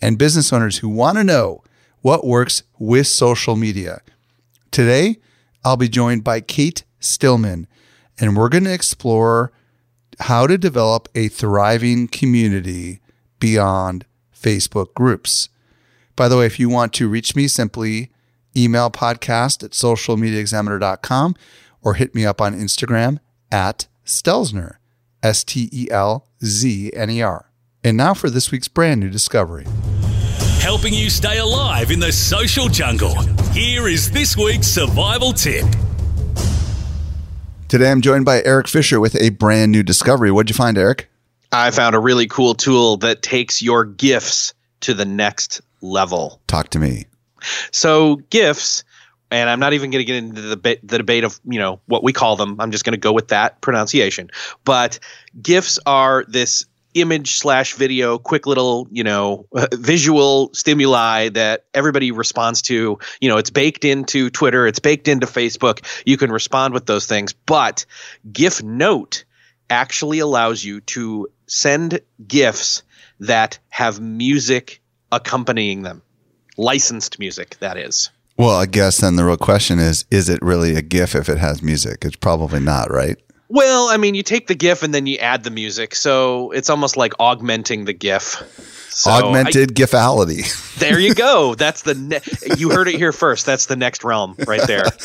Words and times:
and 0.00 0.18
business 0.18 0.52
owners 0.52 0.78
who 0.78 0.88
want 0.88 1.18
to 1.18 1.24
know 1.24 1.62
what 2.00 2.26
works 2.26 2.62
with 2.78 3.06
social 3.06 3.56
media. 3.56 4.00
Today, 4.70 5.16
I'll 5.64 5.76
be 5.76 5.88
joined 5.88 6.24
by 6.24 6.40
Cate 6.40 6.84
Stillman, 7.00 7.66
and 8.18 8.36
we're 8.36 8.48
going 8.48 8.64
to 8.64 8.72
explore 8.72 9.52
how 10.20 10.46
to 10.46 10.58
develop 10.58 11.08
a 11.14 11.28
thriving 11.28 12.08
community 12.08 13.00
beyond 13.38 14.04
Facebook 14.34 14.94
groups. 14.94 15.48
By 16.16 16.28
the 16.28 16.36
way, 16.38 16.46
if 16.46 16.58
you 16.58 16.68
want 16.68 16.92
to 16.94 17.08
reach 17.08 17.34
me, 17.34 17.48
simply 17.48 18.10
email 18.56 18.90
podcast 18.90 19.62
at 19.62 19.70
socialmediaexaminer.com 19.70 21.36
or 21.82 21.94
hit 21.94 22.14
me 22.14 22.26
up 22.26 22.40
on 22.40 22.54
Instagram 22.54 23.18
at 23.50 23.86
Stelzner, 24.04 24.76
S 25.22 25.44
T 25.44 25.68
E 25.72 25.88
L 25.90 26.26
Z 26.44 26.92
N 26.94 27.10
E 27.10 27.22
R. 27.22 27.50
And 27.82 27.96
now 27.96 28.12
for 28.12 28.28
this 28.28 28.50
week's 28.50 28.68
brand 28.68 29.00
new 29.00 29.08
discovery. 29.08 29.66
Helping 30.60 30.92
you 30.92 31.08
stay 31.08 31.38
alive 31.38 31.90
in 31.90 31.98
the 32.00 32.12
social 32.12 32.68
jungle. 32.68 33.18
Here 33.52 33.88
is 33.88 34.10
this 34.10 34.36
week's 34.36 34.66
survival 34.66 35.32
tip. 35.32 35.64
Today 37.68 37.90
I'm 37.90 38.02
joined 38.02 38.26
by 38.26 38.42
Eric 38.44 38.68
Fisher 38.68 39.00
with 39.00 39.16
a 39.16 39.30
brand 39.30 39.72
new 39.72 39.82
discovery. 39.82 40.30
What'd 40.30 40.50
you 40.50 40.54
find, 40.54 40.76
Eric? 40.76 41.08
I 41.50 41.70
found 41.70 41.96
a 41.96 41.98
really 41.98 42.26
cool 42.26 42.54
tool 42.54 42.98
that 42.98 43.22
takes 43.22 43.62
your 43.62 43.86
GIFs 43.86 44.52
to 44.80 44.92
the 44.92 45.06
next 45.06 45.62
level. 45.80 46.42
Talk 46.46 46.68
to 46.70 46.78
me. 46.78 47.06
So 47.70 48.16
GIFs, 48.28 48.84
and 49.30 49.48
I'm 49.48 49.60
not 49.60 49.72
even 49.72 49.90
going 49.90 50.00
to 50.00 50.04
get 50.04 50.16
into 50.16 50.42
the, 50.42 50.56
deba- 50.58 50.80
the 50.82 50.98
debate 50.98 51.24
of 51.24 51.40
you 51.46 51.58
know 51.58 51.80
what 51.86 52.04
we 52.04 52.12
call 52.12 52.36
them. 52.36 52.60
I'm 52.60 52.70
just 52.70 52.84
going 52.84 52.92
to 52.92 53.00
go 53.00 53.14
with 53.14 53.28
that 53.28 53.62
pronunciation. 53.62 54.30
But 54.64 54.98
GIFs 55.40 55.78
are 55.86 56.26
this 56.28 56.66
image 56.94 57.34
slash 57.34 57.74
video, 57.74 58.18
quick 58.18 58.46
little 58.46 58.88
you 58.90 59.04
know 59.04 59.46
visual 59.72 60.50
stimuli 60.54 61.28
that 61.30 61.64
everybody 61.74 62.10
responds 62.10 62.62
to. 62.62 62.98
You 63.20 63.28
know, 63.28 63.38
it's 63.38 63.50
baked 63.50 63.84
into 63.84 64.30
Twitter, 64.30 64.66
it's 64.66 64.80
baked 64.80 65.08
into 65.08 65.26
Facebook. 65.26 65.84
You 66.06 66.16
can 66.16 66.30
respond 66.32 66.74
with 66.74 66.86
those 66.86 67.06
things, 67.06 67.32
but 67.32 67.84
GIF 68.32 68.62
Note 68.62 69.24
actually 69.68 70.18
allows 70.18 70.64
you 70.64 70.80
to 70.80 71.28
send 71.46 72.00
GIFs 72.26 72.82
that 73.20 73.58
have 73.68 74.00
music 74.00 74.80
accompanying 75.12 75.82
them, 75.82 76.02
licensed 76.56 77.18
music, 77.18 77.56
that 77.60 77.76
is. 77.76 78.10
Well, 78.36 78.56
I 78.56 78.66
guess 78.66 78.98
then 78.98 79.16
the 79.16 79.24
real 79.24 79.36
question 79.36 79.78
is 79.78 80.06
is 80.10 80.28
it 80.28 80.40
really 80.40 80.74
a 80.74 80.82
GIF 80.82 81.14
if 81.14 81.28
it 81.28 81.38
has 81.38 81.62
music? 81.62 82.04
It's 82.04 82.16
probably 82.16 82.60
not, 82.60 82.90
right? 82.90 83.18
Well, 83.50 83.88
I 83.88 83.96
mean, 83.96 84.14
you 84.14 84.22
take 84.22 84.46
the 84.46 84.54
GIF 84.54 84.84
and 84.84 84.94
then 84.94 85.06
you 85.06 85.18
add 85.18 85.42
the 85.42 85.50
music, 85.50 85.96
so 85.96 86.52
it's 86.52 86.70
almost 86.70 86.96
like 86.96 87.14
augmenting 87.18 87.84
the 87.84 87.92
GIF. 87.92 88.44
So 88.90 89.10
Augmented 89.10 89.72
I, 89.72 89.74
GIFality. 89.74 90.78
there 90.78 91.00
you 91.00 91.14
go. 91.14 91.54
That's 91.58 91.82
the 91.82 91.94
ne- 91.94 92.20
you 92.56 92.70
heard 92.70 92.86
it 92.86 92.94
here 92.94 93.10
first. 93.12 93.46
That's 93.46 93.66
the 93.66 93.74
next 93.74 94.04
realm 94.04 94.36
right 94.46 94.66
there. 94.66 94.84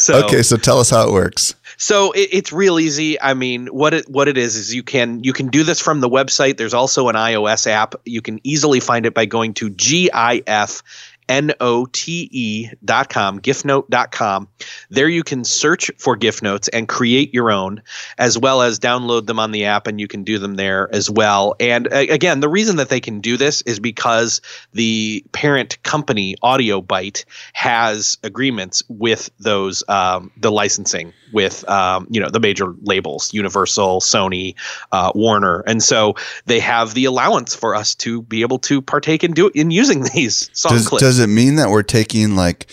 So 0.00 0.24
okay, 0.24 0.42
so 0.42 0.56
tell 0.56 0.78
us 0.78 0.88
how 0.88 1.06
it 1.06 1.12
works. 1.12 1.54
So 1.76 2.12
it, 2.12 2.30
it's 2.32 2.54
real 2.54 2.78
easy. 2.78 3.20
I 3.20 3.34
mean, 3.34 3.66
what 3.66 3.92
it 3.92 4.08
what 4.08 4.28
it 4.28 4.38
is 4.38 4.56
is 4.56 4.74
you 4.74 4.82
can 4.82 5.22
you 5.22 5.34
can 5.34 5.48
do 5.48 5.62
this 5.62 5.78
from 5.78 6.00
the 6.00 6.08
website. 6.08 6.56
There's 6.56 6.72
also 6.72 7.08
an 7.08 7.16
iOS 7.16 7.66
app. 7.66 7.94
You 8.06 8.22
can 8.22 8.40
easily 8.42 8.80
find 8.80 9.04
it 9.04 9.12
by 9.12 9.26
going 9.26 9.52
to 9.54 9.68
GIF 9.68 10.82
N-O-T-E 11.30 12.70
dot 12.84 13.08
com. 13.08 14.48
There 14.90 15.08
you 15.08 15.22
can 15.22 15.44
search 15.44 15.90
for 15.96 16.16
gift 16.16 16.42
notes 16.42 16.66
and 16.68 16.88
create 16.88 17.32
your 17.32 17.52
own, 17.52 17.82
as 18.18 18.36
well 18.36 18.62
as 18.62 18.80
download 18.80 19.26
them 19.26 19.38
on 19.38 19.52
the 19.52 19.64
app, 19.66 19.86
and 19.86 20.00
you 20.00 20.08
can 20.08 20.24
do 20.24 20.38
them 20.38 20.56
there 20.56 20.92
as 20.92 21.08
well. 21.08 21.54
And 21.60 21.86
uh, 21.92 21.98
again, 21.98 22.40
the 22.40 22.48
reason 22.48 22.76
that 22.76 22.88
they 22.88 23.00
can 23.00 23.20
do 23.20 23.36
this 23.36 23.62
is 23.62 23.78
because 23.78 24.40
the 24.72 25.24
parent 25.32 25.80
company, 25.84 26.34
Audio 26.42 26.82
Byte, 26.82 27.24
has 27.52 28.18
agreements 28.24 28.82
with 28.88 29.30
those 29.38 29.84
um, 29.88 30.32
the 30.36 30.50
licensing 30.50 31.12
with 31.32 31.68
um, 31.68 32.08
you 32.10 32.20
know 32.20 32.28
the 32.28 32.40
major 32.40 32.74
labels, 32.82 33.32
Universal, 33.32 34.00
Sony, 34.00 34.56
uh, 34.90 35.12
Warner, 35.14 35.60
and 35.60 35.80
so 35.80 36.16
they 36.46 36.58
have 36.58 36.94
the 36.94 37.04
allowance 37.04 37.54
for 37.54 37.76
us 37.76 37.94
to 37.96 38.22
be 38.22 38.42
able 38.42 38.58
to 38.58 38.82
partake 38.82 39.22
in 39.22 39.32
do 39.32 39.50
in 39.54 39.70
using 39.70 40.02
these 40.14 40.50
song 40.52 40.72
Does, 40.72 40.88
clips. 40.88 41.02
does 41.02 41.19
it 41.20 41.28
mean 41.28 41.56
that 41.56 41.70
we're 41.70 41.82
taking 41.82 42.34
like 42.34 42.66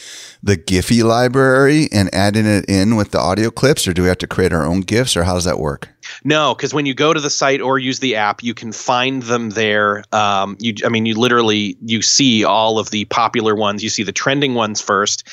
the 0.44 0.58
Giphy 0.58 1.04
library 1.04 1.90
and 1.92 2.14
adding 2.14 2.46
it 2.46 2.66
in 2.70 2.96
with 2.96 3.12
the 3.12 3.20
audio 3.20 3.50
clips, 3.50 3.88
or 3.88 3.94
do 3.94 4.04
we 4.04 4.08
have 4.08 4.18
to 4.20 4.28
create 4.28 4.54
our 4.54 4.66
own 4.66 4.82
GIFs, 4.82 5.18
or 5.18 5.24
how 5.24 5.34
does 5.34 5.46
that 5.46 5.60
work? 5.60 5.90
No, 6.24 6.56
because 6.56 6.74
when 6.74 6.86
you 6.86 6.94
go 6.94 7.14
to 7.14 7.20
the 7.20 7.30
site 7.30 7.60
or 7.60 7.78
use 7.78 8.00
the 8.00 8.16
app, 8.16 8.44
you 8.44 8.54
can 8.54 8.72
find 8.72 9.24
them 9.24 9.50
there. 9.50 10.04
Um, 10.12 10.58
you, 10.60 10.76
I 10.86 10.90
mean, 10.90 11.06
you 11.06 11.16
literally 11.16 11.78
you 11.82 12.02
see 12.02 12.44
all 12.44 12.80
of 12.80 12.90
the 12.92 13.06
popular 13.06 13.56
ones. 13.56 13.84
You 13.84 13.90
see 13.90 14.04
the 14.04 14.12
trending 14.12 14.54
ones 14.54 14.80
first, 14.80 15.28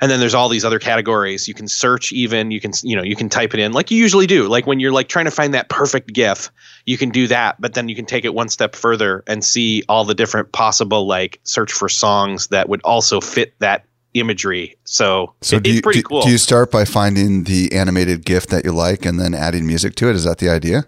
and 0.00 0.10
then 0.10 0.20
there's 0.20 0.34
all 0.34 0.48
these 0.48 0.64
other 0.64 0.78
categories. 0.78 1.48
You 1.48 1.54
can 1.54 1.68
search 1.68 2.12
even. 2.12 2.50
You 2.50 2.60
can 2.60 2.72
you 2.82 2.96
know 2.96 3.02
you 3.02 3.16
can 3.16 3.28
type 3.28 3.54
it 3.54 3.60
in 3.60 3.72
like 3.72 3.90
you 3.90 3.98
usually 3.98 4.26
do. 4.26 4.48
Like 4.48 4.66
when 4.66 4.80
you're 4.80 4.92
like 4.92 5.08
trying 5.08 5.24
to 5.26 5.30
find 5.30 5.54
that 5.54 5.68
perfect 5.68 6.12
GIF, 6.12 6.50
you 6.86 6.96
can 6.98 7.10
do 7.10 7.26
that. 7.28 7.60
But 7.60 7.74
then 7.74 7.88
you 7.88 7.94
can 7.96 8.06
take 8.06 8.24
it 8.24 8.34
one 8.34 8.48
step 8.48 8.74
further 8.76 9.24
and 9.26 9.44
see 9.44 9.82
all 9.88 10.04
the 10.04 10.14
different 10.14 10.52
possible 10.52 11.06
like 11.06 11.40
search 11.44 11.72
for 11.72 11.88
songs 11.88 12.48
that 12.48 12.68
would 12.68 12.80
also 12.82 13.20
fit 13.20 13.54
that 13.60 13.84
imagery. 14.14 14.76
So, 14.84 15.34
So 15.42 15.56
it- 15.56 15.64
do 15.64 15.70
it's 15.70 15.80
pretty 15.82 16.00
do, 16.00 16.08
cool. 16.08 16.22
do 16.22 16.30
you 16.30 16.38
start 16.38 16.70
by 16.70 16.84
finding 16.84 17.44
the 17.44 17.72
animated 17.72 18.24
GIF 18.24 18.46
that 18.48 18.64
you 18.64 18.72
like 18.72 19.04
and 19.04 19.20
then 19.20 19.34
adding 19.34 19.66
music 19.66 19.94
to 19.96 20.08
it? 20.08 20.16
Is 20.16 20.24
that 20.24 20.38
the 20.38 20.48
idea? 20.48 20.86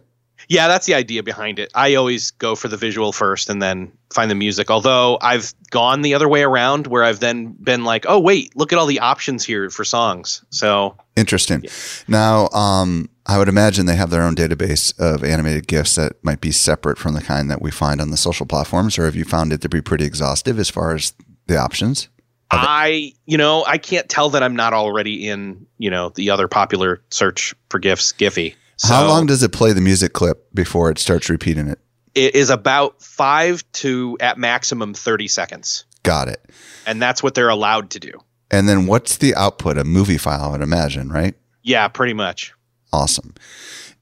Yeah, 0.50 0.66
that's 0.66 0.84
the 0.84 0.94
idea 0.94 1.22
behind 1.22 1.60
it. 1.60 1.70
I 1.76 1.94
always 1.94 2.32
go 2.32 2.56
for 2.56 2.66
the 2.66 2.76
visual 2.76 3.12
first 3.12 3.48
and 3.48 3.62
then 3.62 3.92
find 4.12 4.28
the 4.28 4.34
music. 4.34 4.68
Although 4.68 5.16
I've 5.22 5.54
gone 5.70 6.02
the 6.02 6.14
other 6.14 6.28
way 6.28 6.42
around 6.42 6.88
where 6.88 7.04
I've 7.04 7.20
then 7.20 7.52
been 7.52 7.84
like, 7.84 8.04
oh, 8.08 8.18
wait, 8.18 8.56
look 8.56 8.72
at 8.72 8.78
all 8.78 8.86
the 8.86 8.98
options 8.98 9.44
here 9.44 9.70
for 9.70 9.84
songs. 9.84 10.44
So, 10.50 10.96
Interesting. 11.14 11.66
Now, 12.08 12.48
um, 12.48 13.08
I 13.26 13.38
would 13.38 13.48
imagine 13.48 13.86
they 13.86 13.94
have 13.94 14.10
their 14.10 14.22
own 14.22 14.34
database 14.34 14.92
of 14.98 15.22
animated 15.22 15.68
GIFs 15.68 15.94
that 15.94 16.14
might 16.24 16.40
be 16.40 16.50
separate 16.50 16.98
from 16.98 17.14
the 17.14 17.22
kind 17.22 17.48
that 17.48 17.62
we 17.62 17.70
find 17.70 18.00
on 18.00 18.10
the 18.10 18.16
social 18.16 18.44
platforms, 18.44 18.98
or 18.98 19.04
have 19.04 19.14
you 19.14 19.24
found 19.24 19.52
it 19.52 19.60
to 19.60 19.68
be 19.68 19.80
pretty 19.80 20.04
exhaustive 20.04 20.58
as 20.58 20.68
far 20.68 20.96
as 20.96 21.12
the 21.46 21.56
options? 21.56 22.08
I, 22.50 23.12
you 23.24 23.38
know, 23.38 23.64
I 23.64 23.78
can't 23.78 24.08
tell 24.08 24.30
that 24.30 24.42
I'm 24.42 24.56
not 24.56 24.72
already 24.72 25.28
in, 25.28 25.66
you 25.78 25.90
know, 25.90 26.08
the 26.08 26.30
other 26.30 26.48
popular 26.48 27.00
search 27.10 27.54
for 27.68 27.78
GIFs, 27.78 28.12
Giphy. 28.12 28.56
So 28.80 28.94
How 28.94 29.06
long 29.06 29.26
does 29.26 29.42
it 29.42 29.52
play 29.52 29.74
the 29.74 29.82
music 29.82 30.14
clip 30.14 30.46
before 30.54 30.90
it 30.90 30.98
starts 30.98 31.28
repeating 31.28 31.68
it? 31.68 31.78
it 32.14 32.34
is 32.34 32.48
about 32.50 33.00
five 33.02 33.62
to 33.72 34.16
at 34.20 34.38
maximum 34.38 34.94
30 34.94 35.28
seconds. 35.28 35.84
Got 36.02 36.28
it. 36.28 36.44
And 36.86 37.00
that's 37.00 37.22
what 37.22 37.34
they're 37.34 37.50
allowed 37.50 37.90
to 37.90 38.00
do. 38.00 38.12
And 38.50 38.68
then 38.68 38.86
what's 38.86 39.18
the 39.18 39.34
output? 39.34 39.76
A 39.76 39.84
movie 39.84 40.16
file, 40.16 40.42
I 40.44 40.48
would 40.48 40.62
imagine, 40.62 41.10
right? 41.10 41.34
Yeah, 41.62 41.86
pretty 41.88 42.14
much. 42.14 42.54
Awesome. 42.90 43.34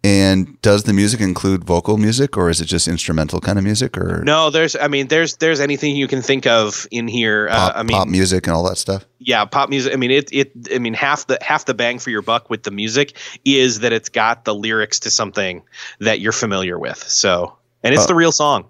And 0.04 0.60
does 0.62 0.84
the 0.84 0.92
music 0.92 1.20
include 1.20 1.64
vocal 1.64 1.98
music 1.98 2.36
or 2.36 2.48
is 2.48 2.60
it 2.60 2.66
just 2.66 2.86
instrumental 2.86 3.40
kind 3.40 3.58
of 3.58 3.64
music 3.64 3.98
or 3.98 4.22
No, 4.24 4.48
there's, 4.48 4.76
I 4.76 4.86
mean, 4.86 5.08
there's, 5.08 5.36
there's 5.38 5.58
anything 5.60 5.96
you 5.96 6.06
can 6.06 6.22
think 6.22 6.46
of 6.46 6.86
in 6.92 7.08
here. 7.08 7.48
pop, 7.48 7.74
uh, 7.74 7.78
I 7.80 7.82
mean, 7.82 7.96
pop 7.96 8.06
music 8.08 8.46
and 8.46 8.54
all 8.54 8.62
that 8.68 8.76
stuff? 8.78 9.04
yeah, 9.18 9.44
pop 9.44 9.68
music. 9.70 9.92
I 9.92 9.96
mean, 9.96 10.12
it, 10.12 10.28
it, 10.32 10.52
I 10.72 10.78
mean, 10.78 10.94
half 10.94 11.26
the, 11.26 11.36
half 11.42 11.64
the 11.64 11.74
bang 11.74 11.98
for 11.98 12.10
your 12.10 12.22
buck 12.22 12.48
with 12.48 12.62
the 12.62 12.70
music 12.70 13.16
is 13.44 13.80
that 13.80 13.92
it's 13.92 14.08
got 14.08 14.44
the 14.44 14.54
lyrics 14.54 15.00
to 15.00 15.10
something 15.10 15.62
that 15.98 16.20
you're 16.20 16.30
familiar 16.32 16.78
with. 16.78 16.98
So, 16.98 17.56
and 17.82 17.92
it's 17.92 18.04
Oh. 18.04 18.06
the 18.06 18.14
real 18.14 18.32
song. 18.32 18.66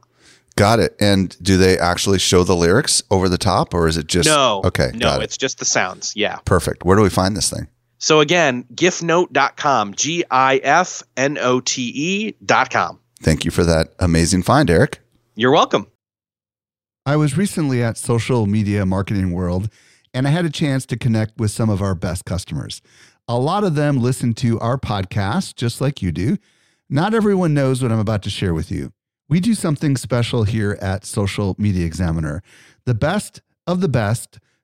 Got 0.57 0.81
it. 0.81 0.97
And 0.99 1.37
do 1.43 1.57
they 1.59 1.79
actually 1.79 2.19
show 2.19 2.43
the 2.43 2.57
lyrics 2.57 3.03
over 3.11 3.29
the 3.29 3.39
top 3.39 3.75
or 3.75 3.87
is 3.87 3.97
it 3.97 4.07
just 4.09 4.29
no. 4.29 4.63
Okay. 4.65 4.91
No, 4.95 4.99
got 5.11 5.21
it. 5.21 5.25
it's 5.25 5.37
just 5.37 5.59
the 5.59 5.65
sounds. 5.65 6.15
Yeah. 6.17 6.39
Perfect. 6.47 6.85
Where 6.85 6.97
do 6.97 7.03
we 7.03 7.11
find 7.11 7.37
this 7.37 7.49
thing? 7.51 7.69
So 7.99 8.21
again, 8.21 8.65
gifnote.com, 8.75 9.95
G 9.95 10.25
I 10.31 10.57
F 10.59 11.03
N 11.17 11.39
O 11.39 11.61
T 11.61 11.93
E.com. 11.95 13.01
Thank 13.21 13.45
you 13.45 13.51
for 13.51 13.65
that 13.65 13.89
amazing 13.99 14.43
find, 14.43 14.71
Eric. 14.71 15.01
You're 15.35 15.53
welcome. 15.53 15.87
I 17.05 17.17
was 17.17 17.37
recently 17.37 17.83
at 17.83 17.97
Social 17.97 18.47
Media 18.47 18.85
Marketing 18.85 19.33
World 19.33 19.71
and 20.15 20.27
I 20.27 20.31
had 20.31 20.45
a 20.45 20.51
chance 20.51 20.87
to 20.87 20.97
connect 20.97 21.39
with 21.39 21.51
some 21.51 21.71
of 21.71 21.83
our 21.83 21.95
best 21.95 22.25
customers. 22.25 22.83
A 23.27 23.39
lot 23.39 23.65
of 23.65 23.75
them 23.75 23.99
listen 23.99 24.35
to 24.35 24.59
our 24.61 24.79
podcast 24.79 25.57
just 25.57 25.81
like 25.81 26.03
you 26.03 26.13
do. 26.13 26.39
Not 26.89 27.15
everyone 27.15 27.55
knows 27.55 27.83
what 27.83 27.93
I'm 27.93 27.99
about 27.99 28.23
to 28.23 28.31
share 28.31 28.55
with 28.55 28.71
you. 28.71 28.93
We 29.29 29.41
do 29.41 29.55
something 29.55 29.97
special 29.97 30.45
here 30.45 30.79
at 30.81 31.05
Social 31.05 31.55
Media 31.59 31.85
Examiner. 31.85 32.43
The 32.87 32.95
best 32.95 33.43
of 33.67 33.81
the 33.81 33.89
best 33.89 34.39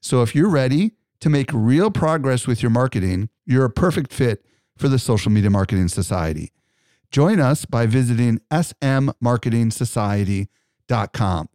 So 0.00 0.22
if 0.22 0.34
you're 0.34 0.48
ready 0.48 0.92
to 1.20 1.28
make 1.28 1.50
real 1.52 1.90
progress 1.90 2.46
with 2.46 2.62
your 2.62 2.70
marketing, 2.70 3.28
you're 3.44 3.66
a 3.66 3.70
perfect 3.70 4.10
fit 4.12 4.42
for 4.76 4.88
the 4.88 4.98
Social 4.98 5.30
Media 5.30 5.50
Marketing 5.50 5.88
Society. 5.88 6.50
Join 7.10 7.38
us 7.40 7.64
by 7.66 7.84
visiting 7.86 8.40
smmarketingsociety.com. 8.50 11.48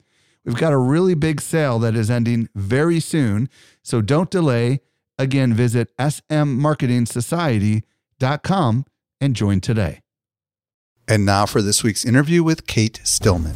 We've 0.44 0.58
got 0.58 0.74
a 0.74 0.78
really 0.78 1.16
big 1.16 1.42
sale 1.42 1.80
that 1.80 1.96
is 1.96 2.12
ending 2.12 2.50
very 2.54 3.00
soon, 3.00 3.50
so 3.82 4.02
don't 4.02 4.30
delay. 4.30 4.82
Again, 5.18 5.54
visit 5.54 5.96
smmarketingsociety.com 5.98 8.86
and 9.22 9.36
join 9.36 9.62
today. 9.62 10.02
And 11.08 11.26
now 11.26 11.46
for 11.46 11.62
this 11.62 11.84
week's 11.84 12.04
interview 12.06 12.44
with 12.44 12.68
Cate 12.68 13.00
Stillman. 13.04 13.56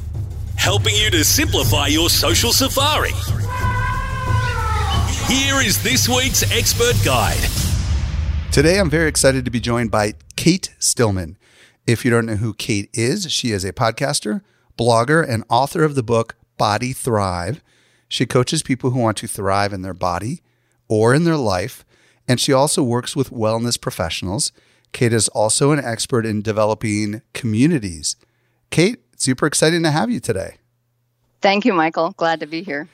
helping 0.55 0.95
you 0.95 1.09
to 1.11 1.23
simplify 1.23 1.87
your 1.87 2.09
social 2.09 2.51
safari. 2.53 3.11
Here 5.29 5.61
is 5.61 5.83
this 5.83 6.09
week's 6.09 6.41
expert 6.51 6.95
guide. 7.05 7.37
Today, 8.51 8.79
I'm 8.79 8.89
very 8.89 9.07
excited 9.07 9.45
to 9.45 9.51
be 9.51 9.59
joined 9.59 9.91
by 9.91 10.13
Cate 10.35 10.73
Stillman. 10.79 11.37
If 11.85 12.03
you 12.03 12.09
don't 12.09 12.25
know 12.25 12.37
who 12.37 12.55
Cate 12.55 12.89
is, 12.93 13.31
she 13.31 13.51
is 13.51 13.63
a 13.63 13.71
podcaster, 13.71 14.41
blogger, 14.75 15.23
and 15.23 15.43
author 15.47 15.83
of 15.83 15.93
the 15.93 16.01
book 16.01 16.35
Body 16.57 16.93
Thrive. 16.93 17.61
She 18.07 18.25
coaches 18.25 18.63
people 18.63 18.89
who 18.89 18.97
want 18.97 19.17
to 19.17 19.27
thrive 19.27 19.71
in 19.71 19.83
their 19.83 19.93
body 19.93 20.41
or 20.87 21.13
in 21.13 21.25
their 21.25 21.37
life, 21.37 21.85
and 22.27 22.39
she 22.39 22.51
also 22.51 22.81
works 22.81 23.15
with 23.15 23.29
wellness 23.29 23.79
professionals. 23.79 24.51
Cate 24.93 25.13
is 25.13 25.27
also 25.27 25.71
an 25.71 25.79
expert 25.85 26.25
in 26.25 26.41
developing 26.41 27.21
communities. 27.33 28.15
Cate, 28.71 29.03
super 29.15 29.45
exciting 29.45 29.83
to 29.83 29.91
have 29.91 30.09
you 30.09 30.19
today. 30.19 30.57
Thank 31.39 31.65
you, 31.65 31.73
Michael. 31.73 32.15
Glad 32.17 32.39
to 32.39 32.47
be 32.47 32.63
here. 32.63 32.87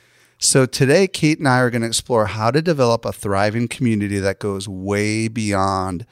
So, 0.45 0.67
today, 0.67 1.07
Cate 1.07 1.39
and 1.39 1.47
I 1.47 1.57
are 1.57 1.71
going 1.71 1.81
to 1.81 1.87
explore 1.87 2.27
how 2.27 2.51
to 2.51 2.61
develop 2.61 3.03
a 3.03 3.11
thriving 3.11 3.67
community 3.67 4.19
that 4.19 4.37
goes 4.37 4.69
way 4.69 5.27
beyond 5.27 6.05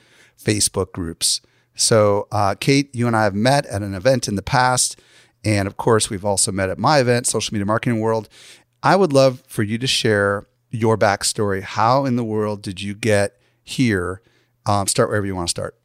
Facebook 0.44 0.91
groups. 0.91 1.39
So, 1.75 2.27
uh, 2.31 2.56
Cate, 2.56 2.89
you 2.95 3.06
and 3.06 3.15
I 3.15 3.25
have 3.25 3.35
met 3.35 3.68
at 3.68 3.83
an 3.83 3.94
event 3.94 4.27
in 4.27 4.35
the 4.35 4.41
past. 4.41 5.00
And 5.45 5.68
of 5.68 5.77
course, 5.77 6.09
we've 6.09 6.25
also 6.25 6.51
met 6.51 6.71
at 6.71 6.80
my 6.80 6.97
event, 6.97 7.27
Social 7.27 7.53
Media 7.53 7.68
Marketing 7.68 8.00
World. 8.00 8.27
I 8.81 8.95
would 8.95 9.13
love 9.13 9.44
for 9.45 9.62
you 9.62 9.77
to 9.77 9.85
share 9.85 10.47
your 10.71 10.97
backstory. 10.97 11.62
How 11.62 12.06
in 12.06 12.15
the 12.15 12.24
world 12.24 12.63
did 12.63 12.81
you 12.81 12.95
get 12.95 13.39
here? 13.63 14.24
Um, 14.65 14.88
start 14.88 15.09
wherever 15.09 15.27
you 15.27 15.35
want 15.35 15.50
to 15.50 15.51
start. 15.51 15.75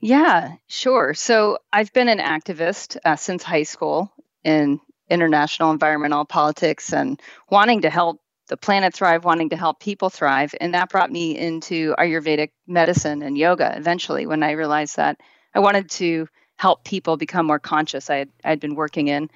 Yeah, 0.00 0.54
sure. 0.66 1.12
So 1.12 1.58
I've 1.74 1.92
been 1.92 2.08
an 2.08 2.20
activist 2.20 2.96
uh, 3.04 3.16
since 3.16 3.42
high 3.42 3.64
school 3.64 4.10
in 4.44 4.80
international 5.10 5.70
environmental 5.70 6.24
politics 6.24 6.92
and 6.92 7.20
wanting 7.50 7.82
to 7.82 7.90
help 7.90 8.20
the 8.48 8.56
planet 8.56 8.94
thrive, 8.94 9.24
wanting 9.24 9.50
to 9.50 9.56
help 9.56 9.78
people 9.78 10.10
thrive. 10.10 10.54
And 10.60 10.74
that 10.74 10.88
brought 10.88 11.10
me 11.10 11.36
into 11.36 11.94
Ayurvedic 11.98 12.50
medicine 12.66 13.22
and 13.22 13.36
yoga 13.36 13.76
eventually 13.76 14.26
when 14.26 14.42
I 14.42 14.52
realized 14.52 14.96
that 14.96 15.20
I 15.54 15.60
wanted 15.60 15.90
to 15.90 16.28
help 16.56 16.84
people 16.84 17.16
become 17.16 17.46
more 17.46 17.58
conscious. 17.58 18.10
I 18.10 18.16
had, 18.16 18.28
I'd 18.44 18.60
been 18.60 18.74
working 18.74 19.08
in 19.08 19.30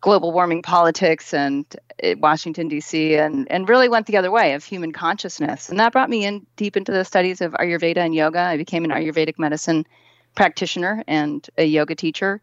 global 0.00 0.32
warming 0.32 0.62
politics 0.62 1.34
and 1.34 1.64
uh, 2.02 2.14
Washington 2.18 2.68
D.C. 2.68 3.16
and 3.16 3.50
and 3.50 3.68
really 3.68 3.88
went 3.88 4.06
the 4.06 4.16
other 4.16 4.30
way 4.30 4.54
of 4.54 4.64
human 4.64 4.92
consciousness, 4.92 5.68
and 5.68 5.80
that 5.80 5.92
brought 5.92 6.10
me 6.10 6.24
in 6.24 6.46
deep 6.56 6.76
into 6.76 6.92
the 6.92 7.04
studies 7.04 7.40
of 7.40 7.52
Ayurveda 7.52 7.98
and 7.98 8.14
yoga. 8.14 8.40
I 8.40 8.56
became 8.56 8.84
an 8.84 8.90
Ayurvedic 8.90 9.38
medicine 9.38 9.86
practitioner 10.34 11.02
and 11.06 11.46
a 11.56 11.64
yoga 11.64 11.94
teacher, 11.94 12.40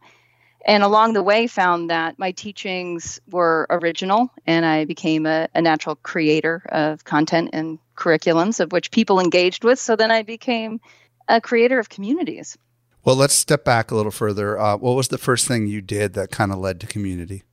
and 0.66 0.84
along 0.84 1.14
the 1.14 1.24
way 1.24 1.48
found 1.48 1.90
that 1.90 2.18
my 2.18 2.32
teachings 2.32 3.20
were 3.30 3.68
original, 3.70 4.32
and 4.46 4.66
I 4.66 4.86
became 4.86 5.26
a, 5.26 5.48
a 5.54 5.62
natural 5.62 5.96
creator 5.96 6.64
of 6.70 7.04
content 7.04 7.50
and 7.54 7.80
curriculums 7.96 8.60
of 8.60 8.72
which 8.72 8.92
people 8.92 9.20
engaged 9.20 9.64
with. 9.64 9.80
So 9.80 9.96
then 9.96 10.12
I 10.12 10.24
became 10.24 10.80
a 11.28 11.42
creator 11.42 11.80
of 11.80 11.90
communities. 11.90 12.58
Well, 13.04 13.16
let's 13.16 13.36
step 13.36 13.66
back 13.66 13.92
a 13.92 13.96
little 13.96 14.12
further. 14.12 14.58
Uh, 14.58 14.78
what 14.78 14.96
was 14.96 15.10
the 15.10 15.18
first 15.18 15.48
thing 15.48 15.68
you 15.68 15.82
did 15.82 16.14
that 16.14 16.32
kind 16.32 16.52
of 16.52 16.60
led 16.60 16.80
to 16.82 16.88
community? 16.88 17.44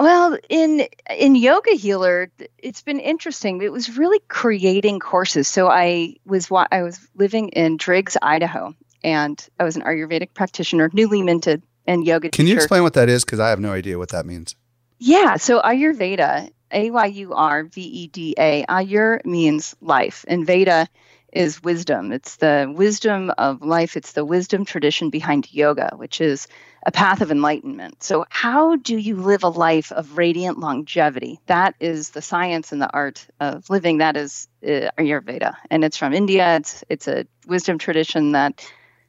Well, 0.00 0.36
in 0.48 0.88
in 1.16 1.36
Yoga 1.36 1.72
Healer, 1.74 2.28
it's 2.58 2.82
been 2.82 2.98
interesting. 2.98 3.62
It 3.62 3.70
was 3.70 3.96
really 3.96 4.18
creating 4.26 4.98
courses. 4.98 5.46
So 5.46 5.68
I 5.68 6.16
was 6.26 6.50
wa- 6.50 6.66
I 6.72 6.82
was 6.82 6.98
living 7.14 7.50
in 7.50 7.76
Driggs, 7.76 8.16
Idaho, 8.20 8.74
and 9.04 9.46
I 9.60 9.62
was 9.62 9.76
an 9.76 9.82
Ayurvedic 9.82 10.34
practitioner, 10.34 10.90
newly 10.92 11.22
minted, 11.22 11.62
and 11.86 12.06
yoga 12.06 12.30
Can 12.30 12.46
you 12.46 12.54
explain 12.54 12.82
what 12.82 12.94
that 12.94 13.08
is? 13.08 13.24
Because 13.24 13.40
I 13.40 13.50
have 13.50 13.60
no 13.60 13.72
idea 13.72 13.98
what 13.98 14.10
that 14.10 14.26
means. 14.26 14.56
Yeah, 14.98 15.36
so 15.36 15.60
Ayurveda, 15.60 16.50
A 16.70 16.90
Y 16.90 17.06
U 17.06 17.34
R 17.34 17.64
V 17.64 17.80
E 17.80 18.06
D 18.06 18.34
A, 18.38 18.64
Ayur 18.66 19.24
means 19.24 19.74
life, 19.80 20.24
and 20.28 20.46
Veda 20.46 20.88
is 21.32 21.62
wisdom. 21.62 22.12
It's 22.12 22.36
the 22.36 22.72
wisdom 22.74 23.30
of 23.36 23.60
life, 23.60 23.96
it's 23.96 24.12
the 24.12 24.24
wisdom 24.24 24.64
tradition 24.64 25.10
behind 25.10 25.52
yoga, 25.52 25.90
which 25.96 26.20
is 26.20 26.46
a 26.86 26.92
path 26.92 27.20
of 27.20 27.30
enlightenment. 27.30 28.02
So, 28.02 28.24
how 28.28 28.76
do 28.76 28.96
you 28.96 29.16
live 29.16 29.42
a 29.42 29.48
life 29.48 29.90
of 29.90 30.16
radiant 30.16 30.58
longevity? 30.58 31.40
That 31.46 31.74
is 31.80 32.10
the 32.10 32.22
science 32.22 32.72
and 32.72 32.80
the 32.80 32.92
art 32.92 33.26
of 33.40 33.68
living. 33.68 33.98
That 33.98 34.16
is 34.16 34.48
uh, 34.62 34.90
Ayurveda, 34.98 35.56
and 35.70 35.84
it's 35.84 35.96
from 35.96 36.14
India. 36.14 36.56
It's 36.56 36.84
it's 36.88 37.08
a 37.08 37.26
wisdom 37.46 37.78
tradition 37.78 38.32
that 38.32 38.64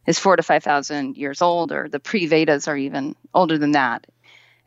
is 0.05 0.19
four 0.19 0.35
to 0.35 0.43
five 0.43 0.63
thousand 0.63 1.17
years 1.17 1.41
old, 1.41 1.71
or 1.71 1.89
the 1.89 1.99
pre 1.99 2.25
Vedas 2.27 2.67
are 2.67 2.77
even 2.77 3.15
older 3.33 3.57
than 3.57 3.71
that. 3.71 4.05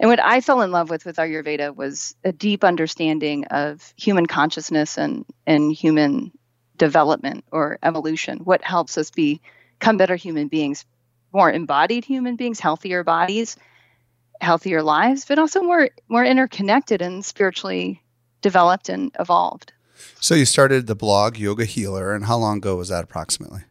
And 0.01 0.09
what 0.09 0.23
I 0.23 0.41
fell 0.41 0.63
in 0.63 0.71
love 0.71 0.91
with 0.91 1.05
with 1.05 1.17
Ayurveda 1.17 1.75
was 1.75 2.15
a 2.25 2.33
deep 2.33 2.63
understanding 2.63 3.47
of 3.47 3.93
human 3.97 4.27
consciousness 4.27 4.97
and, 4.97 5.25
and 5.47 5.73
human 5.73 6.31
development 6.77 7.45
or 7.51 7.79
evolution. 7.83 8.39
What 8.39 8.63
helps 8.63 8.97
us 8.97 9.11
be, 9.11 9.41
become 9.79 9.97
better 9.97 10.15
human 10.15 10.47
beings, 10.47 10.85
more 11.33 11.51
embodied 11.51 12.05
human 12.05 12.37
beings, 12.37 12.61
healthier 12.61 13.03
bodies, 13.03 13.57
healthier 14.41 14.83
lives, 14.83 15.25
but 15.25 15.39
also 15.39 15.63
more 15.63 15.91
more 16.09 16.25
interconnected 16.25 17.03
and 17.03 17.25
spiritually 17.25 18.03
developed 18.41 18.89
and 18.89 19.11
evolved. 19.19 19.73
So 20.21 20.37
you 20.37 20.45
started 20.45 20.87
the 20.87 20.95
blog 20.95 21.37
Yoga 21.39 21.65
Healer, 21.65 22.15
and 22.15 22.25
how 22.25 22.37
long 22.37 22.59
ago 22.59 22.77
was 22.77 22.89
that 22.89 23.03
approximately? 23.03 23.63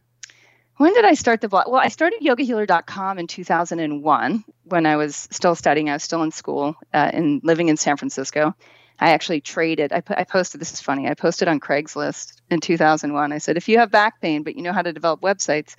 When 0.78 0.94
did 0.94 1.06
I 1.06 1.16
start 1.16 1.42
the 1.42 1.50
blog? 1.50 1.66
Well, 1.68 1.82
I 1.82 1.88
started 1.88 2.22
yogahealer.com 2.22 3.18
in 3.18 3.26
2001 3.26 4.44
when 4.64 4.86
I 4.86 4.96
was 4.96 5.28
still 5.32 5.56
studying. 5.56 5.90
I 5.90 5.94
was 5.94 6.04
still 6.04 6.22
in 6.22 6.30
school 6.32 6.76
uh, 6.94 7.10
and 7.14 7.42
living 7.44 7.70
in 7.70 7.78
San 7.78 7.98
Francisco. 7.98 8.54
I 9.00 9.12
actually 9.12 9.42
traded. 9.42 9.92
I, 9.92 10.04
I 10.10 10.24
posted. 10.24 10.62
This 10.62 10.74
is 10.74 10.82
funny. 10.82 11.08
I 11.08 11.16
posted 11.16 11.48
on 11.48 11.60
Craigslist 11.60 12.42
in 12.52 12.60
2001. 12.60 13.32
I 13.32 13.38
said, 13.40 13.58
if 13.58 13.68
you 13.68 13.80
have 13.80 13.90
back 13.90 14.22
pain 14.22 14.44
but 14.44 14.56
you 14.56 14.62
know 14.62 14.74
how 14.74 14.84
to 14.84 14.94
develop 14.94 15.22
websites, 15.22 15.76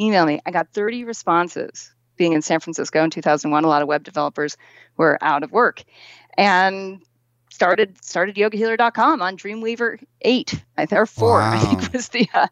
email 0.00 0.26
me. 0.26 0.40
I 0.44 0.50
got 0.50 0.72
30 0.72 1.04
responses. 1.04 1.92
Being 2.16 2.32
in 2.32 2.42
San 2.42 2.60
Francisco 2.60 3.02
in 3.02 3.10
2001, 3.10 3.64
a 3.64 3.68
lot 3.68 3.82
of 3.82 3.88
web 3.88 4.02
developers 4.02 4.58
were 4.96 5.16
out 5.22 5.42
of 5.42 5.52
work, 5.52 5.82
and 6.36 7.00
started 7.50 8.02
started 8.02 8.36
yogahealer.com 8.36 9.20
on 9.20 9.36
Dreamweaver 9.36 10.02
8 10.22 10.64
I 10.78 10.86
or 10.92 11.06
4 11.06 11.42
I 11.42 11.58
think 11.58 11.92
was 11.92 12.08
the 12.08 12.28
uh, 12.32 12.48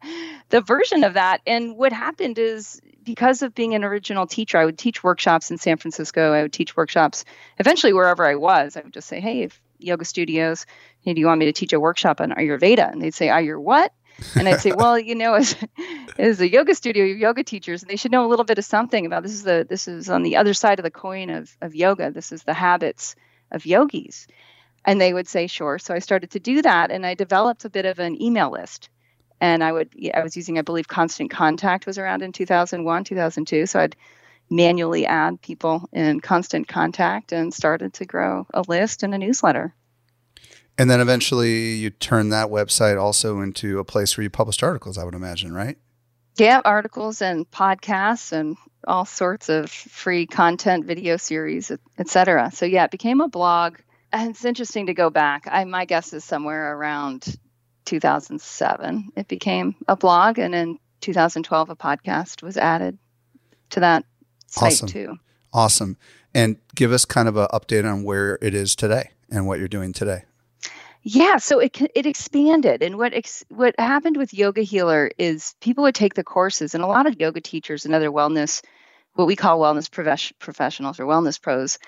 the 0.50 0.60
version 0.60 1.04
of 1.04 1.14
that 1.14 1.40
and 1.46 1.76
what 1.76 1.92
happened 1.92 2.38
is 2.38 2.80
because 3.08 3.40
of 3.40 3.54
being 3.54 3.74
an 3.74 3.84
original 3.84 4.26
teacher, 4.26 4.58
I 4.58 4.66
would 4.66 4.76
teach 4.76 5.02
workshops 5.02 5.50
in 5.50 5.56
San 5.56 5.78
Francisco. 5.78 6.34
I 6.34 6.42
would 6.42 6.52
teach 6.52 6.76
workshops 6.76 7.24
eventually 7.56 7.94
wherever 7.94 8.22
I 8.26 8.34
was. 8.34 8.76
I 8.76 8.82
would 8.82 8.92
just 8.92 9.08
say, 9.08 9.18
hey, 9.18 9.44
if 9.44 9.58
yoga 9.78 10.04
studios, 10.04 10.66
hey, 11.00 11.14
do 11.14 11.20
you 11.20 11.26
want 11.26 11.38
me 11.38 11.46
to 11.46 11.54
teach 11.54 11.72
a 11.72 11.80
workshop 11.80 12.20
on 12.20 12.32
Ayurveda? 12.32 12.92
And 12.92 13.00
they'd 13.00 13.14
say, 13.14 13.28
Ayur 13.28 13.58
what? 13.58 13.94
And 14.34 14.46
I'd 14.46 14.60
say, 14.60 14.72
well, 14.76 14.98
you 14.98 15.14
know, 15.14 15.32
as, 15.32 15.56
as 16.18 16.42
a 16.42 16.52
yoga 16.52 16.74
studio, 16.74 17.02
you're 17.06 17.16
yoga 17.16 17.44
teachers, 17.44 17.82
and 17.82 17.90
they 17.90 17.96
should 17.96 18.12
know 18.12 18.26
a 18.26 18.28
little 18.28 18.44
bit 18.44 18.58
of 18.58 18.66
something 18.66 19.06
about 19.06 19.22
this 19.22 19.32
is 19.32 19.42
the 19.42 19.66
this 19.66 19.88
is 19.88 20.10
on 20.10 20.22
the 20.22 20.36
other 20.36 20.52
side 20.52 20.78
of 20.78 20.82
the 20.82 20.90
coin 20.90 21.30
of, 21.30 21.56
of 21.62 21.74
yoga. 21.74 22.10
This 22.10 22.30
is 22.30 22.42
the 22.42 22.52
habits 22.52 23.16
of 23.50 23.64
yogis. 23.64 24.26
And 24.85 25.00
they 25.00 25.12
would 25.12 25.28
say, 25.28 25.47
sure. 25.47 25.78
So 25.78 25.94
I 25.94 25.99
started 25.99 26.30
to 26.32 26.40
do 26.40 26.62
that 26.62 26.90
and 26.90 27.04
I 27.04 27.14
developed 27.14 27.64
a 27.64 27.70
bit 27.70 27.85
of 27.85 27.99
an 27.99 28.20
email 28.23 28.50
list. 28.50 28.88
And 29.40 29.62
I 29.62 29.73
would, 29.73 29.94
I 30.14 30.23
was 30.23 30.37
using, 30.37 30.58
I 30.58 30.62
believe, 30.62 30.88
Constant 30.88 31.30
Contact 31.30 31.87
was 31.87 31.99
around 31.99 32.23
in 32.23 32.32
2001, 32.32 33.04
2002. 33.04 33.66
So 33.66 33.80
I'd 33.80 33.97
manually 34.50 35.06
add 35.06 35.40
people 35.42 35.88
in 35.92 36.20
Constant 36.20 36.68
Contact 36.68 37.32
and 37.32 37.52
started 37.52 37.94
to 37.94 38.04
grow 38.04 38.47
a 38.54 38.62
list 38.66 39.02
and 39.02 39.14
a 39.14 39.18
newsletter. 39.18 39.75
And 40.78 40.88
then 40.88 41.00
eventually 41.00 41.75
you 41.75 41.90
turn 41.90 42.28
that 42.30 42.49
website 42.49 43.00
also 43.00 43.40
into 43.40 43.78
a 43.80 43.85
place 43.85 44.16
where 44.16 44.23
you 44.23 44.30
published 44.30 44.62
articles, 44.62 44.97
I 44.97 45.04
would 45.04 45.14
imagine, 45.14 45.52
right? 45.52 45.76
Yeah, 46.37 46.61
articles 46.64 47.20
and 47.20 47.50
podcasts 47.50 48.32
and 48.32 48.56
all 48.87 49.04
sorts 49.04 49.49
of 49.49 49.70
free 49.70 50.26
content, 50.26 50.85
video 50.87 51.16
series, 51.16 51.73
etc. 51.99 52.52
So 52.54 52.64
yeah, 52.64 52.85
it 52.85 52.92
became 52.92 53.20
a 53.20 53.28
blog. 53.28 53.78
And 54.12 54.30
it's 54.30 54.44
interesting 54.44 54.86
to 54.86 54.94
go 54.94 55.10
back. 55.10 55.46
I 55.50 55.64
my 55.64 55.84
guess 55.84 56.12
is 56.12 56.24
somewhere 56.24 56.76
around 56.76 57.38
2007 57.88 59.12
it 59.16 59.28
became 59.28 59.74
a 59.88 59.96
blog 59.96 60.38
and 60.38 60.54
in 60.54 60.78
2012 61.00 61.70
a 61.70 61.76
podcast 61.76 62.42
was 62.42 62.58
added 62.58 62.98
to 63.70 63.80
that 63.80 64.04
site 64.46 64.72
awesome. 64.72 64.88
too. 64.88 65.18
Awesome. 65.54 65.96
And 66.34 66.58
give 66.74 66.92
us 66.92 67.06
kind 67.06 67.28
of 67.28 67.38
an 67.38 67.46
update 67.52 67.90
on 67.90 68.04
where 68.04 68.38
it 68.42 68.54
is 68.54 68.76
today 68.76 69.12
and 69.30 69.46
what 69.46 69.58
you're 69.58 69.68
doing 69.68 69.94
today. 69.94 70.24
Yeah, 71.02 71.38
so 71.38 71.60
it 71.60 71.80
it 71.94 72.04
expanded, 72.04 72.82
and 72.82 72.98
what 72.98 73.14
ex, 73.14 73.44
what 73.48 73.74
happened 73.78 74.16
with 74.16 74.34
Yoga 74.34 74.62
Healer 74.62 75.10
is 75.16 75.54
people 75.60 75.84
would 75.84 75.94
take 75.94 76.14
the 76.14 76.24
courses, 76.24 76.74
and 76.74 76.82
a 76.82 76.88
lot 76.88 77.06
of 77.06 77.18
yoga 77.20 77.40
teachers 77.40 77.86
and 77.86 77.94
other 77.94 78.10
wellness, 78.10 78.62
what 79.14 79.26
we 79.26 79.36
call 79.36 79.60
wellness 79.60 79.90
professionals 80.38 81.00
or 81.00 81.06
wellness 81.06 81.40
pros, 81.40 81.78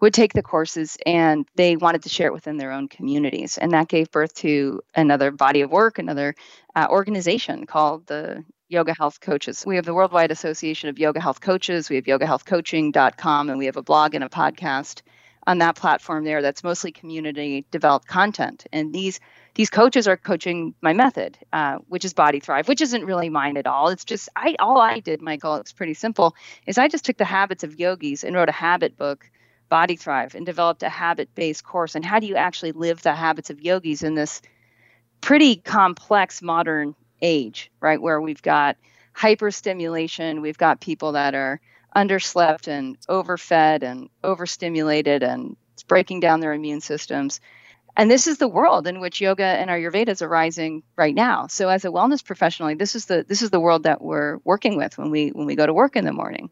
would 0.00 0.14
take 0.14 0.32
the 0.32 0.42
courses 0.42 0.96
and 1.06 1.46
they 1.56 1.76
wanted 1.76 2.02
to 2.02 2.08
share 2.08 2.28
it 2.28 2.32
within 2.32 2.56
their 2.56 2.72
own 2.72 2.88
communities, 2.88 3.58
and 3.58 3.72
that 3.72 3.88
gave 3.88 4.10
birth 4.10 4.34
to 4.34 4.80
another 4.94 5.30
body 5.30 5.60
of 5.60 5.70
work, 5.70 5.98
another 5.98 6.34
uh, 6.76 6.86
organization 6.90 7.66
called 7.66 8.06
the 8.06 8.44
Yoga 8.68 8.94
Health 8.94 9.20
Coaches. 9.20 9.64
We 9.66 9.76
have 9.76 9.86
the 9.86 9.94
Worldwide 9.94 10.30
Association 10.30 10.88
of 10.88 10.98
Yoga 10.98 11.20
Health 11.20 11.40
Coaches. 11.40 11.88
We 11.88 11.96
have 11.96 12.04
yogahealthcoaching.com, 12.04 13.50
and 13.50 13.58
we 13.58 13.66
have 13.66 13.76
a 13.76 13.82
blog 13.82 14.14
and 14.14 14.22
a 14.22 14.28
podcast 14.28 15.02
on 15.48 15.58
that 15.58 15.76
platform 15.76 16.24
there 16.24 16.42
that's 16.42 16.62
mostly 16.62 16.92
community 16.92 17.64
developed 17.70 18.06
content 18.06 18.66
and 18.70 18.92
these 18.92 19.18
these 19.54 19.70
coaches 19.70 20.06
are 20.06 20.16
coaching 20.16 20.74
my 20.82 20.92
method 20.92 21.38
uh, 21.54 21.78
which 21.88 22.04
is 22.04 22.12
body 22.12 22.38
thrive 22.38 22.68
which 22.68 22.82
isn't 22.82 23.06
really 23.06 23.30
mine 23.30 23.56
at 23.56 23.66
all 23.66 23.88
it's 23.88 24.04
just 24.04 24.28
i 24.36 24.54
all 24.58 24.78
i 24.78 25.00
did 25.00 25.22
michael 25.22 25.54
it's 25.54 25.72
pretty 25.72 25.94
simple 25.94 26.36
is 26.66 26.76
i 26.76 26.86
just 26.86 27.04
took 27.04 27.16
the 27.16 27.24
habits 27.24 27.64
of 27.64 27.80
yogis 27.80 28.24
and 28.24 28.36
wrote 28.36 28.50
a 28.50 28.52
habit 28.52 28.94
book 28.98 29.30
body 29.68 29.96
thrive 29.96 30.34
and 30.34 30.46
developed 30.46 30.82
a 30.82 30.88
habit 30.88 31.34
based 31.34 31.64
course 31.64 31.94
and 31.94 32.04
how 32.04 32.18
do 32.18 32.26
you 32.26 32.36
actually 32.36 32.72
live 32.72 33.02
the 33.02 33.14
habits 33.14 33.50
of 33.50 33.60
yogis 33.60 34.02
in 34.02 34.14
this 34.14 34.40
pretty 35.20 35.56
complex 35.56 36.42
modern 36.42 36.94
age 37.20 37.70
right 37.80 38.00
where 38.00 38.20
we've 38.20 38.42
got 38.42 38.76
hyperstimulation 39.16 40.40
we've 40.40 40.58
got 40.58 40.80
people 40.80 41.12
that 41.12 41.34
are 41.34 41.60
underslept 41.96 42.68
and 42.68 42.96
overfed 43.08 43.82
and 43.82 44.08
overstimulated 44.22 45.22
and 45.22 45.56
it's 45.78 45.84
breaking 45.84 46.18
down 46.18 46.40
their 46.40 46.52
immune 46.52 46.80
systems. 46.80 47.40
And 47.96 48.10
this 48.10 48.26
is 48.26 48.38
the 48.38 48.48
world 48.48 48.88
in 48.88 48.98
which 48.98 49.20
yoga 49.20 49.44
and 49.44 49.70
Ayurveda 49.70 50.08
is 50.08 50.22
arising 50.22 50.82
right 50.96 51.14
now. 51.14 51.46
So 51.46 51.68
as 51.68 51.84
a 51.84 51.88
wellness 51.88 52.24
professional, 52.24 52.74
this 52.76 52.96
is 52.96 53.06
the 53.06 53.24
this 53.26 53.42
is 53.42 53.50
the 53.50 53.60
world 53.60 53.84
that 53.84 54.02
we're 54.02 54.38
working 54.44 54.76
with 54.76 54.98
when 54.98 55.10
we 55.10 55.28
when 55.30 55.46
we 55.46 55.54
go 55.54 55.66
to 55.66 55.72
work 55.72 55.94
in 55.94 56.04
the 56.04 56.12
morning. 56.12 56.50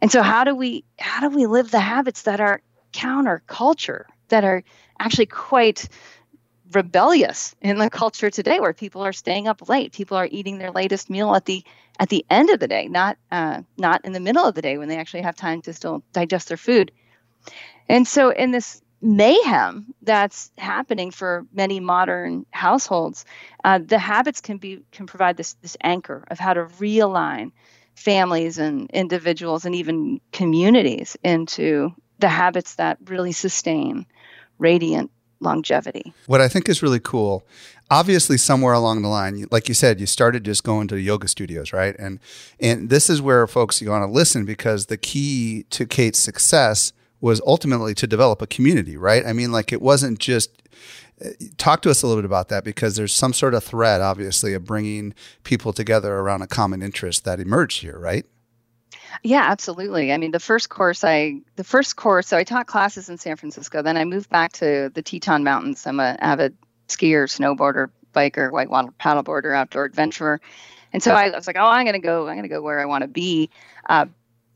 And 0.00 0.10
so 0.10 0.22
how 0.22 0.44
do 0.44 0.54
we 0.54 0.84
how 0.98 1.28
do 1.28 1.34
we 1.34 1.46
live 1.46 1.70
the 1.70 1.80
habits 1.80 2.22
that 2.22 2.40
are 2.40 2.62
counter 2.92 3.42
culture, 3.46 4.06
that 4.28 4.44
are 4.44 4.62
actually 4.98 5.26
quite 5.26 5.88
rebellious 6.72 7.54
in 7.60 7.78
the 7.78 7.90
culture 7.90 8.30
today 8.30 8.60
where 8.60 8.72
people 8.72 9.02
are 9.02 9.12
staying 9.12 9.48
up 9.48 9.68
late 9.68 9.92
people 9.92 10.16
are 10.16 10.28
eating 10.30 10.58
their 10.58 10.70
latest 10.70 11.10
meal 11.10 11.34
at 11.34 11.44
the 11.44 11.64
at 11.98 12.08
the 12.10 12.24
end 12.30 12.48
of 12.48 12.60
the 12.60 12.68
day 12.68 12.86
not 12.86 13.18
uh, 13.32 13.60
not 13.76 14.04
in 14.04 14.12
the 14.12 14.20
middle 14.20 14.44
of 14.44 14.54
the 14.54 14.62
day 14.62 14.78
when 14.78 14.88
they 14.88 14.96
actually 14.96 15.22
have 15.22 15.34
time 15.34 15.60
to 15.62 15.72
still 15.72 16.02
digest 16.12 16.48
their 16.48 16.56
food? 16.56 16.92
And 17.88 18.06
so 18.06 18.30
in 18.30 18.52
this 18.52 18.82
mayhem 19.02 19.94
that's 20.02 20.52
happening 20.58 21.10
for 21.10 21.46
many 21.52 21.80
modern 21.80 22.44
households 22.50 23.24
uh, 23.64 23.80
the 23.84 23.98
habits 23.98 24.40
can 24.40 24.58
be 24.58 24.82
can 24.92 25.06
provide 25.06 25.36
this 25.36 25.54
this 25.54 25.76
anchor 25.82 26.24
of 26.30 26.38
how 26.38 26.54
to 26.54 26.64
realign 26.64 27.50
families 28.00 28.56
and 28.56 28.90
individuals 28.92 29.66
and 29.66 29.74
even 29.74 30.20
communities 30.32 31.18
into 31.22 31.94
the 32.18 32.28
habits 32.28 32.76
that 32.76 32.96
really 33.04 33.32
sustain 33.32 34.06
radiant 34.58 35.10
longevity. 35.40 36.14
What 36.26 36.40
I 36.40 36.48
think 36.48 36.68
is 36.70 36.82
really 36.82 36.98
cool, 36.98 37.44
obviously 37.90 38.38
somewhere 38.38 38.72
along 38.72 39.02
the 39.02 39.08
line, 39.08 39.46
like 39.50 39.68
you 39.68 39.74
said, 39.74 40.00
you 40.00 40.06
started 40.06 40.44
just 40.44 40.64
going 40.64 40.88
to 40.88 40.98
yoga 40.98 41.28
studios, 41.28 41.74
right? 41.74 41.94
And 41.98 42.20
and 42.58 42.88
this 42.88 43.10
is 43.10 43.20
where 43.20 43.46
folks 43.46 43.82
you 43.82 43.90
want 43.90 44.02
to 44.02 44.10
listen 44.10 44.46
because 44.46 44.86
the 44.86 44.96
key 44.96 45.66
to 45.70 45.86
Cate's 45.86 46.18
success 46.18 46.94
was 47.20 47.40
ultimately 47.46 47.94
to 47.94 48.06
develop 48.06 48.40
a 48.42 48.46
community, 48.46 48.96
right? 48.96 49.24
I 49.26 49.32
mean, 49.32 49.52
like 49.52 49.72
it 49.72 49.82
wasn't 49.82 50.18
just 50.18 50.62
talk 51.58 51.82
to 51.82 51.90
us 51.90 52.02
a 52.02 52.06
little 52.06 52.22
bit 52.22 52.26
about 52.26 52.48
that 52.48 52.64
because 52.64 52.96
there's 52.96 53.14
some 53.14 53.32
sort 53.32 53.52
of 53.54 53.62
thread 53.62 54.00
obviously 54.00 54.54
of 54.54 54.64
bringing 54.64 55.14
people 55.44 55.72
together 55.72 56.14
around 56.14 56.42
a 56.42 56.46
common 56.46 56.82
interest 56.82 57.24
that 57.24 57.40
emerged 57.40 57.82
here, 57.82 57.98
right? 57.98 58.24
Yeah, 59.22 59.42
absolutely. 59.42 60.12
I 60.12 60.16
mean, 60.16 60.30
the 60.30 60.40
first 60.40 60.68
course 60.68 61.04
I 61.04 61.40
the 61.56 61.64
first 61.64 61.96
course, 61.96 62.28
so 62.28 62.36
I 62.36 62.44
taught 62.44 62.66
classes 62.66 63.08
in 63.08 63.18
San 63.18 63.36
Francisco. 63.36 63.82
Then 63.82 63.96
I 63.96 64.04
moved 64.04 64.30
back 64.30 64.52
to 64.52 64.90
the 64.94 65.02
Teton 65.02 65.44
Mountains. 65.44 65.86
I'm 65.86 66.00
an 66.00 66.16
avid 66.20 66.56
skier, 66.88 67.24
snowboarder, 67.24 67.90
biker, 68.14 68.50
whitewater 68.50 68.92
paddleboarder, 69.00 69.54
outdoor 69.54 69.84
adventurer. 69.84 70.40
And 70.92 71.02
so 71.02 71.12
I 71.12 71.30
was 71.30 71.46
like, 71.46 71.56
oh, 71.56 71.66
I'm 71.66 71.84
going 71.84 72.00
to 72.00 72.04
go. 72.04 72.26
I'm 72.26 72.34
going 72.34 72.42
to 72.42 72.48
go 72.48 72.62
where 72.62 72.80
I 72.80 72.84
want 72.84 73.02
to 73.02 73.08
be. 73.08 73.50
Uh, 73.88 74.06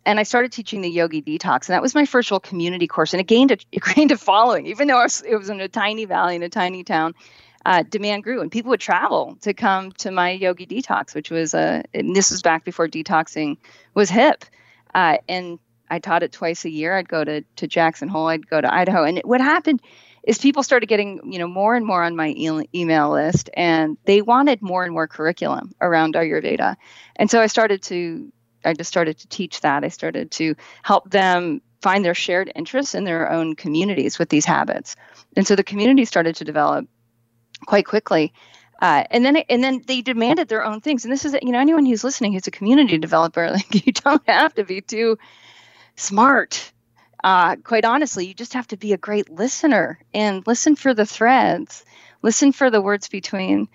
and 0.07 0.21
I 0.21 0.23
started 0.23 0.53
teaching 0.53 0.81
the 0.81 0.91
Yogi 0.91 1.23
Detox, 1.23 1.69
and 1.69 1.75
that 1.75 1.83
was 1.83 1.95
my 1.95 2.05
first 2.05 2.31
real 2.31 2.41
community 2.41 2.87
course, 2.87 3.13
and 3.13 3.21
it 3.21 3.27
gained 3.27 3.51
a, 3.51 3.59
it 3.73 3.83
gained 3.95 4.13
a 4.13 4.19
following, 4.19 4.67
even 4.67 4.89
though 4.89 5.01
it 5.01 5.05
was, 5.05 5.23
it 5.23 5.37
was 5.37 5.49
in 5.49 5.61
a 5.61 5.69
tiny 5.69 6.05
valley 6.05 6.37
in 6.37 6.43
a 6.43 6.49
tiny 6.49 6.85
town. 6.85 7.15
Uh, 7.67 7.83
demand 7.83 8.23
grew 8.23 8.43
and 8.43 8.53
people 8.53 8.69
would 8.69 8.79
travel 8.79 9.39
to 9.41 9.55
come 9.55 9.91
to 9.93 10.11
my 10.11 10.33
yogi 10.33 10.67
detox 10.67 11.15
which 11.15 11.31
was 11.31 11.55
a 11.55 11.83
and 11.95 12.15
this 12.15 12.31
was 12.31 12.43
back 12.43 12.63
before 12.63 12.87
detoxing 12.87 13.57
was 13.95 14.11
hip. 14.11 14.45
Uh, 14.95 15.17
and 15.31 15.59
i 15.89 15.99
taught 15.99 16.23
it 16.23 16.31
twice 16.31 16.67
a 16.67 16.71
year. 16.71 16.95
I'd 16.95 17.09
go 17.09 17.25
to, 17.25 17.41
to 17.41 17.67
jackson 17.67 18.09
hole 18.09 18.27
i'd 18.27 18.47
go 18.47 18.61
to 18.61 18.71
idaho 18.71 19.05
and 19.05 19.19
what 19.25 19.41
happened 19.41 19.81
is 20.25 20.37
people 20.37 20.63
started 20.63 20.91
getting 20.91 21.21
you 21.33 21.39
know 21.39 21.49
more 21.49 21.75
and 21.75 21.87
more 21.87 22.03
on 22.03 22.15
my 22.15 22.29
e- 22.37 22.69
email 22.75 23.11
list 23.11 23.49
and 23.55 23.97
they 24.05 24.21
wanted 24.21 24.61
more 24.61 24.85
and 24.85 24.93
more 24.93 25.09
curriculum 25.09 25.73
around 25.81 26.17
ayurveda. 26.17 26.77
And 27.17 27.31
so 27.31 27.41
i 27.41 27.47
started 27.47 27.83
to 27.85 28.31
i 28.65 28.73
just 28.73 28.89
started 28.89 29.19
to 29.19 29.29
teach 29.29 29.61
that 29.61 29.85
i 29.85 29.89
started 29.89 30.31
to 30.31 30.55
help 30.83 31.11
them 31.11 31.61
find 31.83 32.05
their 32.05 32.15
shared 32.15 32.51
interests 32.55 32.95
in 32.95 33.05
their 33.05 33.31
own 33.31 33.55
communities 33.55 34.19
with 34.19 34.29
these 34.29 34.45
habits 34.45 34.97
and 35.37 35.47
so 35.47 35.57
the 35.57 35.65
community 35.65 36.05
started 36.05 36.37
to 36.37 36.45
develop 36.45 36.87
quite 37.65 37.87
quickly. 37.87 38.33
Uh, 38.81 39.05
and 39.11 39.25
then 39.25 39.37
and 39.37 39.63
then 39.63 39.83
they 39.87 40.03
demanded 40.03 40.49
their 40.49 40.65
own 40.65 40.81
things. 40.81 41.05
And 41.05 41.13
this 41.13 41.25
is 41.25 41.35
you 41.43 41.53
know 41.53 41.61
anyone 41.61 41.87
who's 41.87 42.05
listening 42.05 42.33
who's 42.33 42.47
a 42.47 42.53
community 42.53 42.99
developer, 42.99 43.51
like 43.51 43.87
you 43.87 43.93
don't 43.93 44.23
have 44.29 44.55
to 44.55 44.65
be 44.65 44.81
too 44.81 45.19
smart. 45.97 46.73
Uh, 47.23 47.57
quite 47.57 47.87
honestly, 47.87 48.27
you 48.27 48.35
just 48.35 48.53
have 48.53 48.67
to 48.67 48.77
be 48.77 48.93
a 48.93 48.99
great 48.99 49.31
listener 49.31 49.99
and 50.13 50.47
listen 50.47 50.77
for 50.77 50.93
the 50.93 51.07
threads, 51.07 51.85
listen 52.21 52.53
for 52.53 52.69
the 52.69 52.83
words 52.83 53.09
between 53.09 53.69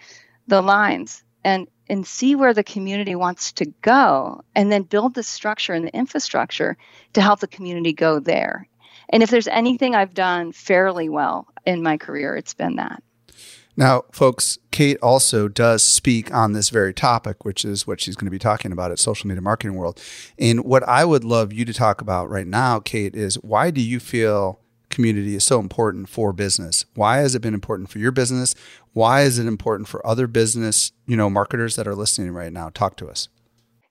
the 0.48 0.62
lines, 0.62 1.24
and 1.43 1.67
and 1.89 2.05
see 2.05 2.36
where 2.36 2.53
the 2.53 2.63
community 2.63 3.15
wants 3.15 3.51
to 3.53 3.65
go, 3.81 4.41
and 4.55 4.72
then 4.72 4.84
build 4.84 5.15
the 5.15 5.24
structure 5.24 5.74
and 5.74 5.86
the 5.86 5.96
infrastructure 5.96 6.77
to 7.13 7.22
help 7.22 7.39
the 7.39 7.48
community 7.48 7.93
go 7.93 8.19
there. 8.19 8.67
And 9.10 9.24
if 9.24 9.29
there's 9.29 9.48
anything 9.48 9.96
I've 9.96 10.13
done 10.13 10.51
fairly 10.51 11.10
well 11.10 11.48
in 11.65 11.81
my 11.81 11.98
career, 11.98 12.36
it's 12.36 12.53
been 12.53 12.75
that. 12.75 13.01
Now, 13.75 14.03
folks, 14.12 14.58
Cate 14.72 14.98
also 15.01 15.48
does 15.48 15.84
speak 15.84 16.34
on 16.34 16.51
this 16.51 16.69
very 16.69 16.93
topic, 16.93 17.46
which 17.46 17.63
is 17.63 17.88
what 17.88 18.01
she's 18.01 18.15
going 18.15 18.25
to 18.25 18.31
be 18.31 18.38
talking 18.38 18.74
about 18.74 18.91
at 18.91 19.00
Social 19.00 19.27
Media 19.27 19.41
Marketing 19.41 19.75
World. 19.75 20.01
And 20.38 20.65
what 20.65 20.84
I 20.84 21.05
would 21.05 21.24
love 21.24 21.53
you 21.53 21.63
to 21.63 21.74
talk 21.74 22.01
about 22.01 22.29
right 22.29 22.46
now, 22.46 22.79
Cate, 22.81 23.15
is 23.15 23.36
why 23.36 23.72
do 23.72 23.81
you 23.81 24.01
feel 24.01 24.60
community 24.89 25.36
is 25.36 25.43
so 25.43 25.60
important 25.60 26.10
for 26.10 26.34
business? 26.34 26.86
Why 26.96 27.17
has 27.17 27.36
it 27.36 27.41
been 27.41 27.53
important 27.53 27.89
for 27.89 28.00
your 28.00 28.12
business? 28.12 28.55
Why 28.93 29.22
is 29.22 29.39
it 29.39 29.46
important 29.46 29.88
for 29.88 30.05
other 30.05 30.27
business, 30.27 30.91
you 31.05 31.15
know, 31.15 31.29
marketers 31.29 31.75
that 31.75 31.88
are 31.88 31.96
listening 31.96 32.31
right 32.31 32.51
now? 32.51 32.69
Talk 32.69 32.96
to 32.98 33.08
us. 33.08 33.29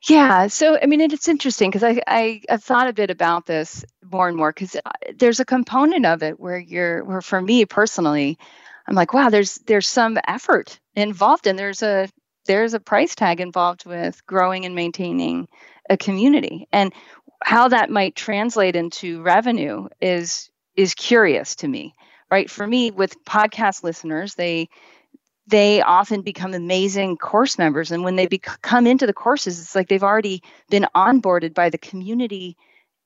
Yeah. 0.08 0.46
So, 0.46 0.78
I 0.80 0.86
mean, 0.86 1.00
it's 1.00 1.28
interesting 1.28 1.70
because 1.70 1.82
I, 1.82 2.00
I, 2.06 2.42
I've 2.48 2.62
thought 2.62 2.88
a 2.88 2.92
bit 2.92 3.10
about 3.10 3.46
this 3.46 3.84
more 4.12 4.28
and 4.28 4.36
more 4.36 4.52
because 4.52 4.76
uh, 4.76 4.90
there's 5.16 5.40
a 5.40 5.44
component 5.44 6.06
of 6.06 6.22
it 6.22 6.38
where 6.38 6.58
you're, 6.58 7.04
where 7.04 7.20
for 7.20 7.40
me 7.40 7.64
personally, 7.64 8.38
I'm 8.86 8.94
like, 8.94 9.12
wow, 9.12 9.28
there's, 9.28 9.56
there's 9.66 9.88
some 9.88 10.18
effort 10.26 10.78
involved 10.94 11.46
and 11.46 11.58
there's 11.58 11.82
a, 11.82 12.08
there's 12.46 12.74
a 12.74 12.80
price 12.80 13.14
tag 13.14 13.40
involved 13.40 13.86
with 13.86 14.24
growing 14.26 14.64
and 14.64 14.74
maintaining 14.74 15.48
a 15.90 15.96
community. 15.96 16.68
And 16.72 16.92
how 17.42 17.68
that 17.68 17.90
might 17.90 18.14
translate 18.14 18.76
into 18.76 19.20
revenue 19.22 19.88
is, 20.00 20.48
is 20.78 20.94
curious 20.94 21.56
to 21.56 21.68
me, 21.68 21.94
right? 22.30 22.48
For 22.48 22.66
me, 22.66 22.92
with 22.92 23.24
podcast 23.24 23.82
listeners, 23.82 24.36
they, 24.36 24.68
they 25.48 25.82
often 25.82 26.22
become 26.22 26.54
amazing 26.54 27.16
course 27.16 27.58
members. 27.58 27.90
And 27.90 28.04
when 28.04 28.14
they 28.14 28.28
bec- 28.28 28.62
come 28.62 28.86
into 28.86 29.04
the 29.06 29.12
courses, 29.12 29.60
it's 29.60 29.74
like 29.74 29.88
they've 29.88 30.04
already 30.04 30.42
been 30.70 30.86
onboarded 30.94 31.52
by 31.52 31.70
the 31.70 31.78
community 31.78 32.56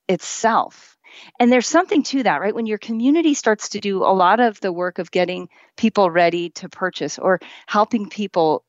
itself. 0.07 0.97
And 1.39 1.51
there's 1.51 1.67
something 1.67 2.03
to 2.03 2.23
that, 2.23 2.41
right? 2.41 2.53
When 2.53 2.67
your 2.67 2.77
community 2.77 3.33
starts 3.33 3.69
to 3.69 3.79
do 3.79 4.03
a 4.03 4.13
lot 4.13 4.39
of 4.39 4.59
the 4.61 4.71
work 4.71 4.99
of 4.99 5.09
getting 5.09 5.49
people 5.75 6.11
ready 6.11 6.51
to 6.51 6.69
purchase 6.69 7.17
or 7.17 7.39
helping 7.65 8.07
people 8.07 8.63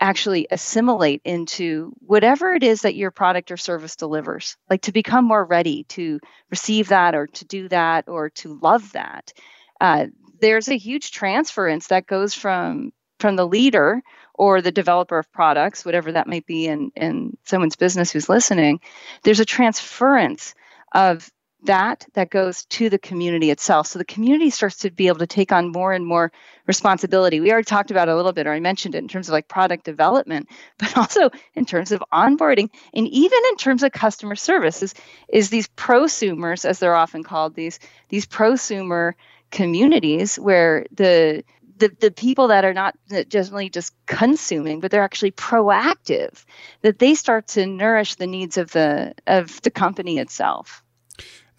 actually 0.00 0.46
assimilate 0.50 1.20
into 1.24 1.92
whatever 2.00 2.54
it 2.54 2.62
is 2.62 2.82
that 2.82 2.94
your 2.94 3.10
product 3.10 3.50
or 3.50 3.56
service 3.56 3.96
delivers, 3.96 4.56
like 4.68 4.82
to 4.82 4.92
become 4.92 5.24
more 5.24 5.44
ready 5.44 5.84
to 5.84 6.18
receive 6.50 6.88
that 6.88 7.14
or 7.14 7.26
to 7.26 7.44
do 7.44 7.68
that 7.68 8.08
or 8.08 8.30
to 8.30 8.58
love 8.62 8.92
that. 8.92 9.32
Uh, 9.80 10.06
there's 10.40 10.68
a 10.68 10.76
huge 10.76 11.10
transference 11.10 11.88
that 11.88 12.06
goes 12.06 12.34
from 12.34 12.92
from 13.18 13.36
the 13.36 13.46
leader 13.46 14.02
or 14.34 14.62
the 14.62 14.72
developer 14.72 15.18
of 15.18 15.30
products, 15.30 15.84
whatever 15.84 16.12
that 16.12 16.26
might 16.26 16.46
be 16.46 16.66
in, 16.66 16.90
in 16.96 17.36
someone's 17.44 17.76
business 17.76 18.10
who's 18.10 18.30
listening, 18.30 18.80
there's 19.22 19.40
a 19.40 19.44
transference 19.44 20.54
of 20.94 21.30
that 21.64 22.06
that 22.14 22.30
goes 22.30 22.64
to 22.66 22.90
the 22.90 22.98
community 22.98 23.50
itself. 23.50 23.86
So 23.86 23.98
the 23.98 24.04
community 24.04 24.50
starts 24.50 24.76
to 24.78 24.90
be 24.90 25.08
able 25.08 25.18
to 25.18 25.26
take 25.26 25.52
on 25.52 25.72
more 25.72 25.92
and 25.92 26.06
more 26.06 26.32
responsibility. 26.66 27.40
We 27.40 27.52
already 27.52 27.64
talked 27.64 27.90
about 27.90 28.08
a 28.08 28.16
little 28.16 28.32
bit, 28.32 28.46
or 28.46 28.52
I 28.52 28.60
mentioned 28.60 28.94
it 28.94 28.98
in 28.98 29.08
terms 29.08 29.28
of 29.28 29.32
like 29.32 29.48
product 29.48 29.84
development, 29.84 30.48
but 30.78 30.96
also 30.96 31.30
in 31.54 31.64
terms 31.64 31.92
of 31.92 32.02
onboarding 32.12 32.70
and 32.94 33.06
even 33.08 33.38
in 33.50 33.56
terms 33.56 33.82
of 33.82 33.92
customer 33.92 34.36
services 34.36 34.80
is, 34.80 34.94
is 35.28 35.50
these 35.50 35.68
prosumers, 35.68 36.64
as 36.64 36.78
they're 36.78 36.94
often 36.94 37.22
called, 37.22 37.54
these 37.54 37.78
these 38.08 38.26
prosumer 38.26 39.14
communities 39.50 40.38
where 40.38 40.86
the 40.92 41.44
the, 41.78 41.90
the 41.98 42.10
people 42.10 42.48
that 42.48 42.64
are 42.66 42.74
not 42.74 42.94
generally 43.28 43.70
just 43.70 43.94
consuming, 44.06 44.80
but 44.80 44.90
they're 44.90 45.02
actually 45.02 45.32
proactive, 45.32 46.44
that 46.82 46.98
they 46.98 47.14
start 47.14 47.46
to 47.48 47.66
nourish 47.66 48.16
the 48.16 48.26
needs 48.26 48.58
of 48.58 48.70
the 48.72 49.14
of 49.26 49.62
the 49.62 49.70
company 49.70 50.18
itself. 50.18 50.84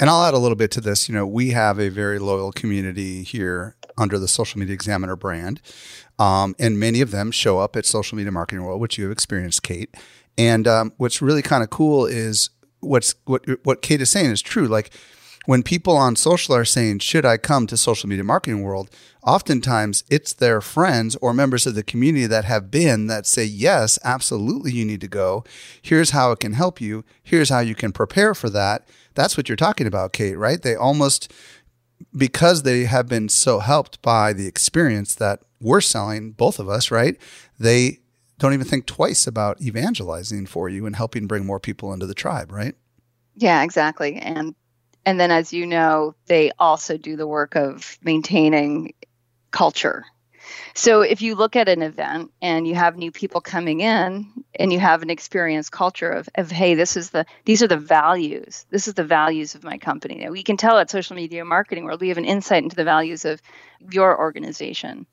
And 0.01 0.10
I'll 0.10 0.24
add 0.24 0.34
a 0.34 0.39
little 0.39 0.55
bit 0.55 0.72
to 0.72 0.81
this. 0.81 1.08
You 1.08 1.13
know, 1.13 1.27
we 1.27 1.51
have 1.51 1.79
a 1.79 1.89
very 1.89 2.17
loyal 2.17 2.51
community 2.51 3.22
here 3.22 3.75
under 4.00 4.17
the 4.17 4.27
Social 4.27 4.60
Media 4.60 4.74
Examiner 4.74 5.15
brand, 5.15 5.62
um, 6.17 6.55
and 6.58 6.79
many 6.79 7.01
of 7.01 7.12
them 7.12 7.29
show 7.29 7.60
up 7.60 7.75
at 7.75 7.86
Social 7.86 8.17
Media 8.17 8.31
Marketing 8.31 8.65
World, 8.65 8.81
which 8.81 8.98
you 8.98 9.03
have 9.03 9.12
experienced, 9.12 9.62
Cate. 9.62 9.96
And 10.39 10.67
um, 10.67 10.93
what's 10.98 11.22
really 11.22 11.43
kind 11.43 11.62
of 11.62 11.70
cool 11.70 12.08
is 12.08 12.50
what's 12.79 13.13
what 13.25 13.46
what 13.63 13.84
Cate 13.84 14.01
is 14.01 14.10
saying 14.10 14.31
is 14.31 14.41
true. 14.41 14.67
Like 14.67 14.91
when 15.46 15.63
people 15.63 15.96
on 15.96 16.15
social 16.15 16.55
are 16.55 16.65
saying, 16.65 17.00
Should 17.00 17.25
I 17.25 17.38
come 17.38 17.67
to 17.67 17.77
social 17.77 18.10
media 18.10 18.24
marketing 18.24 18.62
world? 18.62 18.89
Oftentimes 19.24 20.03
it's 20.10 20.34
their 20.34 20.62
friends 20.62 21.15
or 21.17 21.34
members 21.34 21.65
of 21.65 21.75
the 21.75 21.84
community 21.84 22.25
that 22.27 22.46
have 22.46 22.70
been 22.70 23.08
that 23.08 23.25
say, 23.25 23.43
Yes, 23.43 23.98
absolutely, 24.03 24.72
you 24.72 24.86
need 24.86 25.01
to 25.01 25.08
go. 25.08 25.43
Here's 25.81 26.12
how 26.12 26.31
it 26.31 26.39
can 26.39 26.53
help 26.53 26.79
you. 26.79 27.03
Here's 27.24 27.50
how 27.50 27.60
you 27.60 27.75
can 27.75 27.91
prepare 27.91 28.34
for 28.34 28.50
that. 28.50 28.88
That's 29.15 29.38
what 29.38 29.50
you're 29.50 29.56
talking 29.56 29.88
about, 29.88 30.13
Cate, 30.13 30.38
right? 30.38 30.62
They 30.62 30.75
almost, 30.75 31.32
because 32.15 32.63
they 32.63 32.86
have 32.86 33.08
been 33.08 33.30
so 33.30 33.60
helped 33.60 34.01
by 34.01 34.34
the 34.34 34.48
experience 34.48 35.15
that 35.15 35.41
we're 35.60 35.82
selling, 35.82 36.32
both 36.32 36.60
of 36.60 36.70
us, 36.70 36.91
right? 36.91 37.18
They 37.60 38.00
don't 38.39 38.53
even 38.53 38.65
think 38.65 38.88
twice 38.88 39.27
about 39.27 39.62
evangelizing 39.62 40.48
for 40.48 40.68
you 40.68 40.85
and 40.85 40.96
helping 40.96 41.27
bring 41.27 41.46
more 41.46 41.59
people 41.59 41.94
into 41.94 42.07
the 42.07 42.16
tribe, 42.16 42.51
right? 42.51 42.75
Yeah, 43.35 43.62
exactly. 43.64 44.16
And 44.16 44.55
and 45.05 45.20
then, 45.20 45.31
as 45.31 45.51
you 45.51 45.66
know, 45.66 46.16
they 46.27 46.51
also 46.59 46.98
do 46.98 47.16
the 47.16 47.27
work 47.27 47.55
of 47.55 47.98
maintaining 48.03 48.94
culture. 49.50 50.05
So 50.74 51.01
if 51.01 51.22
you 51.22 51.35
look 51.35 51.55
at 51.55 51.70
an 51.70 51.81
event 51.81 52.31
and 52.42 52.68
you 52.68 52.75
have 52.75 52.98
new 52.98 53.11
people 53.11 53.42
coming 53.42 53.81
in 53.81 54.27
and 54.59 54.72
you 54.72 54.79
have 54.79 55.01
an 55.01 55.09
experienced 55.09 55.72
culture 55.72 56.09
of, 56.09 56.29
of 56.35 56.51
hey, 56.51 56.75
this 56.75 56.98
is 56.98 57.09
the 57.09 57.25
these 57.46 57.61
are 57.61 57.68
the 57.68 57.77
values. 57.77 58.66
This 58.70 58.87
is 58.87 58.94
the 58.94 59.03
values 59.03 59.55
of 59.55 59.64
my 59.64 59.77
company. 59.77 60.27
We 60.29 60.44
can 60.44 60.57
tell 60.57 60.77
at 60.77 60.90
social 60.90 61.16
media 61.16 61.46
marketing 61.46 61.85
world 61.85 62.01
we 62.01 62.09
have 62.09 62.18
an 62.18 62.25
insight 62.25 62.64
into 62.64 62.75
the 62.75 62.83
values 62.83 63.25
of 63.25 63.42
your 63.92 64.18
organization. 64.18 65.05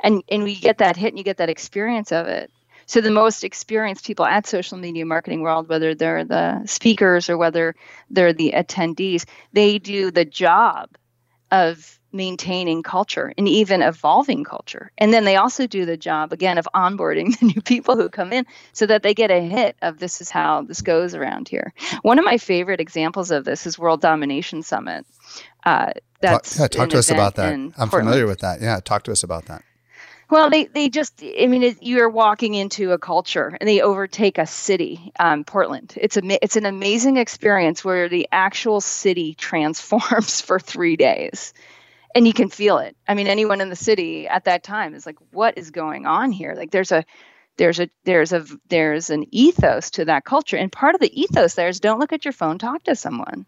And 0.00 0.22
and 0.28 0.42
we 0.42 0.56
get 0.56 0.78
that 0.78 0.96
hit 0.96 1.08
and 1.08 1.18
you 1.18 1.24
get 1.24 1.38
that 1.38 1.50
experience 1.50 2.12
of 2.12 2.26
it. 2.26 2.50
So 2.86 3.02
the 3.02 3.10
most 3.10 3.44
experienced 3.44 4.06
people 4.06 4.24
at 4.24 4.46
social 4.46 4.78
media 4.78 5.04
marketing 5.04 5.42
world, 5.42 5.68
whether 5.68 5.94
they're 5.94 6.24
the 6.24 6.64
speakers 6.66 7.28
or 7.28 7.36
whether 7.36 7.74
they're 8.08 8.32
the 8.32 8.54
attendees, 8.56 9.26
they 9.52 9.78
do 9.78 10.10
the 10.10 10.24
job 10.24 10.88
of 11.50 11.98
maintaining 12.12 12.82
culture 12.82 13.32
and 13.36 13.46
even 13.46 13.82
evolving 13.82 14.44
culture. 14.44 14.90
And 14.96 15.12
then 15.12 15.24
they 15.24 15.36
also 15.36 15.66
do 15.66 15.84
the 15.84 15.96
job 15.96 16.32
again 16.32 16.58
of 16.58 16.68
onboarding 16.74 17.38
the 17.40 17.46
new 17.46 17.60
people 17.60 17.96
who 17.96 18.08
come 18.08 18.32
in 18.32 18.46
so 18.72 18.86
that 18.86 19.02
they 19.02 19.14
get 19.14 19.30
a 19.30 19.40
hit 19.40 19.76
of 19.82 19.98
this 19.98 20.20
is 20.20 20.30
how 20.30 20.62
this 20.62 20.80
goes 20.80 21.14
around 21.14 21.48
here. 21.48 21.74
One 22.02 22.18
of 22.18 22.24
my 22.24 22.38
favorite 22.38 22.80
examples 22.80 23.30
of 23.30 23.44
this 23.44 23.66
is 23.66 23.78
World 23.78 24.00
Domination 24.00 24.62
Summit. 24.62 25.06
Uh, 25.64 25.92
that's 26.20 26.56
talk, 26.56 26.74
yeah, 26.74 26.80
talk 26.80 26.90
to 26.90 26.98
us 26.98 27.10
about 27.10 27.34
that. 27.36 27.52
I'm 27.52 27.72
Portland. 27.72 27.90
familiar 27.90 28.26
with 28.26 28.40
that. 28.40 28.60
Yeah, 28.60 28.80
talk 28.80 29.02
to 29.04 29.12
us 29.12 29.22
about 29.22 29.46
that. 29.46 29.62
Well, 30.30 30.50
they, 30.50 30.64
they 30.64 30.90
just, 30.90 31.22
I 31.22 31.46
mean, 31.46 31.62
it, 31.62 31.82
you're 31.82 32.08
walking 32.08 32.54
into 32.54 32.92
a 32.92 32.98
culture 32.98 33.56
and 33.58 33.66
they 33.66 33.80
overtake 33.80 34.36
a 34.36 34.46
city, 34.46 35.10
um, 35.18 35.44
Portland. 35.44 35.94
It's 35.96 36.18
a, 36.18 36.44
it's 36.44 36.56
an 36.56 36.66
amazing 36.66 37.16
experience 37.16 37.82
where 37.82 38.08
the 38.08 38.28
actual 38.30 38.80
city 38.80 39.34
transforms 39.38 40.40
for 40.40 40.60
three 40.60 40.96
days 40.96 41.54
and 42.14 42.26
you 42.26 42.34
can 42.34 42.50
feel 42.50 42.78
it. 42.78 42.96
I 43.06 43.14
mean, 43.14 43.26
anyone 43.26 43.60
in 43.60 43.70
the 43.70 43.76
city 43.76 44.28
at 44.28 44.44
that 44.44 44.62
time 44.62 44.94
is 44.94 45.06
like, 45.06 45.16
what 45.30 45.56
is 45.56 45.70
going 45.70 46.04
on 46.04 46.30
here? 46.30 46.54
Like 46.54 46.72
there's 46.72 46.92
a, 46.92 47.04
there's 47.56 47.80
a, 47.80 47.88
there's 48.04 48.32
a, 48.32 48.44
there's 48.68 49.10
an 49.10 49.24
ethos 49.30 49.90
to 49.92 50.04
that 50.04 50.24
culture. 50.24 50.56
And 50.58 50.70
part 50.70 50.94
of 50.94 51.00
the 51.00 51.20
ethos 51.20 51.54
there 51.54 51.68
is 51.68 51.80
don't 51.80 52.00
look 52.00 52.12
at 52.12 52.24
your 52.24 52.32
phone, 52.32 52.58
talk 52.58 52.82
to 52.84 52.94
someone. 52.96 53.46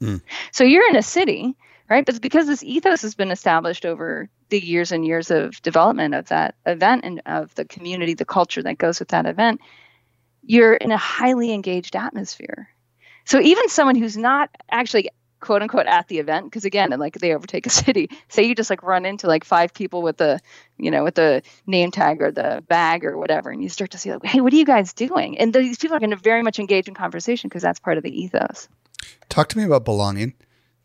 Mm. 0.00 0.22
So 0.50 0.64
you're 0.64 0.88
in 0.88 0.96
a 0.96 1.02
city 1.02 1.56
right? 1.92 2.06
But 2.06 2.14
it's 2.14 2.20
because 2.20 2.46
this 2.46 2.64
ethos 2.64 3.02
has 3.02 3.14
been 3.14 3.30
established 3.30 3.84
over 3.84 4.30
the 4.48 4.58
years 4.58 4.92
and 4.92 5.04
years 5.04 5.30
of 5.30 5.60
development 5.60 6.14
of 6.14 6.28
that 6.28 6.54
event 6.64 7.04
and 7.04 7.20
of 7.26 7.54
the 7.54 7.66
community, 7.66 8.14
the 8.14 8.24
culture 8.24 8.62
that 8.62 8.78
goes 8.78 8.98
with 8.98 9.08
that 9.08 9.26
event, 9.26 9.60
you're 10.42 10.72
in 10.72 10.90
a 10.90 10.96
highly 10.96 11.52
engaged 11.52 11.94
atmosphere. 11.94 12.70
So 13.26 13.40
even 13.42 13.68
someone 13.68 13.96
who's 13.96 14.16
not 14.16 14.48
actually 14.70 15.10
quote 15.40 15.60
unquote 15.60 15.86
at 15.86 16.08
the 16.08 16.18
event 16.18 16.46
because 16.46 16.64
again 16.64 16.92
and 16.92 17.00
like 17.00 17.18
they 17.18 17.34
overtake 17.34 17.66
a 17.66 17.70
city 17.84 18.08
say 18.28 18.44
you 18.44 18.54
just 18.54 18.70
like 18.70 18.82
run 18.82 19.04
into 19.04 19.26
like 19.26 19.44
five 19.44 19.74
people 19.74 20.00
with 20.00 20.16
the 20.16 20.38
you 20.78 20.88
know 20.88 21.02
with 21.02 21.16
the 21.16 21.42
name 21.66 21.90
tag 21.90 22.22
or 22.22 22.30
the 22.30 22.62
bag 22.68 23.04
or 23.04 23.18
whatever 23.18 23.50
and 23.50 23.60
you 23.60 23.68
start 23.68 23.90
to 23.90 23.98
see 23.98 24.12
like 24.12 24.24
hey 24.24 24.40
what 24.40 24.52
are 24.52 24.56
you 24.56 24.64
guys 24.64 24.92
doing 24.92 25.36
and 25.38 25.52
these 25.52 25.78
people 25.78 25.96
are 25.96 26.00
going 26.00 26.10
to 26.10 26.16
very 26.16 26.44
much 26.44 26.60
engage 26.60 26.86
in 26.86 26.94
conversation 26.94 27.48
because 27.48 27.60
that's 27.60 27.80
part 27.80 27.96
of 27.96 28.04
the 28.04 28.22
ethos 28.22 28.68
talk 29.28 29.48
to 29.48 29.58
me 29.58 29.64
about 29.64 29.84
belonging 29.84 30.32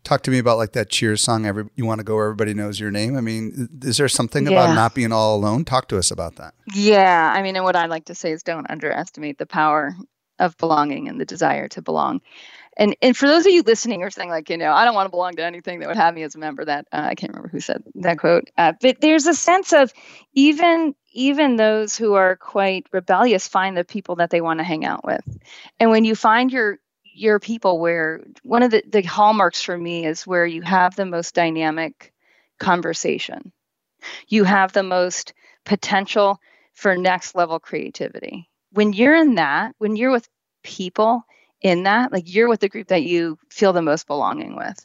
talk 0.08 0.22
to 0.22 0.30
me 0.30 0.38
about 0.38 0.58
like 0.58 0.72
that 0.72 0.88
cheers 0.90 1.22
song 1.22 1.46
every 1.46 1.66
you 1.76 1.84
want 1.84 1.98
to 1.98 2.04
go 2.04 2.14
where 2.14 2.26
everybody 2.26 2.54
knows 2.54 2.80
your 2.80 2.90
name? 2.90 3.16
I 3.16 3.20
mean 3.20 3.68
is 3.82 3.96
there 3.96 4.08
something 4.08 4.46
yeah. 4.46 4.52
about 4.52 4.74
not 4.74 4.94
being 4.94 5.12
all 5.12 5.36
alone? 5.36 5.64
Talk 5.64 5.88
to 5.88 5.98
us 5.98 6.10
about 6.10 6.36
that. 6.36 6.54
Yeah 6.74 7.32
i 7.34 7.42
mean 7.42 7.56
and 7.56 7.64
what 7.64 7.76
i 7.76 7.86
like 7.86 8.06
to 8.06 8.14
say 8.14 8.32
is 8.32 8.42
don't 8.42 8.70
underestimate 8.70 9.38
the 9.38 9.46
power 9.46 9.94
of 10.38 10.56
belonging 10.56 11.08
and 11.08 11.20
the 11.20 11.24
desire 11.24 11.68
to 11.68 11.82
belong. 11.82 12.20
And 12.76 12.96
and 13.02 13.16
for 13.16 13.26
those 13.26 13.44
of 13.44 13.52
you 13.52 13.62
listening 13.62 14.02
or 14.02 14.10
saying 14.10 14.30
like 14.30 14.50
you 14.50 14.56
know 14.56 14.72
i 14.72 14.84
don't 14.84 14.94
want 14.94 15.06
to 15.06 15.10
belong 15.10 15.34
to 15.36 15.44
anything 15.44 15.80
that 15.80 15.88
would 15.88 15.96
have 15.96 16.14
me 16.14 16.22
as 16.22 16.36
a 16.36 16.38
member 16.38 16.64
that 16.64 16.86
uh, 16.92 17.08
i 17.10 17.14
can't 17.14 17.32
remember 17.32 17.48
who 17.48 17.60
said 17.60 17.82
that 17.96 18.18
quote 18.18 18.44
uh, 18.56 18.72
but 18.80 19.00
there's 19.00 19.26
a 19.26 19.34
sense 19.34 19.72
of 19.72 19.92
even 20.32 20.94
even 21.18 21.56
those 21.56 21.96
who 21.96 22.14
are 22.14 22.36
quite 22.36 22.86
rebellious 22.92 23.48
find 23.48 23.76
the 23.76 23.84
people 23.84 24.16
that 24.16 24.30
they 24.30 24.40
want 24.40 24.60
to 24.60 24.64
hang 24.64 24.84
out 24.84 25.04
with. 25.04 25.38
And 25.80 25.90
when 25.90 26.04
you 26.04 26.14
find 26.14 26.52
your 26.52 26.78
your 27.18 27.38
people 27.38 27.78
where 27.78 28.24
one 28.42 28.62
of 28.62 28.70
the, 28.70 28.82
the 28.86 29.02
hallmarks 29.02 29.62
for 29.62 29.76
me 29.76 30.06
is 30.06 30.26
where 30.26 30.46
you 30.46 30.62
have 30.62 30.94
the 30.96 31.06
most 31.06 31.34
dynamic 31.34 32.12
conversation. 32.58 33.52
You 34.28 34.44
have 34.44 34.72
the 34.72 34.82
most 34.82 35.34
potential 35.64 36.40
for 36.74 36.96
next 36.96 37.34
level 37.34 37.58
creativity. 37.58 38.48
When 38.72 38.92
you're 38.92 39.16
in 39.16 39.36
that, 39.36 39.74
when 39.78 39.96
you're 39.96 40.12
with 40.12 40.28
people 40.62 41.22
in 41.60 41.84
that, 41.84 42.12
like 42.12 42.32
you're 42.32 42.48
with 42.48 42.60
the 42.60 42.68
group 42.68 42.88
that 42.88 43.02
you 43.02 43.38
feel 43.50 43.72
the 43.72 43.82
most 43.82 44.06
belonging 44.06 44.56
with. 44.56 44.78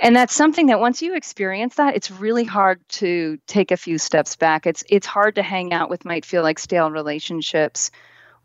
And 0.00 0.16
that's 0.16 0.34
something 0.34 0.66
that 0.66 0.80
once 0.80 1.02
you 1.02 1.14
experience 1.14 1.76
that, 1.76 1.94
it's 1.94 2.10
really 2.10 2.44
hard 2.44 2.80
to 2.88 3.38
take 3.46 3.70
a 3.70 3.76
few 3.76 3.98
steps 3.98 4.34
back. 4.34 4.66
It's 4.66 4.82
it's 4.90 5.06
hard 5.06 5.36
to 5.36 5.42
hang 5.42 5.72
out 5.72 5.88
with 5.88 6.04
might 6.04 6.24
feel 6.24 6.42
like 6.42 6.58
stale 6.58 6.90
relationships 6.90 7.92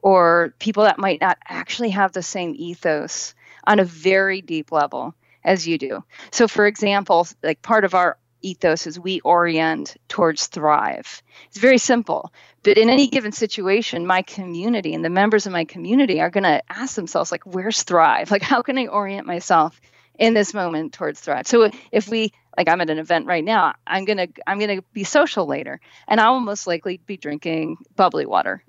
or 0.01 0.53
people 0.59 0.83
that 0.83 0.99
might 0.99 1.21
not 1.21 1.37
actually 1.47 1.89
have 1.89 2.11
the 2.11 2.23
same 2.23 2.53
ethos 2.57 3.33
on 3.65 3.79
a 3.79 3.85
very 3.85 4.41
deep 4.41 4.71
level 4.71 5.13
as 5.43 5.67
you 5.67 5.77
do. 5.77 6.03
So, 6.31 6.47
for 6.47 6.65
example, 6.65 7.27
like 7.43 7.61
part 7.61 7.85
of 7.85 7.93
our 7.93 8.17
ethos 8.41 8.87
is 8.87 8.99
we 8.99 9.19
orient 9.21 9.97
towards 10.07 10.47
thrive. 10.47 11.21
It's 11.47 11.57
very 11.57 11.77
simple. 11.77 12.31
But 12.63 12.77
in 12.77 12.89
any 12.89 13.07
given 13.07 13.31
situation, 13.31 14.07
my 14.07 14.21
community 14.21 14.93
and 14.93 15.03
the 15.03 15.09
members 15.09 15.45
of 15.45 15.51
my 15.51 15.65
community 15.65 16.21
are 16.21 16.29
going 16.29 16.43
to 16.43 16.61
ask 16.69 16.95
themselves, 16.95 17.31
like, 17.31 17.45
where's 17.45 17.83
thrive? 17.83 18.31
Like, 18.31 18.41
how 18.41 18.61
can 18.61 18.77
I 18.77 18.87
orient 18.87 19.27
myself 19.27 19.79
in 20.17 20.33
this 20.33 20.53
moment 20.53 20.93
towards 20.93 21.19
thrive? 21.19 21.47
So 21.47 21.69
if 21.91 22.07
we 22.07 22.33
like 22.57 22.67
I'm 22.67 22.81
at 22.81 22.89
an 22.89 22.99
event 22.99 23.25
right 23.25 23.43
now, 23.43 23.73
I'm 23.87 24.03
gonna 24.03 24.27
I'm 24.45 24.59
gonna 24.59 24.81
be 24.91 25.05
social 25.05 25.45
later, 25.45 25.79
and 26.09 26.19
I'll 26.19 26.41
most 26.41 26.67
likely 26.67 26.97
be 26.97 27.15
drinking 27.15 27.77
bubbly 27.95 28.25
water 28.25 28.63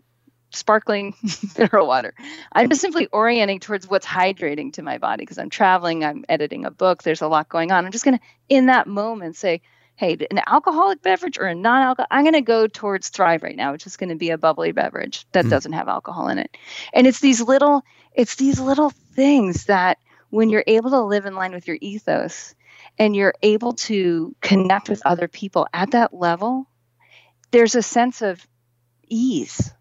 sparkling 0.50 1.14
mineral 1.58 1.86
water. 1.86 2.14
I'm 2.52 2.68
just 2.68 2.80
simply 2.80 3.06
orienting 3.08 3.60
towards 3.60 3.88
what's 3.88 4.06
hydrating 4.06 4.72
to 4.74 4.82
my 4.82 4.98
body 4.98 5.22
because 5.22 5.38
I'm 5.38 5.50
traveling, 5.50 6.04
I'm 6.04 6.24
editing 6.28 6.64
a 6.64 6.70
book, 6.70 7.02
there's 7.02 7.22
a 7.22 7.28
lot 7.28 7.48
going 7.48 7.72
on. 7.72 7.84
I'm 7.84 7.92
just 7.92 8.04
going 8.04 8.18
to, 8.18 8.24
in 8.48 8.66
that 8.66 8.86
moment, 8.86 9.36
say, 9.36 9.62
hey, 9.96 10.16
an 10.30 10.40
alcoholic 10.46 11.02
beverage 11.02 11.38
or 11.38 11.46
a 11.46 11.54
non 11.54 11.82
alcoholic, 11.82 12.08
I'm 12.10 12.24
going 12.24 12.34
to 12.34 12.40
go 12.40 12.66
towards 12.66 13.10
Thrive 13.10 13.42
right 13.42 13.56
now, 13.56 13.72
which 13.72 13.86
is 13.86 13.96
going 13.96 14.08
to 14.10 14.16
be 14.16 14.30
a 14.30 14.38
bubbly 14.38 14.72
beverage 14.72 15.26
that 15.32 15.44
mm. 15.44 15.50
doesn't 15.50 15.72
have 15.72 15.88
alcohol 15.88 16.28
in 16.28 16.38
it. 16.38 16.56
And 16.92 17.06
it's 17.06 17.20
these 17.20 17.40
little, 17.40 17.82
it's 18.14 18.36
these 18.36 18.58
little 18.58 18.90
things 18.90 19.66
that 19.66 19.98
when 20.30 20.48
you're 20.48 20.64
able 20.66 20.90
to 20.90 21.02
live 21.02 21.26
in 21.26 21.34
line 21.34 21.52
with 21.52 21.68
your 21.68 21.76
ethos 21.80 22.54
and 22.98 23.14
you're 23.14 23.34
able 23.42 23.74
to 23.74 24.34
connect 24.40 24.88
with 24.88 25.02
other 25.04 25.28
people 25.28 25.66
at 25.72 25.90
that 25.90 26.14
level, 26.14 26.66
there's 27.50 27.74
a 27.74 27.82
sense 27.82 28.22
of 28.22 28.44
ease 29.08 29.72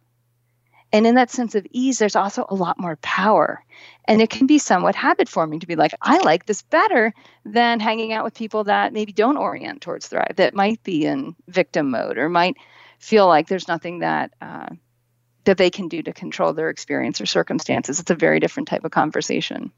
and 0.91 1.05
in 1.05 1.15
that 1.15 1.29
sense 1.29 1.55
of 1.55 1.67
ease, 1.71 1.99
there's 1.99 2.15
also 2.15 2.45
a 2.49 2.55
lot 2.55 2.79
more 2.79 2.95
power. 2.97 3.63
And 4.05 4.21
it 4.21 4.29
can 4.29 4.47
be 4.47 4.57
somewhat 4.57 4.95
habit 4.95 5.29
forming 5.29 5.59
to 5.59 5.67
be 5.67 5.75
like, 5.75 5.93
I 6.01 6.19
like 6.19 6.45
this 6.45 6.63
better 6.63 7.13
than 7.45 7.79
hanging 7.79 8.11
out 8.11 8.23
with 8.23 8.33
people 8.33 8.63
that 8.63 8.91
maybe 8.91 9.11
don't 9.11 9.37
orient 9.37 9.81
towards 9.81 10.07
thrive, 10.07 10.33
that 10.37 10.55
might 10.55 10.81
be 10.83 11.05
in 11.05 11.35
victim 11.47 11.91
mode 11.91 12.17
or 12.17 12.27
might 12.27 12.57
feel 12.97 13.27
like 13.27 13.47
there's 13.47 13.67
nothing 13.67 13.99
that 13.99 14.33
uh, 14.41 14.69
that 15.45 15.57
they 15.57 15.69
can 15.69 15.87
do 15.87 16.01
to 16.03 16.11
control 16.11 16.53
their 16.53 16.69
experience 16.69 17.21
or 17.21 17.25
circumstances. 17.25 17.99
It's 17.99 18.11
a 18.11 18.15
very 18.15 18.39
different 18.39 18.67
type 18.67 18.83
of 18.83 18.91
conversation. 18.91 19.71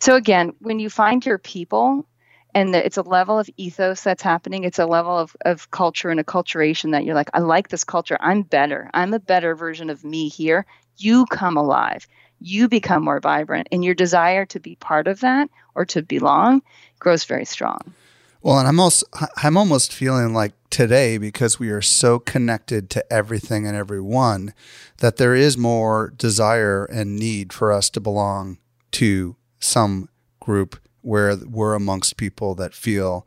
So 0.00 0.16
again, 0.16 0.54
when 0.58 0.80
you 0.80 0.90
find 0.90 1.24
your 1.24 1.38
people 1.38 2.06
and 2.54 2.74
it's 2.74 2.96
a 2.96 3.02
level 3.02 3.38
of 3.38 3.50
ethos 3.56 4.02
that's 4.02 4.22
happening. 4.22 4.64
It's 4.64 4.78
a 4.78 4.86
level 4.86 5.18
of, 5.18 5.36
of 5.44 5.70
culture 5.70 6.10
and 6.10 6.24
acculturation 6.24 6.92
that 6.92 7.04
you're 7.04 7.14
like 7.14 7.30
i 7.34 7.40
like 7.40 7.68
this 7.68 7.84
culture. 7.84 8.16
I'm 8.20 8.42
better. 8.42 8.90
I'm 8.94 9.12
a 9.12 9.18
better 9.18 9.54
version 9.54 9.90
of 9.90 10.04
me 10.04 10.28
here. 10.28 10.64
You 10.96 11.26
come 11.26 11.56
alive. 11.56 12.06
You 12.40 12.68
become 12.68 13.04
more 13.04 13.20
vibrant 13.20 13.68
and 13.72 13.84
your 13.84 13.94
desire 13.94 14.46
to 14.46 14.60
be 14.60 14.76
part 14.76 15.08
of 15.08 15.20
that 15.20 15.50
or 15.74 15.84
to 15.86 16.02
belong 16.02 16.62
grows 16.98 17.24
very 17.24 17.44
strong. 17.44 17.78
Well 18.42 18.58
and 18.58 18.68
i'm 18.68 18.78
also 18.78 19.06
i'm 19.38 19.56
almost 19.56 19.92
feeling 19.92 20.34
like 20.34 20.52
today 20.68 21.16
because 21.16 21.58
we 21.58 21.70
are 21.70 21.80
so 21.80 22.18
connected 22.18 22.90
to 22.90 23.12
everything 23.12 23.66
and 23.66 23.74
everyone 23.74 24.52
that 24.98 25.16
there 25.16 25.34
is 25.34 25.56
more 25.56 26.12
desire 26.16 26.84
and 26.84 27.16
need 27.16 27.54
for 27.54 27.72
us 27.72 27.88
to 27.90 28.00
belong 28.00 28.58
to 28.92 29.36
some 29.60 30.10
group 30.40 30.76
where 31.04 31.36
we're 31.36 31.74
amongst 31.74 32.16
people 32.16 32.54
that 32.54 32.74
feel 32.74 33.26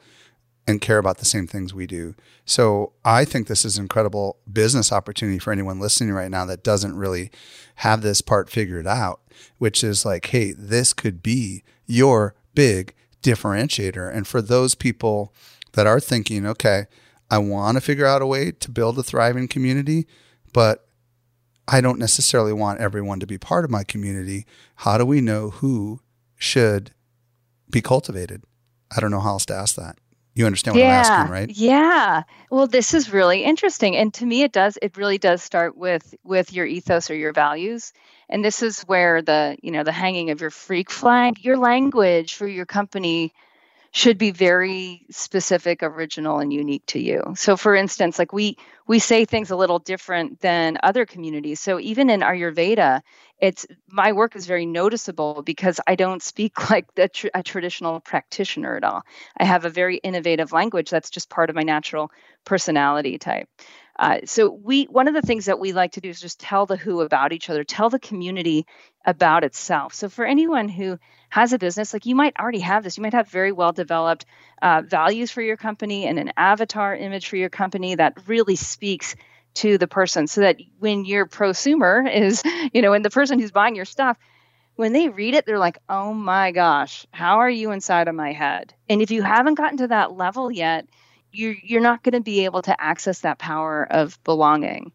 and 0.67 0.81
care 0.81 0.97
about 0.97 1.19
the 1.19 1.25
same 1.25 1.47
things 1.47 1.73
we 1.73 1.87
do. 1.87 2.13
So 2.45 2.91
I 3.05 3.23
think 3.23 3.47
this 3.47 3.63
is 3.63 3.77
an 3.77 3.85
incredible 3.85 4.37
business 4.51 4.91
opportunity 4.91 5.39
for 5.39 5.53
anyone 5.53 5.79
listening 5.79 6.13
right 6.13 6.29
now 6.29 6.45
that 6.45 6.63
doesn't 6.63 6.97
really 6.97 7.31
have 7.75 8.01
this 8.01 8.21
part 8.21 8.49
figured 8.49 8.85
out, 8.85 9.21
which 9.59 9.83
is 9.83 10.05
like, 10.05 10.25
hey, 10.27 10.51
this 10.51 10.91
could 10.91 11.23
be 11.23 11.63
your 11.85 12.35
big 12.53 12.93
differentiator. 13.23 14.13
And 14.13 14.27
for 14.27 14.41
those 14.41 14.75
people 14.75 15.33
that 15.73 15.87
are 15.87 15.99
thinking, 15.99 16.45
okay, 16.45 16.87
I 17.31 17.37
want 17.37 17.77
to 17.77 17.81
figure 17.81 18.05
out 18.05 18.21
a 18.21 18.27
way 18.27 18.51
to 18.51 18.71
build 18.71 18.99
a 18.99 19.03
thriving 19.03 19.47
community, 19.47 20.07
but 20.51 20.87
I 21.67 21.81
don't 21.81 21.99
necessarily 21.99 22.53
want 22.53 22.79
everyone 22.79 23.19
to 23.19 23.27
be 23.27 23.37
part 23.37 23.65
of 23.65 23.71
my 23.71 23.83
community. 23.83 24.45
How 24.77 24.97
do 24.97 25.05
we 25.05 25.21
know 25.21 25.49
who 25.49 26.01
should 26.35 26.91
be 27.69 27.81
cultivated? 27.81 28.43
I 28.95 28.99
don't 28.99 29.11
know 29.11 29.19
how 29.19 29.31
else 29.31 29.45
to 29.47 29.55
ask 29.55 29.75
that. 29.75 29.97
You 30.35 30.45
understand 30.45 30.75
what 30.75 30.83
yeah, 30.83 30.99
I'm 30.99 30.99
asking, 30.99 31.31
right? 31.31 31.49
Yeah. 31.49 32.23
Well, 32.51 32.67
this 32.67 32.93
is 32.93 33.11
really 33.11 33.43
interesting, 33.43 33.95
and 33.95 34.13
to 34.13 34.25
me, 34.25 34.43
it 34.43 34.51
does. 34.51 34.77
It 34.81 34.95
really 34.95 35.17
does 35.17 35.41
start 35.41 35.75
with 35.75 36.13
with 36.23 36.53
your 36.53 36.67
ethos 36.67 37.09
or 37.09 37.15
your 37.15 37.33
values, 37.33 37.91
and 38.29 38.45
this 38.45 38.61
is 38.61 38.81
where 38.81 39.23
the 39.23 39.57
you 39.63 39.71
know 39.71 39.83
the 39.83 39.91
hanging 39.91 40.29
of 40.29 40.39
your 40.39 40.51
freak 40.51 40.91
flag, 40.91 41.43
your 41.43 41.57
language 41.57 42.35
for 42.35 42.47
your 42.47 42.67
company 42.67 43.33
should 43.97 44.19
be 44.19 44.29
very 44.29 45.07
specific, 45.09 45.81
original, 45.81 46.37
and 46.37 46.53
unique 46.53 46.85
to 46.85 46.99
you. 46.99 47.33
So, 47.35 47.57
for 47.57 47.73
instance, 47.73 48.19
like 48.19 48.31
we 48.31 48.55
we 48.87 48.99
say 48.99 49.25
things 49.25 49.49
a 49.49 49.55
little 49.55 49.79
different 49.79 50.39
than 50.39 50.77
other 50.83 51.07
communities. 51.07 51.59
So, 51.59 51.79
even 51.79 52.11
in 52.11 52.19
Ayurveda, 52.21 53.01
it's 53.41 53.65
my 53.87 54.11
work 54.11 54.35
is 54.35 54.45
very 54.45 54.67
noticeable 54.67 55.41
because 55.41 55.79
I 55.87 55.95
don't 55.95 56.21
speak 56.21 56.69
like 56.69 56.93
the 56.93 57.09
a 57.33 57.41
traditional 57.41 57.99
practitioner 57.99 58.77
at 58.77 58.83
all. 58.83 59.01
I 59.35 59.45
have 59.45 59.65
a 59.65 59.69
very 59.71 59.97
innovative 59.97 60.51
language 60.51 60.91
that's 60.91 61.09
just 61.09 61.31
part 61.31 61.49
of 61.49 61.55
my 61.55 61.63
natural 61.63 62.11
personality 62.45 63.17
type. 63.17 63.49
Uh, 63.97 64.19
so 64.25 64.49
we 64.49 64.85
one 64.85 65.07
of 65.07 65.13
the 65.13 65.21
things 65.21 65.45
that 65.45 65.59
we 65.59 65.73
like 65.73 65.93
to 65.93 66.01
do 66.01 66.09
is 66.09 66.21
just 66.21 66.39
tell 66.39 66.65
the 66.65 66.77
who 66.77 67.01
about 67.01 67.33
each 67.33 67.49
other, 67.49 67.63
tell 67.63 67.89
the 67.89 67.99
community 67.99 68.65
about 69.05 69.43
itself. 69.43 69.93
So 69.93 70.09
for 70.09 70.25
anyone 70.25 70.69
who 70.69 70.99
has 71.29 71.53
a 71.53 71.57
business, 71.57 71.93
like 71.93 72.05
you 72.05 72.15
might 72.15 72.37
already 72.39 72.59
have 72.59 72.83
this, 72.83 72.97
you 72.97 73.03
might 73.03 73.13
have 73.13 73.29
very 73.29 73.51
well 73.51 73.71
developed 73.71 74.25
uh, 74.61 74.83
values 74.85 75.31
for 75.31 75.41
your 75.41 75.57
company 75.57 76.05
and 76.05 76.19
an 76.19 76.31
avatar 76.37 76.95
image 76.95 77.27
for 77.27 77.37
your 77.37 77.49
company 77.49 77.95
that 77.95 78.27
really 78.27 78.55
speaks 78.55 79.15
to 79.55 79.79
the 79.79 79.87
person, 79.87 80.27
so 80.27 80.41
that 80.41 80.57
when 80.77 81.03
your 81.05 81.25
prosumer 81.25 82.07
is, 82.13 82.43
you 82.73 82.81
know, 82.83 82.91
when 82.91 83.01
the 83.01 83.09
person 83.09 83.39
who's 83.39 83.51
buying 83.51 83.75
your 83.75 83.85
stuff 83.85 84.17
when 84.77 84.93
they 84.93 85.09
read 85.09 85.33
it, 85.33 85.45
they're 85.45 85.59
like, 85.59 85.79
oh 85.89 86.13
my 86.13 86.51
gosh, 86.51 87.05
how 87.11 87.39
are 87.39 87.49
you 87.49 87.71
inside 87.71 88.07
of 88.07 88.15
my 88.15 88.31
head? 88.31 88.73
And 88.87 89.01
if 89.01 89.11
you 89.11 89.23
haven't 89.23 89.55
gotten 89.55 89.79
to 89.79 89.87
that 89.87 90.13
level 90.13 90.51
yet, 90.51 90.87
you're 91.31 91.55
you're 91.63 91.81
not 91.81 92.03
going 92.03 92.13
to 92.13 92.21
be 92.21 92.45
able 92.45 92.61
to 92.63 92.81
access 92.81 93.21
that 93.21 93.39
power 93.39 93.87
of 93.89 94.21
belonging. 94.23 94.91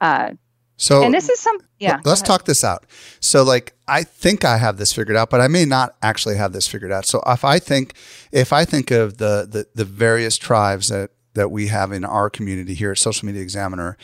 Uh, 0.00 0.32
so 0.76 1.02
and 1.02 1.12
this 1.12 1.28
is 1.28 1.40
some 1.40 1.58
yeah. 1.78 2.00
Let's 2.04 2.22
talk 2.22 2.44
this 2.44 2.62
out. 2.62 2.86
So 3.20 3.42
like 3.42 3.74
I 3.88 4.04
think 4.04 4.44
I 4.44 4.58
have 4.58 4.76
this 4.76 4.92
figured 4.92 5.16
out, 5.16 5.28
but 5.28 5.40
I 5.40 5.48
may 5.48 5.64
not 5.64 5.96
actually 6.02 6.36
have 6.36 6.52
this 6.52 6.68
figured 6.68 6.92
out. 6.92 7.04
So 7.04 7.22
if 7.26 7.44
I 7.44 7.58
think 7.58 7.94
if 8.30 8.52
I 8.52 8.64
think 8.64 8.90
of 8.90 9.18
the 9.18 9.46
the, 9.50 9.66
the 9.74 9.84
various 9.84 10.36
tribes 10.36 10.88
that 10.88 11.10
that 11.34 11.50
we 11.50 11.66
have 11.66 11.92
in 11.92 12.04
our 12.04 12.30
community 12.30 12.74
here 12.74 12.92
at 12.92 12.98
Social 12.98 13.26
Media 13.26 13.42
Examiner, 13.42 13.96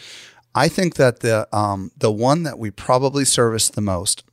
I 0.55 0.69
think 0.69 0.95
that 0.97 1.21
the 1.21 1.49
um, 1.57 1.93
the 1.97 2.11
one 2.11 2.43
that 2.43 2.59
we 2.59 2.71
probably 2.71 3.25
service 3.25 3.69
the 3.69 3.81
most 3.81 4.25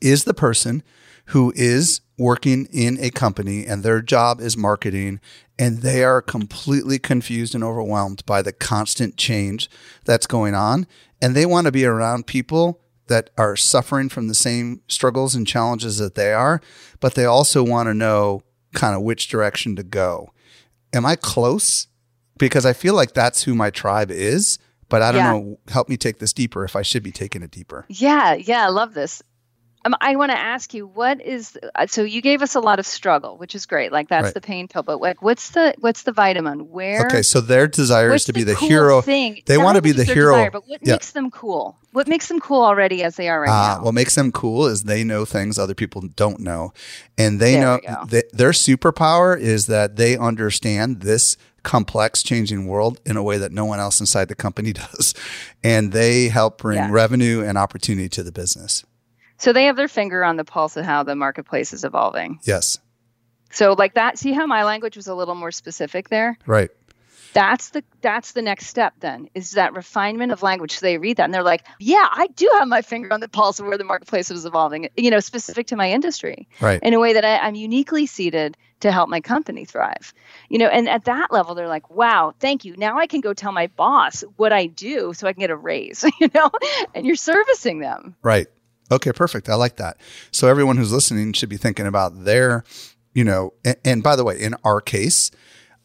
is 0.00 0.24
the 0.24 0.34
person 0.34 0.82
who 1.26 1.52
is 1.56 2.00
working 2.18 2.66
in 2.66 2.98
a 3.00 3.10
company 3.10 3.66
and 3.66 3.82
their 3.82 4.00
job 4.00 4.40
is 4.40 4.56
marketing 4.56 5.20
and 5.58 5.78
they 5.78 6.04
are 6.04 6.20
completely 6.20 6.98
confused 6.98 7.54
and 7.54 7.64
overwhelmed 7.64 8.24
by 8.26 8.42
the 8.42 8.52
constant 8.52 9.16
change 9.16 9.70
that's 10.04 10.26
going 10.26 10.54
on. 10.54 10.86
And 11.22 11.34
they 11.34 11.46
want 11.46 11.66
to 11.66 11.72
be 11.72 11.84
around 11.84 12.26
people 12.26 12.80
that 13.06 13.30
are 13.36 13.56
suffering 13.56 14.08
from 14.08 14.28
the 14.28 14.34
same 14.34 14.80
struggles 14.88 15.34
and 15.34 15.46
challenges 15.46 15.98
that 15.98 16.14
they 16.14 16.32
are, 16.32 16.60
but 17.00 17.14
they 17.14 17.24
also 17.24 17.62
want 17.62 17.86
to 17.88 17.94
know 17.94 18.42
kind 18.74 18.94
of 18.94 19.02
which 19.02 19.28
direction 19.28 19.76
to 19.76 19.82
go. 19.82 20.32
Am 20.92 21.04
I 21.06 21.16
close? 21.16 21.86
Because 22.38 22.66
I 22.66 22.72
feel 22.72 22.94
like 22.94 23.14
that's 23.14 23.44
who 23.44 23.54
my 23.54 23.70
tribe 23.70 24.10
is, 24.10 24.58
but 24.88 25.02
I 25.02 25.12
don't 25.12 25.20
yeah. 25.20 25.32
know. 25.32 25.58
Help 25.68 25.88
me 25.88 25.96
take 25.96 26.18
this 26.18 26.32
deeper 26.32 26.64
if 26.64 26.74
I 26.74 26.82
should 26.82 27.02
be 27.02 27.12
taking 27.12 27.42
it 27.42 27.50
deeper. 27.50 27.84
Yeah, 27.88 28.34
yeah, 28.34 28.64
I 28.64 28.68
love 28.68 28.94
this. 28.94 29.22
Um, 29.84 29.94
I 30.00 30.16
want 30.16 30.32
to 30.32 30.38
ask 30.38 30.72
you, 30.72 30.86
what 30.86 31.20
is 31.20 31.58
uh, 31.74 31.86
so? 31.86 32.02
You 32.02 32.22
gave 32.22 32.40
us 32.40 32.54
a 32.54 32.60
lot 32.60 32.78
of 32.78 32.86
struggle, 32.86 33.36
which 33.36 33.54
is 33.54 33.66
great. 33.66 33.92
Like 33.92 34.08
that's 34.08 34.26
right. 34.26 34.34
the 34.34 34.40
pain 34.40 34.66
pill. 34.66 34.82
But 34.82 35.00
like, 35.00 35.20
what's 35.20 35.50
the 35.50 35.74
what's 35.78 36.04
the 36.04 36.12
vitamin? 36.12 36.70
Where? 36.70 37.06
Okay, 37.06 37.20
so 37.20 37.42
their 37.42 37.66
desire 37.66 38.14
is 38.14 38.24
to 38.24 38.32
be 38.32 38.44
the, 38.44 38.54
cool 38.54 38.68
hero. 38.68 39.00
Thing? 39.02 39.42
They 39.44 39.58
want 39.58 39.76
to 39.76 39.82
be 39.82 39.92
the 39.92 40.04
hero. 40.04 40.36
Desire, 40.36 40.50
but 40.50 40.66
what 40.66 40.80
yeah. 40.82 40.92
makes 40.92 41.10
them 41.10 41.30
cool? 41.30 41.76
What 41.92 42.08
makes 42.08 42.28
them 42.28 42.40
cool 42.40 42.64
already 42.64 43.02
as 43.02 43.16
they 43.16 43.28
are 43.28 43.42
right 43.42 43.50
uh, 43.50 43.76
now? 43.76 43.84
What 43.84 43.92
makes 43.92 44.14
them 44.14 44.32
cool 44.32 44.66
is 44.66 44.84
they 44.84 45.04
know 45.04 45.26
things 45.26 45.58
other 45.58 45.74
people 45.74 46.00
don't 46.00 46.40
know, 46.40 46.72
and 47.18 47.38
they 47.38 47.52
there 47.52 47.62
know 47.62 48.06
they, 48.08 48.22
their 48.32 48.52
superpower 48.52 49.38
is 49.38 49.66
that 49.66 49.96
they 49.96 50.16
understand 50.16 51.02
this 51.02 51.36
complex 51.62 52.22
changing 52.22 52.66
world 52.66 53.00
in 53.04 53.16
a 53.16 53.22
way 53.22 53.38
that 53.38 53.52
no 53.52 53.64
one 53.64 53.80
else 53.80 54.00
inside 54.00 54.28
the 54.28 54.34
company 54.34 54.72
does 54.74 55.14
and 55.62 55.92
they 55.92 56.28
help 56.28 56.58
bring 56.58 56.76
yeah. 56.76 56.90
revenue 56.90 57.42
and 57.42 57.56
opportunity 57.56 58.06
to 58.06 58.22
the 58.22 58.30
business 58.30 58.84
so 59.44 59.52
they 59.52 59.66
have 59.66 59.76
their 59.76 59.88
finger 59.88 60.24
on 60.24 60.36
the 60.36 60.44
pulse 60.44 60.78
of 60.78 60.86
how 60.86 61.02
the 61.02 61.14
marketplace 61.14 61.74
is 61.74 61.84
evolving. 61.84 62.38
Yes. 62.44 62.78
So 63.50 63.74
like 63.74 63.92
that, 63.92 64.18
see 64.18 64.32
how 64.32 64.46
my 64.46 64.64
language 64.64 64.96
was 64.96 65.06
a 65.06 65.14
little 65.14 65.34
more 65.34 65.52
specific 65.52 66.08
there? 66.08 66.38
Right. 66.46 66.70
that's 67.34 67.70
the 67.70 67.84
that's 68.00 68.32
the 68.32 68.40
next 68.40 68.68
step 68.68 68.94
then 69.00 69.28
is 69.34 69.50
that 69.50 69.74
refinement 69.74 70.32
of 70.32 70.42
language 70.42 70.72
so 70.72 70.86
they 70.86 70.96
read 70.96 71.16
that 71.18 71.24
and 71.24 71.34
they're 71.34 71.42
like 71.42 71.66
yeah 71.80 72.08
i 72.12 72.28
do 72.28 72.48
have 72.54 72.68
my 72.68 72.80
finger 72.80 73.12
on 73.12 73.18
the 73.18 73.28
pulse 73.28 73.58
of 73.58 73.66
where 73.66 73.76
the 73.76 73.84
marketplace 73.84 74.30
is 74.30 74.46
evolving 74.46 74.88
you 74.96 75.10
know 75.10 75.18
specific 75.18 75.66
to 75.66 75.74
my 75.74 75.90
industry 75.90 76.48
right 76.60 76.80
in 76.82 76.94
a 76.94 77.00
way 77.00 77.14
that 77.14 77.24
I, 77.24 77.38
i'm 77.38 77.56
uniquely 77.56 78.06
seated 78.06 78.56
to 78.80 78.92
help 78.92 79.08
my 79.08 79.20
company 79.20 79.64
thrive 79.64 80.14
you 80.48 80.58
know 80.58 80.68
and 80.68 80.88
at 80.88 81.06
that 81.06 81.32
level 81.32 81.56
they're 81.56 81.66
like 81.66 81.90
wow 81.90 82.32
thank 82.38 82.64
you 82.64 82.76
now 82.76 82.98
i 82.98 83.08
can 83.08 83.20
go 83.20 83.34
tell 83.34 83.50
my 83.50 83.66
boss 83.66 84.22
what 84.36 84.52
i 84.52 84.66
do 84.66 85.12
so 85.12 85.26
i 85.26 85.32
can 85.32 85.40
get 85.40 85.50
a 85.50 85.56
raise 85.56 86.04
you 86.20 86.30
know 86.32 86.50
and 86.94 87.04
you're 87.04 87.16
servicing 87.16 87.80
them 87.80 88.14
right 88.22 88.46
okay 88.90 89.12
perfect 89.12 89.48
i 89.48 89.54
like 89.54 89.76
that 89.76 89.96
so 90.30 90.48
everyone 90.48 90.76
who's 90.76 90.92
listening 90.92 91.32
should 91.32 91.48
be 91.48 91.56
thinking 91.56 91.86
about 91.86 92.24
their 92.24 92.64
you 93.14 93.24
know 93.24 93.52
and, 93.64 93.76
and 93.84 94.02
by 94.02 94.16
the 94.16 94.24
way 94.24 94.40
in 94.40 94.54
our 94.64 94.80
case 94.80 95.30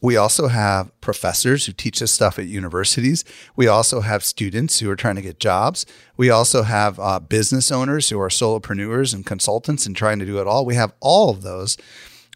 we 0.01 0.15
also 0.15 0.47
have 0.47 0.91
professors 1.01 1.65
who 1.65 1.73
teach 1.73 2.01
us 2.01 2.11
stuff 2.11 2.39
at 2.39 2.45
universities. 2.45 3.25
We 3.55 3.67
also 3.67 3.99
have 3.99 4.23
students 4.23 4.79
who 4.79 4.89
are 4.89 4.95
trying 4.95 5.15
to 5.15 5.21
get 5.21 5.39
jobs. 5.39 5.85
We 6.15 6.29
also 6.29 6.63
have 6.63 6.99
uh, 6.99 7.19
business 7.19 7.71
owners 7.71 8.09
who 8.09 8.19
are 8.19 8.29
solopreneurs 8.29 9.13
and 9.13 9.25
consultants 9.25 9.85
and 9.85 9.95
trying 9.95 10.19
to 10.19 10.25
do 10.25 10.39
it 10.39 10.47
all. 10.47 10.65
We 10.65 10.75
have 10.75 10.93
all 11.01 11.29
of 11.29 11.41
those. 11.41 11.77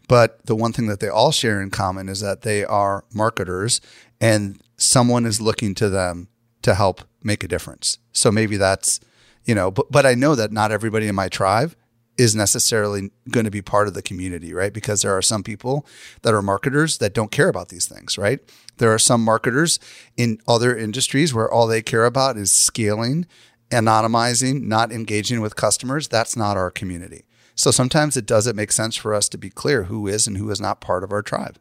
But 0.08 0.44
the 0.44 0.54
one 0.54 0.72
thing 0.72 0.86
that 0.88 1.00
they 1.00 1.08
all 1.08 1.32
share 1.32 1.62
in 1.62 1.70
common 1.70 2.10
is 2.10 2.20
that 2.20 2.42
they 2.42 2.64
are 2.64 3.04
marketers 3.14 3.80
and 4.20 4.60
someone 4.76 5.24
is 5.24 5.40
looking 5.40 5.74
to 5.76 5.88
them 5.88 6.28
to 6.62 6.74
help 6.74 7.02
make 7.22 7.42
a 7.42 7.48
difference. 7.48 7.98
So 8.12 8.30
maybe 8.30 8.58
that's, 8.58 9.00
you 9.44 9.54
know, 9.54 9.70
but, 9.70 9.90
but 9.90 10.06
I 10.06 10.14
know 10.14 10.34
that 10.34 10.52
not 10.52 10.72
everybody 10.72 11.08
in 11.08 11.14
my 11.14 11.28
tribe 11.28 11.74
is 12.16 12.34
necessarily 12.34 13.10
going 13.30 13.44
to 13.44 13.50
be 13.50 13.62
part 13.62 13.88
of 13.88 13.94
the 13.94 14.02
community, 14.02 14.54
right? 14.54 14.72
Because 14.72 15.02
there 15.02 15.16
are 15.16 15.22
some 15.22 15.42
people 15.42 15.84
that 16.22 16.32
are 16.32 16.42
marketers 16.42 16.98
that 16.98 17.12
don't 17.12 17.32
care 17.32 17.48
about 17.48 17.68
these 17.68 17.86
things, 17.86 18.16
right? 18.16 18.40
There 18.76 18.92
are 18.92 18.98
some 18.98 19.24
marketers 19.24 19.80
in 20.16 20.38
other 20.46 20.76
industries 20.76 21.34
where 21.34 21.50
all 21.50 21.66
they 21.66 21.82
care 21.82 22.04
about 22.04 22.36
is 22.36 22.52
scaling, 22.52 23.26
anonymizing, 23.70 24.62
not 24.62 24.92
engaging 24.92 25.40
with 25.40 25.56
customers. 25.56 26.06
That's 26.06 26.36
not 26.36 26.56
our 26.56 26.70
community. 26.70 27.24
So 27.56 27.70
sometimes 27.70 28.16
it 28.16 28.26
doesn't 28.26 28.56
make 28.56 28.72
sense 28.72 28.96
for 28.96 29.14
us 29.14 29.28
to 29.30 29.38
be 29.38 29.50
clear 29.50 29.84
who 29.84 30.06
is 30.06 30.26
and 30.26 30.36
who 30.36 30.50
is 30.50 30.60
not 30.60 30.80
part 30.80 31.04
of 31.04 31.12
our 31.12 31.22
tribe. 31.22 31.58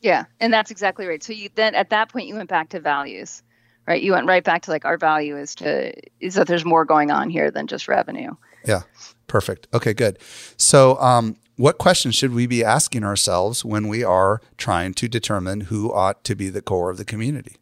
Yeah, 0.00 0.24
and 0.40 0.52
that's 0.52 0.70
exactly 0.70 1.06
right. 1.06 1.22
So 1.22 1.32
you 1.32 1.48
then 1.54 1.74
at 1.74 1.90
that 1.90 2.08
point 2.08 2.26
you 2.26 2.34
went 2.34 2.50
back 2.50 2.70
to 2.70 2.80
values, 2.80 3.42
right? 3.86 4.02
You 4.02 4.12
went 4.12 4.26
right 4.26 4.44
back 4.44 4.62
to 4.62 4.70
like 4.70 4.84
our 4.84 4.96
value 4.96 5.36
is 5.36 5.54
to 5.56 5.92
is 6.20 6.34
that 6.34 6.46
there's 6.46 6.64
more 6.64 6.84
going 6.84 7.10
on 7.10 7.30
here 7.30 7.50
than 7.50 7.66
just 7.66 7.88
revenue. 7.88 8.32
Yeah. 8.64 8.82
Perfect. 9.26 9.66
Okay, 9.72 9.94
good. 9.94 10.18
So, 10.58 10.98
um, 11.00 11.36
what 11.56 11.78
questions 11.78 12.14
should 12.14 12.34
we 12.34 12.46
be 12.46 12.62
asking 12.62 13.02
ourselves 13.02 13.64
when 13.64 13.88
we 13.88 14.04
are 14.04 14.42
trying 14.58 14.94
to 14.94 15.08
determine 15.08 15.62
who 15.62 15.92
ought 15.92 16.22
to 16.24 16.34
be 16.34 16.50
the 16.50 16.60
core 16.60 16.90
of 16.90 16.98
the 16.98 17.04
community? 17.04 17.56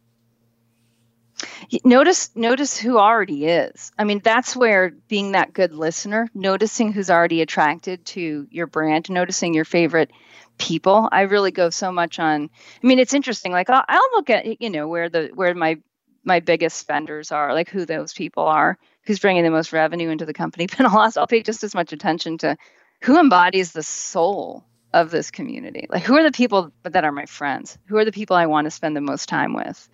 Notice 1.85 2.29
notice 2.35 2.77
who 2.77 2.97
already 2.97 3.45
is. 3.45 3.91
I 3.97 4.03
mean, 4.03 4.19
that's 4.21 4.55
where 4.55 4.91
being 5.07 5.31
that 5.31 5.53
good 5.53 5.73
listener, 5.73 6.27
noticing 6.33 6.91
who's 6.91 7.09
already 7.09 7.41
attracted 7.41 8.05
to 8.07 8.47
your 8.51 8.67
brand, 8.67 9.09
noticing 9.09 9.53
your 9.53 9.65
favorite 9.65 10.11
people. 10.57 11.07
I 11.11 11.21
really 11.21 11.51
go 11.51 11.69
so 11.69 11.91
much 11.91 12.19
on 12.19 12.49
I 12.83 12.87
mean, 12.87 12.99
it's 12.99 13.13
interesting 13.13 13.53
like 13.53 13.69
I'll, 13.69 13.85
I'll 13.87 14.09
look 14.13 14.29
at 14.29 14.61
you 14.61 14.69
know 14.69 14.87
where 14.87 15.09
the 15.09 15.31
where 15.33 15.55
my 15.55 15.79
my 16.23 16.39
biggest 16.39 16.85
vendors 16.87 17.31
are, 17.31 17.53
like 17.53 17.69
who 17.69 17.85
those 17.85 18.13
people 18.13 18.43
are 18.43 18.77
who's 19.05 19.19
bringing 19.19 19.43
the 19.43 19.51
most 19.51 19.73
revenue 19.73 20.09
into 20.09 20.25
the 20.25 20.33
company, 20.33 20.67
but 20.77 20.85
I'll, 20.85 21.11
I'll 21.17 21.27
pay 21.27 21.41
just 21.41 21.63
as 21.63 21.73
much 21.73 21.93
attention 21.93 22.37
to 22.39 22.57
who 23.01 23.19
embodies 23.19 23.71
the 23.71 23.83
soul 23.83 24.63
of 24.93 25.09
this 25.09 25.31
community. 25.31 25.87
Like, 25.89 26.03
who 26.03 26.15
are 26.17 26.23
the 26.23 26.31
people 26.31 26.71
that 26.83 27.03
are 27.03 27.11
my 27.11 27.25
friends? 27.25 27.77
Who 27.85 27.97
are 27.97 28.05
the 28.05 28.11
people 28.11 28.35
I 28.35 28.45
want 28.45 28.65
to 28.65 28.71
spend 28.71 28.95
the 28.95 29.01
most 29.01 29.29
time 29.29 29.53
with? 29.53 29.89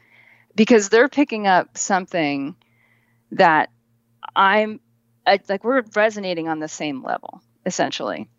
Because 0.55 0.89
they're 0.89 1.07
picking 1.07 1.47
up 1.47 1.77
something 1.77 2.55
that 3.31 3.69
I'm 4.35 4.79
I, 5.27 5.39
like, 5.49 5.63
we're 5.63 5.83
resonating 5.93 6.47
on 6.47 6.59
the 6.59 6.69
same 6.69 7.03
level, 7.03 7.41
essentially. 7.65 8.29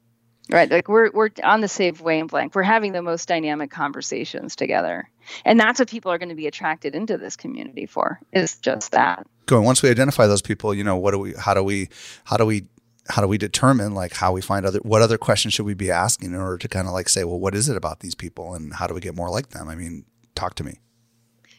Right. 0.50 0.70
Like 0.70 0.88
we're 0.88 1.10
we're 1.12 1.30
on 1.44 1.60
the 1.60 1.68
same 1.68 1.96
wavelength. 2.00 2.54
We're 2.54 2.62
having 2.62 2.92
the 2.92 3.02
most 3.02 3.28
dynamic 3.28 3.70
conversations 3.70 4.56
together. 4.56 5.08
And 5.44 5.60
that's 5.60 5.78
what 5.78 5.90
people 5.90 6.10
are 6.10 6.16
going 6.16 6.30
to 6.30 6.34
be 6.34 6.46
attracted 6.46 6.94
into 6.94 7.18
this 7.18 7.36
community 7.36 7.84
for, 7.84 8.18
is 8.32 8.56
just 8.56 8.92
that 8.92 9.26
going 9.48 9.64
once 9.64 9.82
we 9.82 9.90
identify 9.90 10.26
those 10.28 10.42
people 10.42 10.72
you 10.72 10.84
know 10.84 10.96
what 10.96 11.10
do 11.10 11.18
we 11.18 11.32
how 11.32 11.54
do 11.54 11.64
we 11.64 11.88
how 12.24 12.36
do 12.36 12.46
we 12.46 12.66
how 13.08 13.22
do 13.22 13.26
we 13.26 13.38
determine 13.38 13.94
like 13.94 14.12
how 14.12 14.30
we 14.30 14.40
find 14.40 14.64
other 14.64 14.78
what 14.80 15.02
other 15.02 15.18
questions 15.18 15.54
should 15.54 15.66
we 15.66 15.74
be 15.74 15.90
asking 15.90 16.28
in 16.28 16.36
order 16.36 16.58
to 16.58 16.68
kind 16.68 16.86
of 16.86 16.92
like 16.92 17.08
say 17.08 17.24
well 17.24 17.40
what 17.40 17.54
is 17.54 17.68
it 17.68 17.76
about 17.76 18.00
these 18.00 18.14
people 18.14 18.54
and 18.54 18.74
how 18.74 18.86
do 18.86 18.94
we 18.94 19.00
get 19.00 19.16
more 19.16 19.30
like 19.30 19.48
them 19.48 19.68
i 19.68 19.74
mean 19.74 20.04
talk 20.34 20.54
to 20.54 20.62
me 20.62 20.78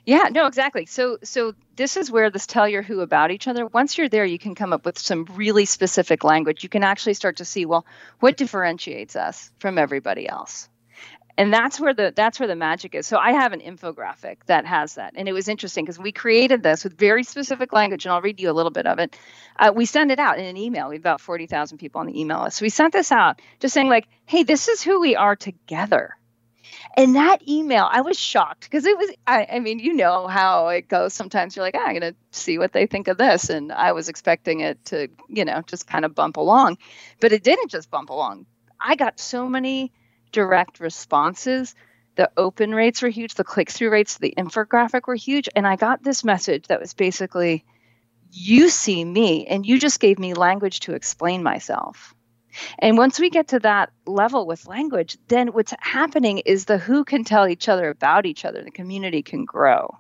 yeah 0.10 0.28
no 0.32 0.48
exactly. 0.48 0.88
So 0.88 1.20
so 1.24 1.54
this 1.76 1.96
is 1.96 2.10
where 2.10 2.32
this 2.32 2.48
tell 2.48 2.68
your 2.68 2.82
who 2.82 3.02
about 3.02 3.30
each 3.30 3.48
other 3.48 3.68
once 3.68 3.96
you're 3.96 4.10
there 4.10 4.26
you 4.26 4.40
can 4.40 4.56
come 4.56 4.74
up 4.74 4.84
with 4.84 4.98
some 4.98 5.26
really 5.36 5.66
specific 5.66 6.24
language. 6.24 6.64
You 6.64 6.70
can 6.70 6.84
actually 6.84 7.14
start 7.14 7.38
to 7.38 7.46
see 7.46 7.66
well 7.68 7.86
what 8.20 8.36
differentiates 8.36 9.16
us 9.16 9.52
from 9.60 9.78
everybody 9.78 10.28
else? 10.28 10.68
And 11.38 11.54
that's 11.54 11.80
where 11.80 11.94
the 11.94 12.12
that's 12.14 12.40
where 12.40 12.48
the 12.48 12.56
magic 12.56 12.96
is. 12.96 13.06
So 13.06 13.18
i 13.18 13.34
have 13.34 13.54
an 13.54 13.62
infographic 13.62 14.38
that 14.48 14.66
has 14.66 14.96
that 14.96 15.14
and 15.16 15.30
it 15.30 15.34
was 15.34 15.48
interesting 15.48 15.86
because 15.86 16.00
we 16.00 16.12
created 16.12 16.64
this 16.64 16.84
with 16.84 16.98
very 16.98 17.24
specific 17.24 17.72
language 17.72 18.06
and 18.06 18.12
i'll 18.12 18.22
read 18.22 18.40
you 18.40 18.50
a 18.50 18.58
little 18.60 18.72
bit 18.72 18.88
of 18.88 18.98
it. 18.98 19.16
Uh, 19.60 19.72
we 19.76 19.86
send 19.86 20.12
it 20.12 20.18
out 20.18 20.40
in 20.40 20.46
an 20.46 20.58
email. 20.58 20.90
We 20.90 20.96
have 20.96 21.04
about 21.04 21.22
40000 21.22 21.78
people 21.78 22.02
on 22.02 22.08
the 22.08 22.20
email 22.20 22.42
list. 22.42 22.58
So 22.58 22.64
we 22.64 22.70
sent 22.70 22.94
this 22.94 23.12
out 23.12 23.42
just 23.60 23.76
saying 23.76 23.90
like 23.90 24.08
hey 24.26 24.42
this 24.42 24.70
is 24.70 24.82
who 24.82 25.00
we 25.00 25.16
are 25.16 25.36
together 25.36 26.16
and 26.98 27.16
that 27.16 27.48
email 27.48 27.88
i 27.92 28.02
was 28.02 28.18
shocked 28.18 28.62
because 28.62 28.86
it 28.86 28.98
was 28.98 29.10
I, 29.28 29.48
I, 29.54 29.60
mean 29.60 29.80
you 29.80 29.94
know 29.94 30.28
how 30.28 30.68
it 30.70 30.88
goes 30.88 31.14
sometimes 31.14 31.56
you're 31.56 31.66
like 31.66 31.76
ah, 31.78 31.86
i'm 31.86 32.00
going 32.00 32.14
to 32.14 32.16
see 32.32 32.58
what 32.58 32.74
they 32.74 32.86
think 32.86 33.08
of 33.08 33.18
this 33.18 33.50
and 33.50 33.72
i 33.72 33.92
was 33.92 34.10
expecting 34.10 34.62
it 34.62 34.84
to 34.86 35.08
you 35.28 35.46
know 35.46 35.62
just 35.66 35.88
kind 35.88 36.06
of 36.06 36.16
bump 36.16 36.38
along 36.38 36.78
but 37.20 37.32
it 37.32 37.44
didn't 37.44 37.72
just 37.72 37.90
bump 37.90 38.10
along 38.10 38.46
i 38.80 38.96
got 38.96 39.20
so 39.20 39.48
many 39.48 39.92
direct 40.32 40.80
responses. 40.80 41.76
The 42.16 42.32
open 42.38 42.74
rates 42.74 43.02
were 43.02 43.10
huge, 43.10 43.36
the 43.36 43.44
click 43.44 43.70
through 43.70 43.92
rates, 43.92 44.18
the 44.18 44.34
infographic 44.38 45.08
were 45.08 45.16
huge. 45.16 45.50
And 45.56 45.66
I 45.66 45.76
got 45.76 46.04
this 46.04 46.24
message 46.24 46.68
that 46.68 46.82
was 46.82 46.94
basically, 46.94 47.66
you 48.32 48.70
see 48.70 49.04
me, 49.04 49.48
and 49.48 49.66
you 49.66 49.80
just 49.80 50.00
gave 50.00 50.20
me 50.20 50.34
language 50.34 50.82
to 50.82 50.94
explain 50.94 51.44
myself. 51.44 52.14
And 52.80 52.98
once 52.98 53.20
we 53.20 53.30
get 53.30 53.50
to 53.50 53.60
that 53.60 53.92
level 54.06 54.46
with 54.46 54.68
language, 54.68 55.18
then 55.28 55.50
what's 55.50 55.74
happening 55.80 56.40
is 56.40 56.66
the 56.66 56.78
who 56.78 57.04
can 57.04 57.24
tell 57.24 57.48
each 57.48 57.70
other 57.70 57.90
about 57.90 58.26
each 58.26 58.46
other, 58.46 58.64
the 58.64 58.72
community 58.72 59.22
can 59.22 59.46
grow. 59.46 59.98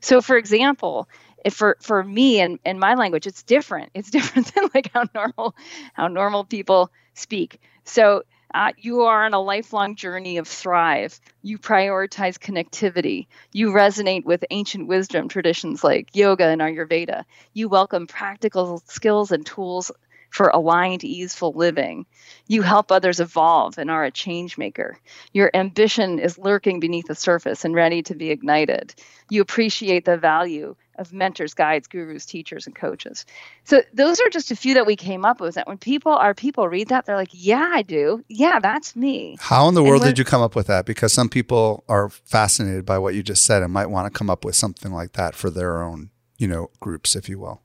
So, 0.00 0.20
for 0.20 0.36
example, 0.36 1.08
for 1.50 1.76
for 1.80 2.02
me 2.02 2.40
and, 2.40 2.58
and 2.64 2.80
my 2.80 2.94
language, 2.94 3.26
it's 3.26 3.42
different. 3.42 3.90
It's 3.94 4.10
different 4.16 4.54
than 4.54 4.68
like 4.74 4.90
how 4.92 5.04
normal 5.14 5.54
how 5.94 6.08
normal 6.08 6.44
people 6.44 6.90
speak. 7.14 7.60
So 7.84 8.22
uh, 8.54 8.72
you 8.78 9.02
are 9.02 9.24
on 9.26 9.34
a 9.34 9.40
lifelong 9.40 9.96
journey 9.96 10.38
of 10.38 10.48
thrive. 10.48 11.20
You 11.42 11.58
prioritize 11.58 12.38
connectivity. 12.38 13.26
You 13.52 13.70
resonate 13.70 14.24
with 14.24 14.44
ancient 14.50 14.86
wisdom 14.88 15.28
traditions 15.28 15.82
like 15.82 16.14
yoga 16.14 16.46
and 16.46 16.60
Ayurveda. 16.60 17.24
You 17.52 17.68
welcome 17.68 18.06
practical 18.06 18.82
skills 18.86 19.32
and 19.32 19.44
tools 19.44 19.90
for 20.30 20.48
aligned, 20.48 21.04
easeful 21.04 21.52
living. 21.52 22.06
You 22.46 22.62
help 22.62 22.90
others 22.90 23.20
evolve 23.20 23.78
and 23.78 23.90
are 23.90 24.04
a 24.04 24.10
change 24.10 24.58
maker. 24.58 24.98
Your 25.32 25.50
ambition 25.54 26.18
is 26.18 26.38
lurking 26.38 26.80
beneath 26.80 27.06
the 27.06 27.14
surface 27.14 27.64
and 27.64 27.74
ready 27.74 28.02
to 28.02 28.14
be 28.14 28.30
ignited. 28.30 28.94
You 29.30 29.42
appreciate 29.42 30.04
the 30.04 30.16
value 30.16 30.76
of 30.98 31.12
mentors, 31.12 31.54
guides, 31.54 31.86
gurus, 31.86 32.26
teachers, 32.26 32.66
and 32.66 32.74
coaches. 32.74 33.26
So 33.64 33.82
those 33.92 34.20
are 34.20 34.28
just 34.30 34.50
a 34.50 34.56
few 34.56 34.74
that 34.74 34.86
we 34.86 34.96
came 34.96 35.24
up 35.24 35.40
with. 35.40 35.54
That 35.54 35.66
when 35.66 35.78
people, 35.78 36.12
our 36.12 36.34
people 36.34 36.68
read 36.68 36.88
that, 36.88 37.06
they're 37.06 37.16
like, 37.16 37.30
"Yeah, 37.32 37.70
I 37.72 37.82
do. 37.82 38.24
Yeah, 38.28 38.58
that's 38.60 38.96
me." 38.96 39.36
How 39.40 39.68
in 39.68 39.74
the 39.74 39.82
world 39.82 40.02
did 40.02 40.18
you 40.18 40.24
come 40.24 40.42
up 40.42 40.54
with 40.54 40.66
that? 40.68 40.86
Because 40.86 41.12
some 41.12 41.28
people 41.28 41.84
are 41.88 42.08
fascinated 42.08 42.86
by 42.86 42.98
what 42.98 43.14
you 43.14 43.22
just 43.22 43.44
said 43.44 43.62
and 43.62 43.72
might 43.72 43.90
want 43.90 44.12
to 44.12 44.16
come 44.16 44.30
up 44.30 44.44
with 44.44 44.54
something 44.54 44.92
like 44.92 45.12
that 45.12 45.34
for 45.34 45.50
their 45.50 45.82
own, 45.82 46.10
you 46.38 46.48
know, 46.48 46.70
groups, 46.80 47.14
if 47.14 47.28
you 47.28 47.38
will. 47.38 47.62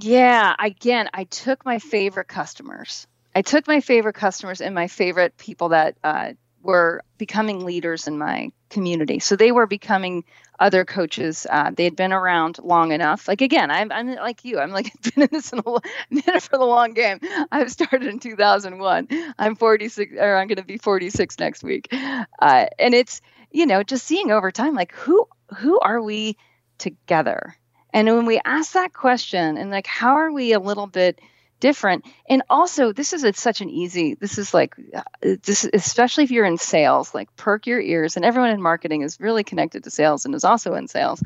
Yeah, 0.00 0.54
again, 0.58 1.08
I 1.12 1.24
took 1.24 1.64
my 1.64 1.80
favorite 1.80 2.28
customers. 2.28 3.08
I 3.34 3.42
took 3.42 3.66
my 3.66 3.80
favorite 3.80 4.14
customers 4.14 4.60
and 4.60 4.72
my 4.72 4.86
favorite 4.86 5.36
people 5.36 5.70
that 5.70 5.96
uh, 6.04 6.34
were 6.62 7.02
becoming 7.18 7.64
leaders 7.64 8.06
in 8.06 8.16
my 8.16 8.52
community. 8.70 9.18
So 9.18 9.34
they 9.34 9.50
were 9.50 9.66
becoming 9.66 10.22
other 10.60 10.84
coaches. 10.84 11.48
Uh, 11.50 11.72
they 11.74 11.82
had 11.82 11.96
been 11.96 12.12
around 12.12 12.60
long 12.62 12.92
enough. 12.92 13.26
Like 13.26 13.40
again, 13.40 13.72
I'm, 13.72 13.90
I'm 13.90 14.14
like 14.14 14.44
you. 14.44 14.60
I'm 14.60 14.70
like 14.70 14.86
I've 15.04 15.14
been 15.14 15.22
in 15.24 15.28
this 15.32 15.52
in 15.52 15.62
a, 15.66 15.70
in 16.10 16.40
for 16.40 16.58
the 16.58 16.64
long 16.64 16.92
game. 16.92 17.18
I've 17.50 17.72
started 17.72 18.04
in 18.04 18.20
2001. 18.20 19.08
I'm 19.36 19.56
46, 19.56 20.14
or 20.16 20.36
I'm 20.36 20.46
going 20.46 20.56
to 20.58 20.62
be 20.62 20.78
46 20.78 21.38
next 21.40 21.64
week. 21.64 21.88
Uh, 21.92 22.66
and 22.78 22.94
it's 22.94 23.20
you 23.50 23.66
know 23.66 23.82
just 23.82 24.06
seeing 24.06 24.30
over 24.30 24.52
time, 24.52 24.74
like 24.74 24.92
who 24.92 25.26
who 25.56 25.80
are 25.80 26.00
we 26.00 26.36
together? 26.78 27.56
And 27.92 28.08
when 28.08 28.26
we 28.26 28.40
ask 28.44 28.72
that 28.72 28.92
question 28.92 29.56
and 29.56 29.70
like, 29.70 29.86
how 29.86 30.16
are 30.16 30.32
we 30.32 30.52
a 30.52 30.60
little 30.60 30.86
bit 30.86 31.20
different. 31.60 32.04
And 32.28 32.42
also, 32.48 32.92
this 32.92 33.12
is 33.12 33.24
a, 33.24 33.32
such 33.32 33.60
an 33.60 33.70
easy. 33.70 34.14
This 34.14 34.38
is 34.38 34.54
like 34.54 34.74
uh, 34.94 35.02
this, 35.22 35.68
especially 35.72 36.24
if 36.24 36.30
you're 36.30 36.44
in 36.44 36.58
sales. 36.58 37.14
Like 37.14 37.34
perk 37.36 37.66
your 37.66 37.80
ears, 37.80 38.16
and 38.16 38.24
everyone 38.24 38.50
in 38.50 38.62
marketing 38.62 39.02
is 39.02 39.20
really 39.20 39.44
connected 39.44 39.84
to 39.84 39.90
sales 39.90 40.24
and 40.24 40.34
is 40.34 40.44
also 40.44 40.74
in 40.74 40.88
sales. 40.88 41.22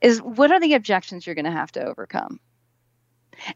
Is 0.00 0.20
what 0.20 0.50
are 0.50 0.60
the 0.60 0.74
objections 0.74 1.26
you're 1.26 1.34
going 1.34 1.44
to 1.44 1.50
have 1.50 1.72
to 1.72 1.84
overcome? 1.84 2.40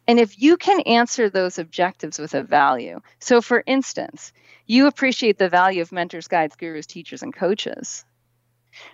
And 0.09 0.19
if 0.19 0.41
you 0.41 0.57
can 0.57 0.81
answer 0.81 1.31
those 1.31 1.59
objectives 1.59 2.19
with 2.19 2.35
a 2.35 2.43
value, 2.43 3.01
so 3.21 3.41
for 3.41 3.63
instance, 3.67 4.33
you 4.67 4.87
appreciate 4.87 5.39
the 5.39 5.49
value 5.49 5.83
of 5.83 5.93
mentors, 5.93 6.27
guides, 6.27 6.57
gurus, 6.57 6.87
teachers, 6.87 7.23
and 7.23 7.33
coaches. 7.33 8.05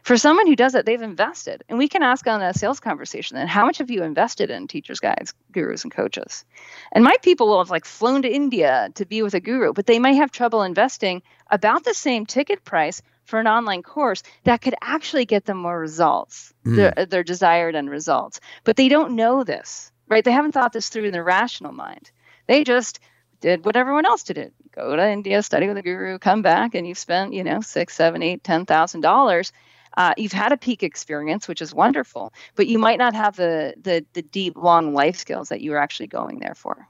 For 0.03 0.17
someone 0.17 0.47
who 0.47 0.57
does 0.57 0.75
it, 0.75 0.87
they've 0.87 1.01
invested. 1.01 1.65
And 1.69 1.79
we 1.79 1.89
can 1.89 2.03
ask 2.03 2.27
on 2.27 2.43
a 2.43 2.55
sales 2.55 2.81
conversation 2.81 3.37
then, 3.37 3.49
how 3.49 3.67
much 3.67 3.79
have 3.79 3.91
you 3.91 4.03
invested 4.03 4.51
in 4.51 4.67
teachers, 4.69 5.01
guides, 5.01 5.35
gurus, 5.53 5.85
and 5.85 5.93
coaches? 5.93 6.45
And 6.93 7.05
my 7.05 7.17
people 7.23 7.49
will 7.49 7.59
have 7.59 7.71
like 7.71 7.85
flown 7.85 8.23
to 8.23 8.29
India 8.29 8.91
to 8.95 9.07
be 9.07 9.23
with 9.23 9.35
a 9.35 9.41
guru, 9.41 9.73
but 9.73 9.87
they 9.87 9.99
might 9.99 10.17
have 10.17 10.31
trouble 10.31 10.63
investing 10.63 11.23
about 11.51 11.85
the 11.85 11.95
same 11.95 12.27
ticket 12.27 12.65
price 12.65 13.03
for 13.25 13.41
an 13.41 13.47
online 13.47 13.83
course 13.83 14.23
that 14.45 14.61
could 14.61 14.75
actually 14.83 15.25
get 15.25 15.47
them 15.47 15.57
more 15.57 15.79
results, 15.79 16.53
mm. 16.65 16.77
their, 16.77 17.07
their 17.07 17.23
desired 17.23 17.75
end 17.75 17.89
results. 17.89 18.41
But 18.65 18.77
they 18.77 18.89
don't 18.89 19.17
know 19.17 19.45
this 19.45 19.91
right? 20.09 20.25
They 20.25 20.33
haven't 20.33 20.53
thought 20.53 20.73
this 20.73 20.89
through 20.89 21.05
in 21.05 21.13
their 21.13 21.25
rational 21.25 21.73
mind. 21.73 22.11
They 22.47 22.65
just 22.65 23.01
did 23.41 23.65
what 23.65 23.77
everyone 23.77 24.07
else 24.07 24.23
did. 24.23 24.53
Go 24.75 24.97
to 24.97 25.11
India, 25.11 25.43
study 25.43 25.69
with 25.69 25.77
a 25.77 25.83
guru, 25.83 26.19
come 26.19 26.43
back, 26.43 26.75
and 26.75 26.87
you've 26.87 26.99
spent, 26.99 27.33
you 27.33 27.45
know, 27.45 27.61
six, 27.61 27.95
seven, 27.95 28.23
eight, 28.23 28.43
ten 28.43 28.67
thousand 28.67 29.03
dollars. 29.03 29.53
Uh, 29.97 30.15
you've 30.17 30.33
had 30.33 30.53
a 30.53 30.57
peak 30.57 30.83
experience, 30.83 31.49
which 31.49 31.63
is 31.63 31.75
wonderful, 31.75 32.33
but 32.55 32.67
you 32.67 32.79
might 32.79 32.99
not 32.99 33.15
have 33.15 33.37
the 33.37 33.75
the 33.81 34.05
the 34.13 34.23
deep, 34.23 34.57
long 34.57 34.95
life 34.95 35.17
skills 35.17 35.49
that 35.49 35.61
you 35.61 35.71
were 35.71 35.79
actually 35.79 36.07
going 36.07 36.41
there 36.41 36.55
for. 36.55 36.89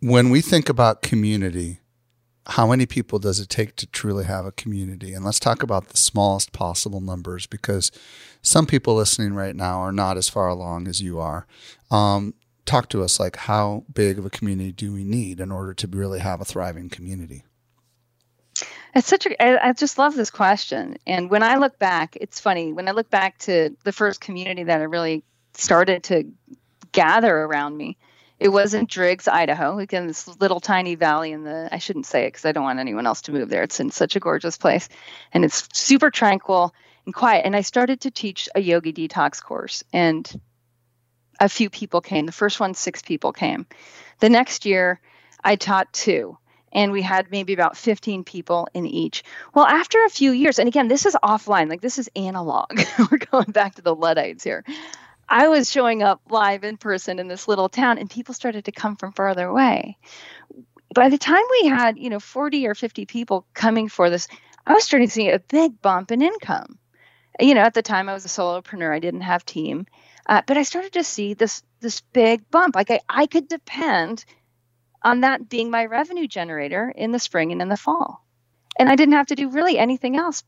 When 0.00 0.30
we 0.30 0.40
think 0.40 0.68
about 0.68 1.02
community, 1.02 1.80
how 2.46 2.66
many 2.66 2.86
people 2.86 3.18
does 3.18 3.38
it 3.38 3.48
take 3.48 3.76
to 3.76 3.86
truly 3.86 4.24
have 4.24 4.46
a 4.46 4.52
community? 4.52 5.12
And 5.12 5.24
let's 5.24 5.38
talk 5.38 5.62
about 5.62 5.88
the 5.88 5.96
smallest 5.96 6.52
possible 6.52 7.00
numbers 7.00 7.46
because 7.46 7.92
some 8.42 8.66
people 8.66 8.94
listening 8.94 9.34
right 9.34 9.54
now 9.54 9.80
are 9.80 9.92
not 9.92 10.16
as 10.16 10.28
far 10.28 10.48
along 10.48 10.88
as 10.88 11.00
you 11.00 11.20
are. 11.20 11.46
Um, 11.90 12.34
talk 12.64 12.88
to 12.90 13.02
us 13.02 13.20
like 13.20 13.36
how 13.36 13.84
big 13.92 14.18
of 14.18 14.24
a 14.24 14.30
community 14.30 14.72
do 14.72 14.92
we 14.92 15.04
need 15.04 15.40
in 15.40 15.52
order 15.52 15.74
to 15.74 15.86
really 15.86 16.20
have 16.20 16.40
a 16.40 16.44
thriving 16.44 16.88
community? 16.88 17.44
It's 18.94 19.06
such 19.06 19.26
a. 19.26 19.42
I, 19.42 19.68
I 19.68 19.72
just 19.72 19.98
love 19.98 20.14
this 20.14 20.30
question. 20.30 20.96
And 21.06 21.30
when 21.30 21.42
I 21.42 21.56
look 21.56 21.78
back, 21.78 22.16
it's 22.20 22.40
funny. 22.40 22.72
When 22.72 22.88
I 22.88 22.92
look 22.92 23.10
back 23.10 23.38
to 23.40 23.76
the 23.84 23.92
first 23.92 24.20
community 24.20 24.64
that 24.64 24.80
I 24.80 24.84
really 24.84 25.22
started 25.54 26.04
to 26.04 26.24
gather 26.92 27.36
around 27.36 27.76
me, 27.76 27.98
it 28.40 28.48
was 28.48 28.74
in 28.74 28.86
Driggs, 28.86 29.28
Idaho. 29.28 29.78
Again, 29.78 30.06
this 30.06 30.26
little 30.40 30.60
tiny 30.60 30.94
valley 30.94 31.32
in 31.32 31.44
the. 31.44 31.68
I 31.70 31.78
shouldn't 31.78 32.06
say 32.06 32.24
it 32.24 32.28
because 32.28 32.46
I 32.46 32.52
don't 32.52 32.64
want 32.64 32.78
anyone 32.78 33.06
else 33.06 33.22
to 33.22 33.32
move 33.32 33.48
there. 33.48 33.62
It's 33.62 33.80
in 33.80 33.90
such 33.90 34.16
a 34.16 34.20
gorgeous 34.20 34.56
place, 34.56 34.88
and 35.32 35.44
it's 35.44 35.68
super 35.72 36.10
tranquil 36.10 36.74
and 37.04 37.14
quiet. 37.14 37.44
And 37.44 37.54
I 37.54 37.60
started 37.60 38.00
to 38.02 38.10
teach 38.10 38.48
a 38.54 38.60
yogi 38.60 38.92
detox 38.92 39.42
course, 39.42 39.84
and 39.92 40.40
a 41.38 41.48
few 41.48 41.70
people 41.70 42.00
came. 42.00 42.26
The 42.26 42.32
first 42.32 42.58
one, 42.60 42.74
six 42.74 43.02
people 43.02 43.32
came. 43.32 43.66
The 44.20 44.28
next 44.28 44.66
year, 44.66 45.00
I 45.44 45.56
taught 45.56 45.92
two, 45.92 46.36
and 46.72 46.92
we 46.92 47.02
had 47.02 47.30
maybe 47.30 47.52
about 47.52 47.76
15 47.76 48.24
people 48.24 48.68
in 48.74 48.86
each. 48.86 49.24
Well, 49.54 49.66
after 49.66 50.04
a 50.04 50.10
few 50.10 50.32
years, 50.32 50.58
and 50.58 50.68
again, 50.68 50.88
this 50.88 51.06
is 51.06 51.16
offline, 51.22 51.68
like 51.68 51.80
this 51.80 51.98
is 51.98 52.10
analog. 52.14 52.80
We're 53.10 53.18
going 53.18 53.50
back 53.50 53.76
to 53.76 53.82
the 53.82 53.94
Luddites 53.94 54.44
here. 54.44 54.64
I 55.28 55.48
was 55.48 55.70
showing 55.70 56.02
up 56.02 56.20
live 56.28 56.64
in 56.64 56.76
person 56.76 57.18
in 57.18 57.28
this 57.28 57.46
little 57.46 57.68
town, 57.68 57.98
and 57.98 58.10
people 58.10 58.34
started 58.34 58.64
to 58.64 58.72
come 58.72 58.96
from 58.96 59.12
farther 59.12 59.46
away. 59.46 59.96
By 60.92 61.08
the 61.08 61.18
time 61.18 61.42
we 61.62 61.68
had, 61.68 61.98
you 61.98 62.10
know, 62.10 62.18
40 62.18 62.66
or 62.66 62.74
50 62.74 63.06
people 63.06 63.46
coming 63.54 63.88
for 63.88 64.10
this, 64.10 64.26
I 64.66 64.74
was 64.74 64.84
starting 64.84 65.06
to 65.06 65.14
see 65.14 65.30
a 65.30 65.38
big 65.38 65.80
bump 65.80 66.10
in 66.10 66.20
income. 66.20 66.78
You 67.38 67.54
know, 67.54 67.60
at 67.60 67.74
the 67.74 67.82
time 67.82 68.08
I 68.08 68.12
was 68.12 68.24
a 68.24 68.28
solopreneur, 68.28 68.92
I 68.92 68.98
didn't 68.98 69.20
have 69.20 69.46
team. 69.46 69.86
Uh, 70.26 70.42
but 70.46 70.56
I 70.56 70.64
started 70.64 70.92
to 70.94 71.04
see 71.04 71.34
this 71.34 71.62
this 71.80 72.02
big 72.12 72.50
bump. 72.50 72.74
Like 72.74 72.90
I, 72.90 73.00
I 73.08 73.26
could 73.26 73.48
depend 73.48 74.24
on 75.02 75.20
that 75.20 75.48
being 75.48 75.70
my 75.70 75.86
revenue 75.86 76.26
generator 76.26 76.92
in 76.94 77.12
the 77.12 77.18
spring 77.18 77.52
and 77.52 77.62
in 77.62 77.68
the 77.68 77.76
fall. 77.76 78.24
And 78.78 78.88
I 78.88 78.96
didn't 78.96 79.14
have 79.14 79.26
to 79.26 79.34
do 79.34 79.50
really 79.50 79.78
anything 79.78 80.16
else 80.16 80.42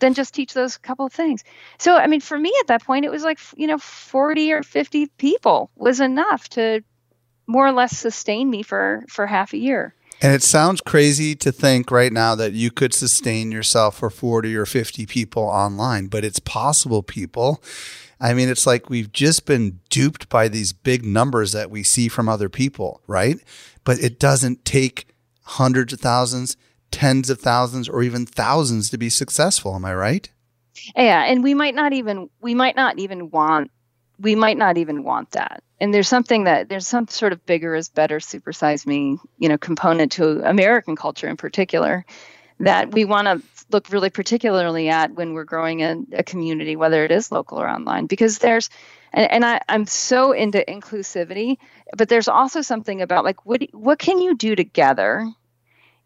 than 0.00 0.14
just 0.14 0.34
teach 0.34 0.54
those 0.54 0.76
couple 0.76 1.06
of 1.06 1.12
things. 1.12 1.44
So, 1.78 1.96
I 1.96 2.06
mean, 2.06 2.20
for 2.20 2.38
me 2.38 2.52
at 2.60 2.66
that 2.66 2.84
point, 2.84 3.04
it 3.04 3.10
was 3.10 3.22
like, 3.22 3.38
you 3.56 3.66
know, 3.66 3.78
40 3.78 4.52
or 4.52 4.62
50 4.62 5.06
people 5.18 5.70
was 5.76 6.00
enough 6.00 6.48
to 6.50 6.82
more 7.46 7.66
or 7.66 7.72
less 7.72 7.96
sustain 7.96 8.50
me 8.50 8.62
for, 8.62 9.04
for 9.08 9.26
half 9.26 9.52
a 9.52 9.58
year. 9.58 9.94
And 10.20 10.32
it 10.32 10.42
sounds 10.42 10.80
crazy 10.80 11.34
to 11.36 11.52
think 11.52 11.90
right 11.90 12.12
now 12.12 12.34
that 12.34 12.52
you 12.52 12.70
could 12.70 12.94
sustain 12.94 13.52
yourself 13.52 13.98
for 13.98 14.10
40 14.10 14.56
or 14.56 14.64
50 14.64 15.06
people 15.06 15.42
online, 15.42 16.06
but 16.06 16.24
it's 16.24 16.38
possible, 16.38 17.02
people. 17.02 17.62
I 18.20 18.32
mean, 18.32 18.48
it's 18.48 18.66
like 18.66 18.88
we've 18.88 19.12
just 19.12 19.44
been 19.44 19.80
duped 19.90 20.28
by 20.28 20.48
these 20.48 20.72
big 20.72 21.04
numbers 21.04 21.52
that 21.52 21.70
we 21.70 21.82
see 21.82 22.08
from 22.08 22.28
other 22.28 22.48
people, 22.48 23.02
right? 23.06 23.38
But 23.84 23.98
it 24.00 24.18
doesn't 24.18 24.64
take 24.64 25.08
hundreds 25.42 25.92
of 25.92 26.00
thousands, 26.00 26.56
tens 26.90 27.30
of 27.30 27.40
thousands, 27.40 27.88
or 27.88 28.02
even 28.02 28.26
thousands 28.26 28.90
to 28.90 28.98
be 28.98 29.10
successful. 29.10 29.74
Am 29.74 29.84
I 29.84 29.94
right? 29.94 30.30
Yeah, 30.96 31.24
and 31.24 31.42
we 31.42 31.54
might 31.54 31.74
not 31.74 31.92
even 31.92 32.28
we 32.40 32.54
might 32.54 32.76
not 32.76 32.98
even 32.98 33.30
want 33.30 33.70
we 34.18 34.34
might 34.34 34.56
not 34.56 34.78
even 34.78 35.02
want 35.02 35.32
that. 35.32 35.62
And 35.80 35.92
there's 35.92 36.08
something 36.08 36.44
that 36.44 36.68
there's 36.68 36.86
some 36.86 37.08
sort 37.08 37.32
of 37.32 37.44
bigger 37.46 37.74
is 37.74 37.88
better 37.88 38.18
supersize 38.18 38.86
me, 38.86 39.18
you 39.38 39.48
know, 39.48 39.58
component 39.58 40.12
to 40.12 40.48
American 40.48 40.96
culture 40.96 41.28
in 41.28 41.36
particular 41.36 42.06
that 42.60 42.92
we 42.92 43.04
want 43.04 43.26
to 43.26 43.42
look 43.70 43.90
really 43.90 44.10
particularly 44.10 44.88
at 44.88 45.14
when 45.14 45.34
we're 45.34 45.44
growing 45.44 45.82
a, 45.82 45.96
a 46.12 46.22
community, 46.22 46.76
whether 46.76 47.04
it 47.04 47.10
is 47.10 47.32
local 47.32 47.60
or 47.60 47.68
online, 47.68 48.06
because 48.06 48.38
there's 48.38 48.70
and, 49.12 49.30
and 49.30 49.44
I, 49.44 49.60
I'm 49.68 49.86
so 49.86 50.32
into 50.32 50.64
inclusivity, 50.66 51.58
but 51.96 52.08
there's 52.08 52.28
also 52.28 52.62
something 52.62 53.00
about 53.00 53.24
like 53.24 53.46
what 53.46 53.62
what 53.72 53.98
can 53.98 54.20
you 54.20 54.36
do 54.36 54.54
together? 54.54 55.26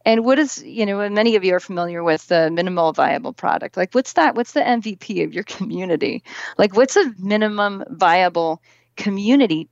And 0.04 0.24
what 0.24 0.38
is 0.38 0.62
you 0.62 0.87
know 0.87 1.08
many 1.08 1.37
of 1.37 1.44
you 1.44 1.54
are 1.54 1.61
familiar 1.61 2.02
with 2.02 2.26
the 2.28 2.50
minimal 2.50 2.92
viable 2.92 3.32
product. 3.32 3.76
Like 3.76 3.94
what's 3.94 4.14
that 4.14 4.34
what's 4.34 4.52
the 4.52 4.61
mvp 4.61 5.24
of 5.24 5.34
your 5.34 5.44
community? 5.56 6.22
Like 6.56 6.76
what's 6.76 6.96
a 6.96 7.12
minimum 7.18 7.84
viable 7.90 8.62
community 8.96 9.68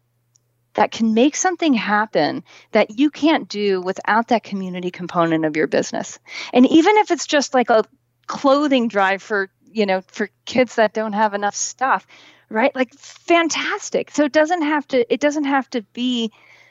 that 0.76 0.92
can 0.92 1.14
make 1.14 1.34
something 1.34 1.74
happen 1.74 2.44
that 2.72 2.98
you 2.98 3.10
can't 3.10 3.48
do 3.48 3.80
without 3.80 4.28
that 4.28 4.44
community 4.44 4.90
component 4.90 5.44
of 5.44 5.56
your 5.56 5.66
business. 5.66 6.18
And 6.52 6.66
even 6.66 6.96
if 6.98 7.10
it's 7.10 7.26
just 7.26 7.54
like 7.54 7.70
a 7.70 7.84
clothing 8.26 8.88
drive 8.88 9.22
for, 9.22 9.50
you 9.70 9.86
know, 9.86 10.02
for 10.06 10.28
kids 10.44 10.76
that 10.76 10.92
don't 10.92 11.14
have 11.14 11.34
enough 11.34 11.54
stuff, 11.54 12.06
right? 12.50 12.74
Like 12.74 12.94
fantastic. 12.94 14.10
So 14.10 14.24
it 14.24 14.32
doesn't 14.32 14.62
have 14.62 14.86
to 14.88 15.12
it 15.12 15.20
doesn't 15.20 15.44
have 15.44 15.68
to 15.70 15.82
be 15.92 16.30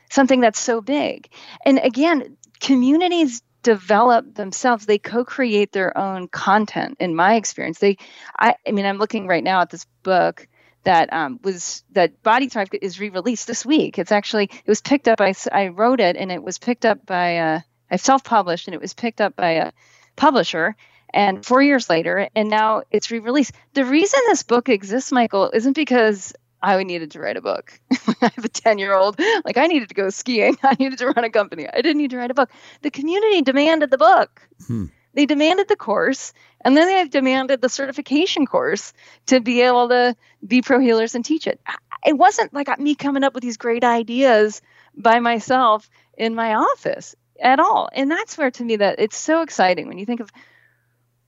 something 0.09 0.39
that's 0.39 0.59
so 0.59 0.81
big. 0.81 1.27
And 1.65 1.79
again, 1.79 2.37
communities 2.59 3.41
develop 3.63 4.35
themselves 4.35 4.85
they 4.85 4.99
co-create 4.99 5.71
their 5.71 5.97
own 5.97 6.27
content 6.27 6.95
in 6.99 7.15
my 7.15 7.33
experience 7.33 7.79
they 7.79 7.97
i 8.37 8.53
i 8.67 8.69
mean 8.69 8.85
i'm 8.85 8.99
looking 8.99 9.25
right 9.25 9.43
now 9.43 9.59
at 9.61 9.71
this 9.71 9.87
book 10.03 10.47
that 10.85 11.11
um, 11.11 11.39
was 11.43 11.83
that 11.91 12.23
Body 12.23 12.47
Thrive 12.47 12.69
is 12.81 12.99
re-released 12.99 13.47
this 13.47 13.65
week. 13.65 13.99
It's 13.99 14.11
actually 14.11 14.45
it 14.45 14.67
was 14.67 14.81
picked 14.81 15.07
up. 15.07 15.21
I 15.21 15.33
I 15.51 15.67
wrote 15.67 15.99
it 15.99 16.15
and 16.15 16.31
it 16.31 16.41
was 16.41 16.57
picked 16.57 16.85
up 16.85 17.05
by 17.05 17.37
uh, 17.37 17.59
I 17.91 17.97
self-published 17.97 18.67
and 18.67 18.73
it 18.73 18.81
was 18.81 18.93
picked 18.93 19.21
up 19.21 19.35
by 19.35 19.51
a 19.51 19.71
publisher. 20.15 20.75
And 21.13 21.45
four 21.45 21.61
years 21.61 21.89
later, 21.89 22.27
and 22.35 22.49
now 22.49 22.83
it's 22.91 23.09
re-released. 23.09 23.53
The 23.73 23.85
reason 23.85 24.19
this 24.27 24.43
book 24.43 24.67
exists, 24.67 25.11
Michael, 25.11 25.49
isn't 25.53 25.73
because 25.73 26.33
I 26.61 26.81
needed 26.83 27.11
to 27.11 27.19
write 27.19 27.37
a 27.37 27.41
book. 27.41 27.79
I 28.21 28.31
have 28.35 28.43
a 28.43 28.49
10 28.49 28.79
year 28.79 28.93
old. 28.93 29.19
Like, 29.45 29.57
I 29.57 29.67
needed 29.67 29.89
to 29.89 29.95
go 29.95 30.09
skiing. 30.09 30.57
I 30.63 30.75
needed 30.79 30.97
to 30.99 31.07
run 31.07 31.23
a 31.23 31.29
company. 31.29 31.67
I 31.71 31.81
didn't 31.81 31.97
need 31.97 32.11
to 32.11 32.17
write 32.17 32.31
a 32.31 32.33
book. 32.33 32.49
The 32.81 32.91
community 32.91 33.41
demanded 33.43 33.91
the 33.91 33.97
book. 33.97 34.41
Hmm. 34.67 34.85
They 35.15 35.25
demanded 35.25 35.67
the 35.67 35.75
course, 35.77 36.33
and 36.61 36.75
then 36.75 36.87
they 36.87 37.07
demanded 37.07 37.61
the 37.61 37.69
certification 37.69 38.45
course 38.45 38.93
to 39.27 39.39
be 39.39 39.61
able 39.61 39.89
to 39.89 40.15
be 40.45 40.61
pro 40.61 40.79
healers 40.79 41.15
and 41.15 41.23
teach 41.23 41.47
it. 41.47 41.59
It 42.05 42.17
wasn't 42.17 42.53
like 42.53 42.77
me 42.79 42.95
coming 42.95 43.23
up 43.23 43.33
with 43.33 43.41
these 43.41 43.57
great 43.57 43.83
ideas 43.83 44.61
by 44.95 45.19
myself 45.19 45.89
in 46.17 46.35
my 46.35 46.55
office 46.55 47.15
at 47.41 47.59
all. 47.59 47.89
And 47.93 48.11
that's 48.11 48.37
where, 48.37 48.51
to 48.51 48.63
me, 48.63 48.75
that 48.75 48.99
it's 48.99 49.17
so 49.17 49.41
exciting 49.41 49.87
when 49.87 49.97
you 49.97 50.05
think 50.05 50.19
of 50.19 50.29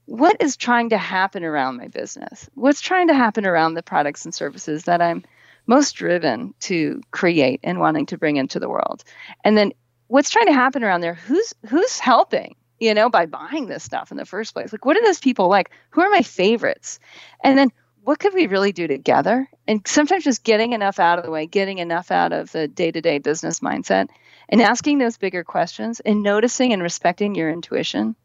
what 0.04 0.40
is 0.40 0.56
trying 0.56 0.90
to 0.90 0.98
happen 0.98 1.42
around 1.42 1.76
my 1.76 1.88
business, 1.88 2.48
what's 2.54 2.80
trying 2.80 3.08
to 3.08 3.14
happen 3.14 3.46
around 3.46 3.74
the 3.74 3.82
products 3.82 4.24
and 4.24 4.34
services 4.34 4.84
that 4.84 5.02
I'm 5.02 5.24
most 5.66 5.92
driven 5.92 6.54
to 6.60 7.02
create 7.10 7.60
and 7.62 7.78
wanting 7.78 8.06
to 8.06 8.18
bring 8.18 8.36
into 8.36 8.58
the 8.58 8.68
world, 8.68 9.04
and 9.44 9.56
then 9.56 9.72
what's 10.06 10.30
trying 10.30 10.46
to 10.46 10.54
happen 10.54 10.82
around 10.82 11.02
there 11.02 11.14
who's 11.14 11.52
who's 11.68 11.98
helping 11.98 12.56
you 12.80 12.94
know, 12.94 13.10
by 13.10 13.26
buying 13.26 13.66
this 13.66 13.82
stuff 13.82 14.10
in 14.10 14.16
the 14.16 14.24
first 14.24 14.54
place. 14.54 14.72
Like, 14.72 14.84
what 14.84 14.96
are 14.96 15.02
those 15.02 15.20
people 15.20 15.48
like? 15.48 15.70
Who 15.90 16.00
are 16.00 16.10
my 16.10 16.22
favorites? 16.22 17.00
And 17.42 17.58
then 17.58 17.72
what 18.02 18.18
could 18.18 18.34
we 18.34 18.46
really 18.46 18.72
do 18.72 18.86
together? 18.86 19.48
And 19.66 19.86
sometimes 19.86 20.24
just 20.24 20.44
getting 20.44 20.72
enough 20.72 20.98
out 20.98 21.18
of 21.18 21.24
the 21.24 21.30
way, 21.30 21.46
getting 21.46 21.78
enough 21.78 22.10
out 22.10 22.32
of 22.32 22.50
the 22.52 22.68
day 22.68 22.90
to 22.90 23.00
day 23.00 23.18
business 23.18 23.60
mindset, 23.60 24.08
and 24.48 24.62
asking 24.62 24.98
those 24.98 25.18
bigger 25.18 25.44
questions 25.44 26.00
and 26.00 26.22
noticing 26.22 26.72
and 26.72 26.82
respecting 26.82 27.34
your 27.34 27.50
intuition 27.50 28.16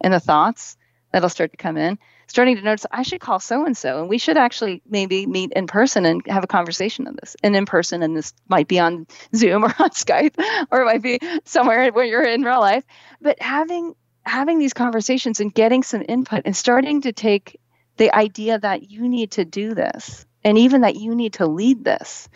and 0.00 0.14
the 0.14 0.20
thoughts 0.20 0.76
that'll 1.12 1.28
start 1.28 1.50
to 1.50 1.56
come 1.56 1.76
in 1.76 1.98
starting 2.28 2.56
to 2.56 2.62
notice 2.62 2.86
I 2.90 3.02
should 3.02 3.20
call 3.20 3.40
so 3.40 3.64
and 3.64 3.76
so, 3.76 4.00
and 4.00 4.08
we 4.08 4.18
should 4.18 4.36
actually 4.36 4.82
maybe 4.88 5.26
meet 5.26 5.52
in 5.52 5.66
person 5.66 6.04
and 6.04 6.22
have 6.28 6.44
a 6.44 6.48
conversation 6.48 7.08
on 7.08 7.16
this. 7.20 7.34
And 7.42 7.56
in 7.56 7.66
person, 7.66 8.02
and 8.02 8.16
this 8.16 8.32
might 8.48 8.68
be 8.68 8.78
on 8.78 9.06
Zoom 9.34 9.64
or 9.64 9.68
on 9.78 9.90
Skype, 9.90 10.34
or 10.70 10.82
it 10.82 10.84
might 10.84 11.02
be 11.02 11.18
somewhere 11.44 11.90
where 11.90 12.04
you're 12.04 12.24
in 12.24 12.42
real 12.42 12.60
life. 12.60 12.84
But 13.20 13.40
having 13.42 13.94
having 14.24 14.58
these 14.58 14.74
conversations 14.74 15.40
and 15.40 15.52
getting 15.52 15.82
some 15.82 16.04
input 16.06 16.42
and 16.44 16.56
starting 16.56 17.00
to 17.00 17.12
take 17.12 17.58
the 17.96 18.14
idea 18.14 18.58
that 18.58 18.90
you 18.90 19.08
need 19.08 19.32
to 19.32 19.44
do 19.44 19.74
this 19.74 20.26
and 20.44 20.58
even 20.58 20.82
that 20.82 20.96
you 20.96 21.14
need 21.14 21.34
to 21.34 21.46
lead 21.46 21.82
this. 21.82 22.28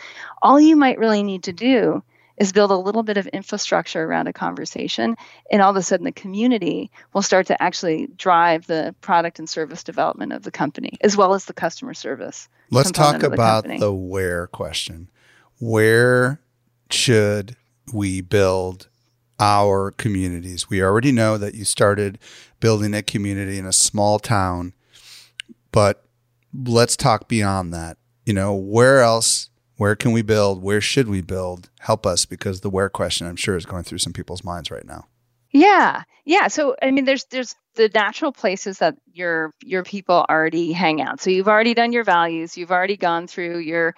All 0.43 0.61
you 0.61 0.75
might 0.75 0.99
really 0.99 1.23
need 1.23 1.45
to 1.45 1.53
do 1.53 2.03
is 2.39 2.53
build 2.53 2.71
a 2.71 2.77
little 2.77 3.03
bit 3.03 3.17
of 3.17 3.27
infrastructure 3.29 4.03
around 4.03 4.27
a 4.27 4.33
conversation 4.33 5.17
and 5.51 5.63
all 5.63 5.71
of 5.71 5.77
a 5.77 5.83
sudden 5.83 6.05
the 6.05 6.13
community 6.13 6.91
will 7.13 7.23
start 7.23 7.47
to 7.47 7.63
actually 7.63 8.09
drive 8.17 8.67
the 8.67 8.95
product 9.01 9.39
and 9.39 9.49
service 9.49 9.83
development 9.83 10.33
of 10.33 10.43
the 10.43 10.51
company 10.51 10.93
as 11.01 11.17
well 11.17 11.35
as 11.35 11.45
the 11.45 11.53
customer 11.53 11.95
service 11.95 12.49
let's 12.71 12.91
talk 12.91 13.23
about 13.23 13.65
the, 13.65 13.79
the 13.79 13.93
where 13.93 14.47
question. 14.47 15.09
Where 15.61 16.41
should 16.91 17.57
we 17.93 18.21
build 18.21 18.89
our 19.39 19.93
communities? 19.93 20.69
We 20.69 20.83
already 20.83 21.13
know 21.13 21.39
that 21.39 21.55
you 21.55 21.65
started 21.65 22.19
building 22.61 22.95
a 22.95 23.03
community 23.03 23.59
in 23.59 23.67
a 23.67 23.73
small 23.73 24.19
town 24.19 24.75
but 25.73 26.05
let's 26.55 26.97
talk 26.97 27.29
beyond 27.29 27.73
that. 27.75 27.97
You 28.25 28.35
know 28.35 28.55
where 28.55 29.01
else 29.01 29.49
where 29.83 29.97
can 29.97 30.13
we 30.13 30.23
build? 30.23 30.63
Where 30.63 30.81
should 30.81 31.09
we 31.09 31.23
build? 31.23 31.69
Help 31.81 32.07
us 32.07 32.25
because 32.25 32.61
the 32.61 32.71
where 32.71 32.89
question 32.89 33.27
I'm 33.27 33.35
sure 33.35 33.57
is 33.57 33.67
going 33.67 33.83
through 33.83 33.99
some 33.99 34.13
people's 34.13 34.45
minds 34.45 34.71
right 34.71 34.87
now. 34.87 35.07
Yeah. 35.51 36.05
Yeah. 36.25 36.47
So 36.47 36.77
I 36.81 36.93
mean 36.93 37.05
there's 37.05 37.25
there's 37.33 37.57
the 37.75 37.91
natural 37.93 38.31
places 38.31 38.79
that 38.79 38.95
your 39.13 39.51
your 39.61 39.83
people 39.83 40.25
already 40.31 40.71
hang 40.71 41.03
out. 41.03 41.21
So 41.21 41.31
you've 41.31 41.49
already 41.49 41.75
done 41.75 41.93
your 41.93 42.05
values, 42.05 42.57
you've 42.57 42.71
already 42.71 42.97
gone 42.97 43.27
through 43.27 43.59
your 43.59 43.97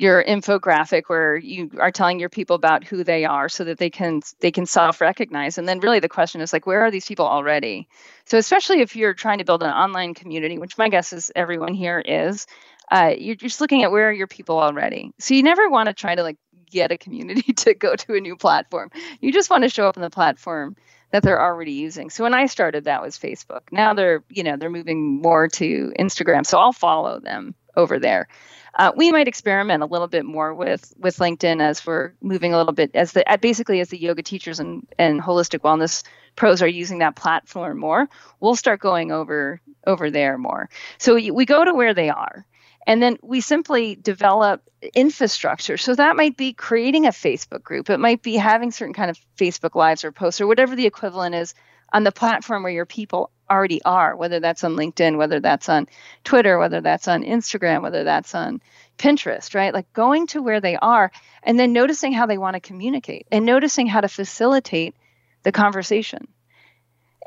your 0.00 0.24
infographic 0.24 1.02
where 1.06 1.36
you 1.36 1.70
are 1.78 1.92
telling 1.92 2.18
your 2.18 2.30
people 2.30 2.56
about 2.56 2.82
who 2.82 3.04
they 3.04 3.24
are 3.24 3.48
so 3.48 3.62
that 3.62 3.78
they 3.78 3.90
can 3.90 4.22
they 4.40 4.50
can 4.50 4.64
self-recognize 4.64 5.58
and 5.58 5.68
then 5.68 5.78
really 5.78 6.00
the 6.00 6.08
question 6.08 6.40
is 6.40 6.54
like 6.54 6.66
where 6.66 6.80
are 6.80 6.90
these 6.90 7.04
people 7.04 7.26
already 7.26 7.86
so 8.24 8.38
especially 8.38 8.80
if 8.80 8.96
you're 8.96 9.12
trying 9.12 9.38
to 9.38 9.44
build 9.44 9.62
an 9.62 9.70
online 9.70 10.14
community 10.14 10.56
which 10.56 10.78
my 10.78 10.88
guess 10.88 11.12
is 11.12 11.30
everyone 11.36 11.74
here 11.74 12.00
is 12.00 12.46
uh, 12.90 13.14
you're 13.16 13.36
just 13.36 13.60
looking 13.60 13.82
at 13.84 13.92
where 13.92 14.08
are 14.08 14.12
your 14.12 14.26
people 14.26 14.58
already. 14.58 15.12
So 15.18 15.34
you 15.34 15.42
never 15.42 15.68
want 15.68 15.88
to 15.88 15.94
try 15.94 16.14
to 16.14 16.22
like 16.22 16.38
get 16.70 16.92
a 16.92 16.98
community 16.98 17.52
to 17.52 17.74
go 17.74 17.96
to 17.96 18.14
a 18.14 18.20
new 18.20 18.36
platform. 18.36 18.90
You 19.20 19.32
just 19.32 19.50
want 19.50 19.64
to 19.64 19.68
show 19.68 19.88
up 19.88 19.96
on 19.96 20.02
the 20.02 20.10
platform 20.10 20.76
that 21.10 21.22
they're 21.22 21.40
already 21.40 21.72
using. 21.72 22.10
So 22.10 22.24
when 22.24 22.34
I 22.34 22.46
started, 22.46 22.84
that 22.84 23.02
was 23.02 23.18
Facebook. 23.18 23.62
Now 23.72 23.94
they're 23.94 24.24
you 24.28 24.42
know 24.42 24.56
they're 24.56 24.70
moving 24.70 25.20
more 25.20 25.48
to 25.48 25.92
Instagram. 25.98 26.46
So 26.46 26.58
I'll 26.58 26.72
follow 26.72 27.20
them 27.20 27.54
over 27.76 27.98
there. 27.98 28.28
Uh, 28.74 28.92
we 28.96 29.10
might 29.10 29.26
experiment 29.26 29.82
a 29.82 29.86
little 29.86 30.06
bit 30.06 30.24
more 30.24 30.54
with 30.54 30.92
with 30.98 31.18
LinkedIn 31.18 31.60
as 31.60 31.84
we're 31.84 32.12
moving 32.20 32.54
a 32.54 32.58
little 32.58 32.72
bit 32.72 32.92
as 32.94 33.12
the 33.12 33.24
basically 33.40 33.80
as 33.80 33.88
the 33.88 34.00
yoga 34.00 34.22
teachers 34.22 34.60
and 34.60 34.86
and 34.98 35.20
holistic 35.20 35.60
wellness 35.60 36.04
pros 36.36 36.62
are 36.62 36.68
using 36.68 36.98
that 36.98 37.16
platform 37.16 37.78
more. 37.78 38.08
We'll 38.38 38.56
start 38.56 38.80
going 38.80 39.10
over 39.10 39.60
over 39.86 40.10
there 40.10 40.38
more. 40.38 40.68
So 40.98 41.16
we, 41.16 41.30
we 41.30 41.46
go 41.46 41.64
to 41.64 41.74
where 41.74 41.94
they 41.94 42.10
are. 42.10 42.46
And 42.90 43.00
then 43.00 43.18
we 43.22 43.40
simply 43.40 43.94
develop 43.94 44.68
infrastructure. 44.96 45.76
So 45.76 45.94
that 45.94 46.16
might 46.16 46.36
be 46.36 46.52
creating 46.52 47.06
a 47.06 47.10
Facebook 47.10 47.62
group. 47.62 47.88
It 47.88 48.00
might 48.00 48.20
be 48.20 48.34
having 48.34 48.72
certain 48.72 48.94
kind 48.94 49.10
of 49.10 49.20
Facebook 49.38 49.76
lives 49.76 50.02
or 50.02 50.10
posts 50.10 50.40
or 50.40 50.48
whatever 50.48 50.74
the 50.74 50.86
equivalent 50.86 51.36
is 51.36 51.54
on 51.92 52.02
the 52.02 52.10
platform 52.10 52.64
where 52.64 52.72
your 52.72 52.86
people 52.86 53.30
already 53.48 53.80
are, 53.84 54.16
whether 54.16 54.40
that's 54.40 54.64
on 54.64 54.74
LinkedIn, 54.74 55.18
whether 55.18 55.38
that's 55.38 55.68
on 55.68 55.86
Twitter, 56.24 56.58
whether 56.58 56.80
that's 56.80 57.06
on 57.06 57.22
Instagram, 57.22 57.82
whether 57.82 58.02
that's 58.02 58.34
on 58.34 58.60
Pinterest, 58.98 59.54
right? 59.54 59.72
Like 59.72 59.92
going 59.92 60.26
to 60.26 60.42
where 60.42 60.60
they 60.60 60.74
are 60.74 61.12
and 61.44 61.60
then 61.60 61.72
noticing 61.72 62.12
how 62.12 62.26
they 62.26 62.38
want 62.38 62.54
to 62.54 62.60
communicate 62.60 63.24
and 63.30 63.46
noticing 63.46 63.86
how 63.86 64.00
to 64.00 64.08
facilitate 64.08 64.96
the 65.44 65.52
conversation. 65.52 66.26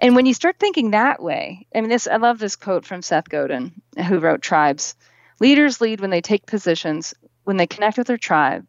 And 0.02 0.14
when 0.14 0.26
you 0.26 0.34
start 0.34 0.58
thinking 0.60 0.92
that 0.92 1.24
way, 1.24 1.68
I 1.74 1.80
mean 1.80 1.90
this 1.90 2.06
I 2.06 2.18
love 2.18 2.38
this 2.38 2.58
quote 2.58 2.84
from 2.84 3.02
Seth 3.02 3.30
Godin, 3.30 3.82
who 4.10 4.20
wrote 4.20 4.42
Tribes. 4.42 4.96
Leaders 5.40 5.82
lead 5.82 6.02
when 6.02 6.10
they 6.10 6.22
take 6.22 6.46
positions, 6.46 7.14
when 7.44 7.58
they 7.58 7.68
connect 7.68 7.98
with 7.98 8.08
their 8.08 8.18
tribe, 8.18 8.66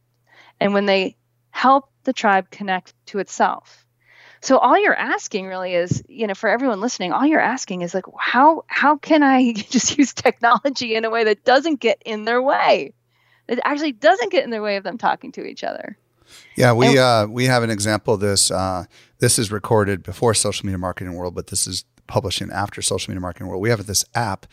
and 0.60 0.74
when 0.74 0.86
they 0.86 1.16
help 1.50 1.90
the 2.04 2.12
tribe 2.12 2.50
connect 2.50 2.94
to 3.06 3.18
itself. 3.18 3.84
So 4.40 4.58
all 4.58 4.78
you're 4.78 4.94
asking 4.94 5.46
really 5.46 5.74
is, 5.74 6.02
you 6.06 6.26
know, 6.26 6.34
for 6.34 6.50
everyone 6.50 6.82
listening, 6.82 7.12
all 7.12 7.24
you're 7.24 7.40
asking 7.40 7.80
is 7.80 7.94
like, 7.94 8.04
how 8.18 8.64
how 8.66 8.98
can 8.98 9.22
I 9.22 9.52
just 9.70 9.96
use 9.96 10.12
technology 10.12 10.94
in 10.94 11.04
a 11.04 11.10
way 11.10 11.24
that 11.24 11.44
doesn't 11.44 11.80
get 11.80 12.02
in 12.04 12.24
their 12.24 12.42
way? 12.42 12.92
That 13.46 13.60
actually 13.64 13.92
doesn't 13.92 14.32
get 14.32 14.44
in 14.44 14.50
their 14.50 14.62
way 14.62 14.76
of 14.76 14.84
them 14.84 14.98
talking 14.98 15.32
to 15.32 15.44
each 15.44 15.64
other. 15.64 15.96
Yeah, 16.56 16.72
we 16.72 16.98
uh, 16.98 17.26
we 17.26 17.46
have 17.46 17.62
an 17.62 17.70
example 17.70 18.14
of 18.14 18.20
this. 18.20 18.50
Uh, 18.50 18.84
this 19.18 19.38
is 19.38 19.50
recorded 19.50 20.02
before 20.02 20.34
social 20.34 20.66
media 20.66 20.78
marketing 20.78 21.14
world, 21.14 21.34
but 21.34 21.46
this 21.46 21.66
is 21.66 21.84
publishing 22.06 22.50
after 22.50 22.82
social 22.82 23.12
media 23.12 23.20
marketing 23.20 23.48
world. 23.48 23.62
We 23.62 23.70
have 23.70 23.86
this 23.86 24.04
app 24.14 24.46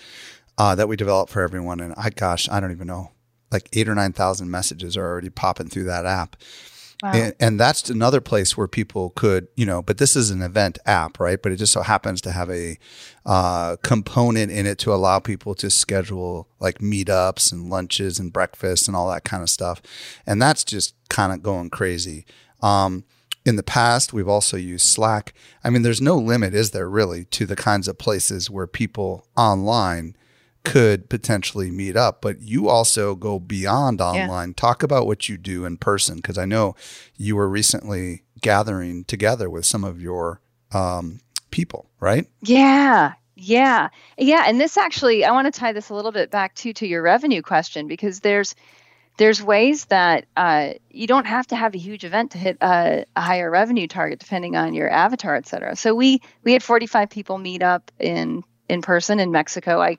uh, 0.62 0.76
that 0.76 0.88
we 0.88 0.95
developed 0.95 1.32
for 1.32 1.41
everyone. 1.41 1.80
And 1.80 1.95
I, 1.97 2.12
gosh, 2.12 2.47
I 2.47 2.59
don't 2.59 2.72
even 2.72 2.86
know, 2.86 3.09
like 3.51 3.68
eight 3.74 3.89
or 3.89 3.95
9,000 3.95 4.51
messages 4.51 4.95
are 4.95 5.03
already 5.03 5.32
popping 5.32 5.70
through 5.70 5.86
that 5.86 6.05
app. 6.05 6.36
Wow. 7.01 7.14
And, 7.14 7.34
and, 7.39 7.59
that's 7.59 7.89
another 7.89 8.22
place 8.22 8.55
where 8.55 8.68
people 8.68 9.09
could, 9.09 9.47
you 9.55 9.66
know, 9.66 9.82
but 9.82 9.97
this 9.97 10.16
is 10.16 10.30
an 10.30 10.43
event 10.43 10.78
app, 10.86 11.20
right? 11.20 11.41
But 11.41 11.51
it 11.51 11.55
just 11.55 11.74
so 11.74 11.82
happens 11.82 12.22
to 12.22 12.32
have 12.32 12.51
a 12.51 12.78
uh, 13.26 13.78
component 13.78 14.51
in 14.51 14.68
it 14.68 14.78
to 14.80 14.93
allow 14.93 15.18
people 15.18 15.55
to 15.55 15.72
schedule 15.72 16.47
like 16.59 16.78
meetups 16.78 17.51
and 17.51 17.72
lunches 17.72 18.20
and 18.20 18.32
breakfasts 18.32 18.88
and 18.88 18.95
all 18.95 19.09
that 19.09 19.24
kind 19.24 19.41
of 19.41 19.49
stuff. 19.49 19.82
And 20.28 20.39
that's 20.39 20.64
just 20.64 20.93
kind 21.09 21.34
of 21.34 21.41
going 21.41 21.72
crazy. 21.72 22.24
Um, 22.62 23.03
in 23.47 23.55
the 23.55 23.64
past, 23.64 24.14
we've 24.14 24.28
also 24.28 24.57
used 24.57 24.86
Slack. 24.86 25.34
I 25.64 25.72
mean, 25.72 25.82
there's 25.82 26.01
no 26.01 26.18
limit, 26.18 26.53
is 26.53 26.70
there 26.70 26.88
really, 26.88 27.26
to 27.26 27.47
the 27.47 27.55
kinds 27.55 27.88
of 27.88 27.97
places 27.97 28.47
where 28.47 28.68
people 28.68 29.26
online 29.36 30.16
could 30.64 31.09
potentially 31.09 31.72
meet 31.72 31.95
up, 31.95 32.22
but 32.22 32.41
you 32.41 32.70
also 32.70 33.16
go 33.16 33.39
beyond 33.39 33.99
online. 34.01 34.49
Yeah. 34.49 34.53
Talk 34.55 34.84
about 34.84 35.07
what 35.07 35.28
you 35.28 35.38
do 35.38 35.66
in 35.66 35.78
person, 35.78 36.18
because 36.18 36.38
I 36.38 36.45
know 36.45 36.76
you 37.16 37.36
were 37.36 37.49
recently 37.49 38.24
gathering 38.41 39.03
together 39.05 39.49
with 39.49 39.66
some 39.66 39.84
of 39.84 40.01
your 40.01 40.41
um, 40.72 41.20
people, 41.49 41.89
right? 41.99 42.28
Yeah, 42.41 43.14
yeah, 43.36 43.89
yeah. 44.18 44.43
And 44.45 44.59
this 44.59 44.78
actually, 44.78 45.26
I 45.26 45.32
want 45.32 45.51
to 45.51 45.59
tie 45.59 45.74
this 45.74 45.89
a 45.89 45.95
little 45.95 46.12
bit 46.12 46.30
back 46.30 46.55
to 46.55 46.74
to 46.74 46.88
your 46.88 47.01
revenue 47.01 47.41
question 47.41 47.88
because 47.88 48.20
there's 48.20 48.55
there's 49.18 49.43
ways 49.43 49.86
that 49.86 50.26
uh, 50.38 50.74
you 50.89 51.05
don't 51.07 51.26
have 51.26 51.47
to 51.47 51.55
have 51.55 51.76
a 51.76 51.78
huge 51.78 52.03
event 52.03 52.32
to 52.32 52.38
hit 52.38 52.57
a, 52.62 53.05
a, 53.16 53.22
higher 53.22 53.49
revenue 53.51 53.88
target 53.88 54.20
depending 54.20 54.55
on 54.55 54.74
your 54.74 54.89
avatar 54.89 55.36
et 55.36 55.47
cetera 55.47 55.76
so 55.76 55.93
we 55.93 56.22
we 56.43 56.53
had 56.53 56.64
45 56.64 57.09
people 57.09 57.38
meet 57.38 57.62
up 57.62 57.91
in 57.99 58.43
in 58.70 58.82
person 58.82 59.20
in 59.20 59.32
mexico 59.32 59.82
i 59.82 59.97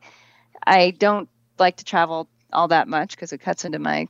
I 0.67 0.91
don't 0.91 1.29
like 1.59 1.77
to 1.77 1.85
travel 1.85 2.29
all 2.53 2.69
that 2.69 2.89
much 2.89 3.11
because 3.11 3.33
it 3.33 3.39
cuts 3.39 3.65
into 3.65 3.79
my 3.79 4.09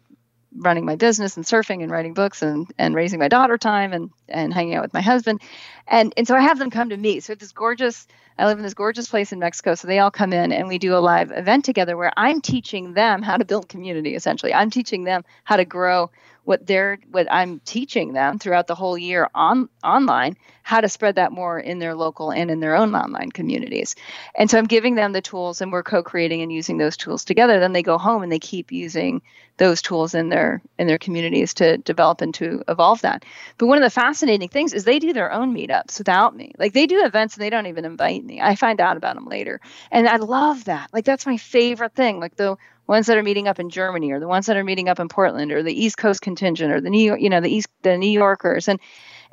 running 0.57 0.85
my 0.85 0.97
business 0.97 1.37
and 1.37 1.45
surfing 1.47 1.83
and 1.83 1.91
writing 1.91 2.15
books 2.15 2.43
and, 2.43 2.71
and 2.79 2.95
raising 2.95 3.19
my 3.19 3.29
daughter 3.29 3.57
time 3.57 3.93
and, 3.93 4.11
and 4.29 4.53
hanging 4.53 4.75
out 4.75 4.83
with 4.83 4.93
my 4.93 5.01
husband. 5.01 5.41
And, 5.87 6.13
and 6.17 6.27
so 6.27 6.35
I 6.35 6.41
have 6.41 6.59
them 6.59 6.71
come 6.71 6.91
to 6.91 6.97
me. 6.97 7.21
So 7.21 7.35
this 7.35 7.53
gorgeous, 7.53 8.07
I 8.39 8.47
live 8.47 8.59
in 8.59 8.65
this 8.65 8.75
gorgeous 8.75 9.09
place 9.09 9.33
in 9.33 9.39
Mexico. 9.39 9.75
So 9.75 9.89
they 9.89 9.99
all 9.99 10.11
come 10.11 10.33
in 10.33 10.53
and 10.53 10.69
we 10.69 10.79
do 10.79 10.95
a 10.95 10.99
live 10.99 11.31
event 11.33 11.65
together 11.65 11.97
where 11.97 12.13
I'm 12.17 12.41
teaching 12.41 12.95
them 12.95 13.23
how 13.23 13.37
to 13.37 13.45
build 13.45 13.69
community, 13.69 14.15
essentially. 14.15 14.53
I'm 14.53 14.71
teaching 14.71 15.05
them 15.05 15.25
how 15.45 15.57
to 15.57 15.65
grow 15.65 16.11
what 16.45 16.67
they're 16.67 16.99
what 17.11 17.29
I'm 17.31 17.61
teaching 17.61 18.13
them 18.13 18.39
throughout 18.39 18.67
the 18.67 18.75
whole 18.75 18.99
year 18.99 19.31
on 19.35 19.69
online 19.85 20.37
how 20.73 20.81
to 20.81 20.89
spread 20.89 21.17
that 21.17 21.33
more 21.33 21.61
in 21.61 21.79
their 21.81 21.95
local 21.95 22.33
and 22.33 22.51
in 22.51 22.59
their 22.61 22.75
own 22.75 22.95
online 22.95 23.31
communities. 23.31 23.95
And 24.35 24.51
so 24.51 24.57
I'm 24.57 24.65
giving 24.65 24.95
them 24.95 25.13
the 25.13 25.21
tools 25.21 25.61
and 25.61 25.71
we're 25.71 25.83
co-creating 25.83 26.41
and 26.41 26.51
using 26.51 26.79
those 26.79 26.97
tools 26.97 27.27
together. 27.27 27.61
Then 27.61 27.75
they 27.75 27.83
go 27.83 27.99
home 27.99 28.23
and 28.23 28.33
they 28.33 28.39
keep 28.39 28.73
using 28.73 29.21
those 29.59 29.83
tools 29.83 30.15
in 30.15 30.31
their 30.31 30.63
in 30.79 30.87
their 30.87 30.97
communities 30.97 31.53
to 31.55 31.77
develop 31.77 32.23
and 32.23 32.33
to 32.37 32.63
evolve 32.69 33.03
that. 33.03 33.27
But 33.59 33.67
one 33.67 33.77
of 33.77 33.85
the 33.85 33.91
fascinating 33.91 34.49
things 34.49 34.73
is 34.73 34.85
they 34.85 34.99
do 34.99 35.13
their 35.13 35.31
own 35.31 35.55
meetups 35.55 35.99
without 35.99 36.35
me. 36.35 36.55
Like 36.59 36.73
they 36.73 36.87
do 36.87 37.05
events 37.05 37.35
and 37.35 37.43
they 37.43 37.51
don't 37.51 37.67
even 37.67 37.85
invite 37.85 38.25
me. 38.25 38.41
I 38.41 38.55
find 38.55 38.81
out 38.81 38.97
about 38.97 39.17
them 39.17 39.27
later. 39.27 39.61
And 39.91 40.09
I 40.09 40.17
love 40.17 40.65
that. 40.65 40.89
Like 40.91 41.05
that's 41.05 41.27
my 41.27 41.37
favorite 41.37 41.95
thing. 41.95 42.19
Like 42.19 42.37
the 42.37 42.57
ones 42.87 43.09
that 43.09 43.19
are 43.19 43.23
meeting 43.23 43.47
up 43.47 43.61
in 43.61 43.69
Germany 43.69 44.11
or 44.13 44.21
the 44.21 44.27
ones 44.27 44.47
that 44.47 44.57
are 44.57 44.65
meeting 44.65 44.89
up 44.89 45.01
in 45.01 45.09
Portland 45.09 45.53
or 45.53 45.63
the 45.63 45.85
East 45.85 45.99
Coast 45.99 46.23
contingent 46.23 46.73
or 46.73 46.81
the 46.81 46.89
New 46.89 47.05
York, 47.05 47.21
you 47.21 47.29
know, 47.29 47.43
the 47.43 47.55
East 47.55 47.69
the 47.83 47.99
New 47.99 48.11
Yorkers 48.11 48.69
and 48.69 48.81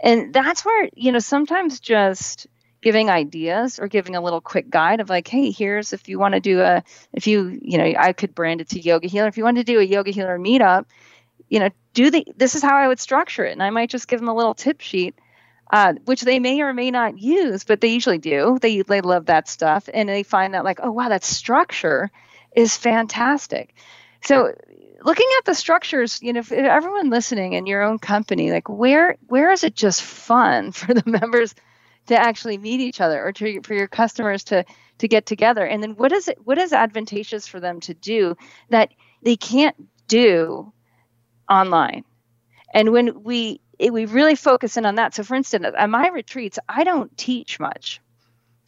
and 0.04 0.34
that's 0.34 0.64
where, 0.64 0.89
you 0.95 1.12
know, 1.12 1.20
sometimes 1.20 1.80
just 1.80 2.47
giving 2.82 3.10
ideas 3.10 3.80
or 3.80 3.88
giving 3.88 4.16
a 4.16 4.22
little 4.22 4.39
quick 4.41 4.70
guide 4.70 5.02
of 5.02 5.10
like, 5.10 5.28
hey, 5.28 5.52
here's 5.52 5.91
if 5.91 6.08
you 6.08 6.18
want 6.18 6.34
to 6.34 6.39
do 6.39 6.62
a, 6.62 6.84
if 7.14 7.28
you, 7.28 7.60
you 7.62 7.78
know, 7.78 7.93
I 7.97 8.14
could 8.14 8.34
brand 8.34 8.62
it 8.62 8.70
to 8.70 8.80
Yoga 8.80 9.08
Healer. 9.08 9.28
If 9.28 9.38
you 9.38 9.43
want 9.43 9.58
to 9.58 9.64
do 9.64 9.80
a 9.80 9.84
Yoga 9.84 10.12
Healer 10.12 10.39
meetup, 10.39 10.86
you 11.50 11.60
know, 11.60 11.70
do 11.93 12.10
the, 12.12 12.26
this 12.38 12.56
is 12.56 12.62
how 12.62 12.78
I 12.78 12.88
would 12.88 13.00
structure 13.00 13.43
it. 13.43 13.52
And 13.52 13.64
I 13.64 13.70
might 13.70 13.89
just 13.89 14.08
give 14.08 14.20
them 14.20 14.30
a 14.30 14.36
little 14.36 14.54
tip 14.54 14.80
sheet, 14.80 15.16
uh, 15.72 15.93
which 16.06 16.22
they 16.22 16.39
may 16.39 16.62
or 16.62 16.74
may 16.74 16.91
not 16.91 17.20
use, 17.20 17.66
but 17.66 17.82
they 17.82 17.89
usually 17.89 18.18
do. 18.18 18.58
They, 18.62 18.82
they 18.82 19.02
love 19.02 19.26
that 19.26 19.50
stuff. 19.50 19.89
And 19.93 20.08
they 20.08 20.24
find 20.24 20.54
that 20.54 20.64
like, 20.64 20.80
oh, 20.82 20.91
wow, 20.91 21.10
that 21.10 21.26
structure 21.26 22.12
is 22.56 22.78
fantastic. 22.78 23.76
So 24.22 24.54
looking 25.04 25.28
at 25.38 25.45
the 25.45 25.56
structures, 25.56 26.22
you 26.22 26.34
know, 26.34 26.43
everyone 26.52 27.10
listening 27.10 27.54
in 27.54 27.66
your 27.66 27.84
own 27.84 28.00
company, 28.00 28.52
like 28.52 28.70
where 28.70 29.18
where 29.28 29.52
is 29.52 29.64
it 29.64 29.76
just 29.76 30.02
fun 30.02 30.72
for 30.74 30.93
the 30.93 31.04
members 31.06 31.56
to 32.08 32.18
actually 32.18 32.58
meet 32.58 32.80
each 32.80 33.02
other 33.02 33.24
or 33.24 33.32
to, 33.34 33.62
for 33.62 33.74
your 33.74 33.88
customers 33.88 34.43
to 34.45 34.66
to 35.00 35.08
get 35.08 35.26
together? 35.26 35.66
And 35.66 35.82
then 35.82 35.91
what 35.91 36.12
is 36.12 36.28
it 36.28 36.38
what 36.43 36.58
is 36.58 36.74
advantageous 36.74 37.47
for 37.47 37.60
them 37.60 37.80
to 37.82 37.93
do 37.93 38.36
that 38.70 38.91
they 39.24 39.36
can't 39.36 39.76
do 40.08 40.72
online? 41.50 42.04
And 42.74 42.91
when 42.91 43.24
we 43.24 43.62
we 43.80 44.06
really 44.06 44.36
focus 44.36 44.76
in 44.76 44.86
on 44.86 44.95
that. 44.95 45.14
So 45.14 45.24
for 45.24 45.36
instance, 45.36 45.66
at 45.78 45.89
my 45.89 46.10
retreats, 46.10 46.60
I 46.68 46.84
don't 46.84 47.16
teach 47.18 47.60
much. 47.60 48.02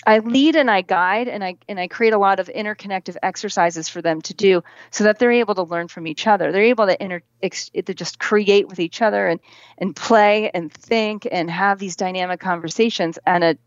I 0.06 0.20
lead 0.20 0.56
and 0.56 0.70
I 0.70 0.82
guide 0.82 1.28
and 1.28 1.44
I 1.44 1.58
and 1.68 1.80
I 1.80 1.88
create 1.88 2.14
a 2.14 2.18
lot 2.18 2.40
of 2.40 2.48
interconnective 2.48 3.18
exercises 3.22 3.88
for 3.88 4.02
them 4.02 4.22
to 4.24 4.34
do 4.34 4.64
so 4.90 5.04
that 5.04 5.20
they're 5.20 5.32
able 5.32 5.56
to 5.56 5.64
learn 5.64 5.88
from 5.88 6.08
each 6.08 6.28
other. 6.28 6.52
They're 6.52 6.64
able 6.64 6.88
to 6.88 7.02
inter 7.02 7.22
to 7.42 7.94
just 7.94 8.20
create 8.20 8.68
with 8.68 8.80
each 8.80 9.02
other 9.02 9.28
and 9.28 9.40
and 9.78 9.96
play 9.96 10.50
and 10.54 10.72
think 10.72 11.28
and 11.32 11.50
have 11.50 11.80
these 11.80 11.96
dynamic 11.96 12.40
conversations 12.40 13.20
at 13.26 13.44
a 13.44 13.58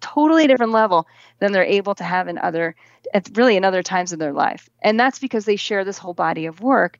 totally 0.00 0.46
different 0.46 0.72
level 0.72 1.06
than 1.38 1.52
they're 1.52 1.64
able 1.64 1.94
to 1.94 2.04
have 2.04 2.28
in 2.28 2.38
other 2.38 2.74
at 3.14 3.28
really 3.34 3.56
in 3.56 3.64
other 3.64 3.82
times 3.82 4.12
in 4.12 4.18
their 4.18 4.32
life. 4.32 4.68
And 4.82 4.98
that's 4.98 5.18
because 5.18 5.44
they 5.44 5.56
share 5.56 5.84
this 5.84 5.98
whole 5.98 6.14
body 6.14 6.46
of 6.46 6.60
work 6.60 6.98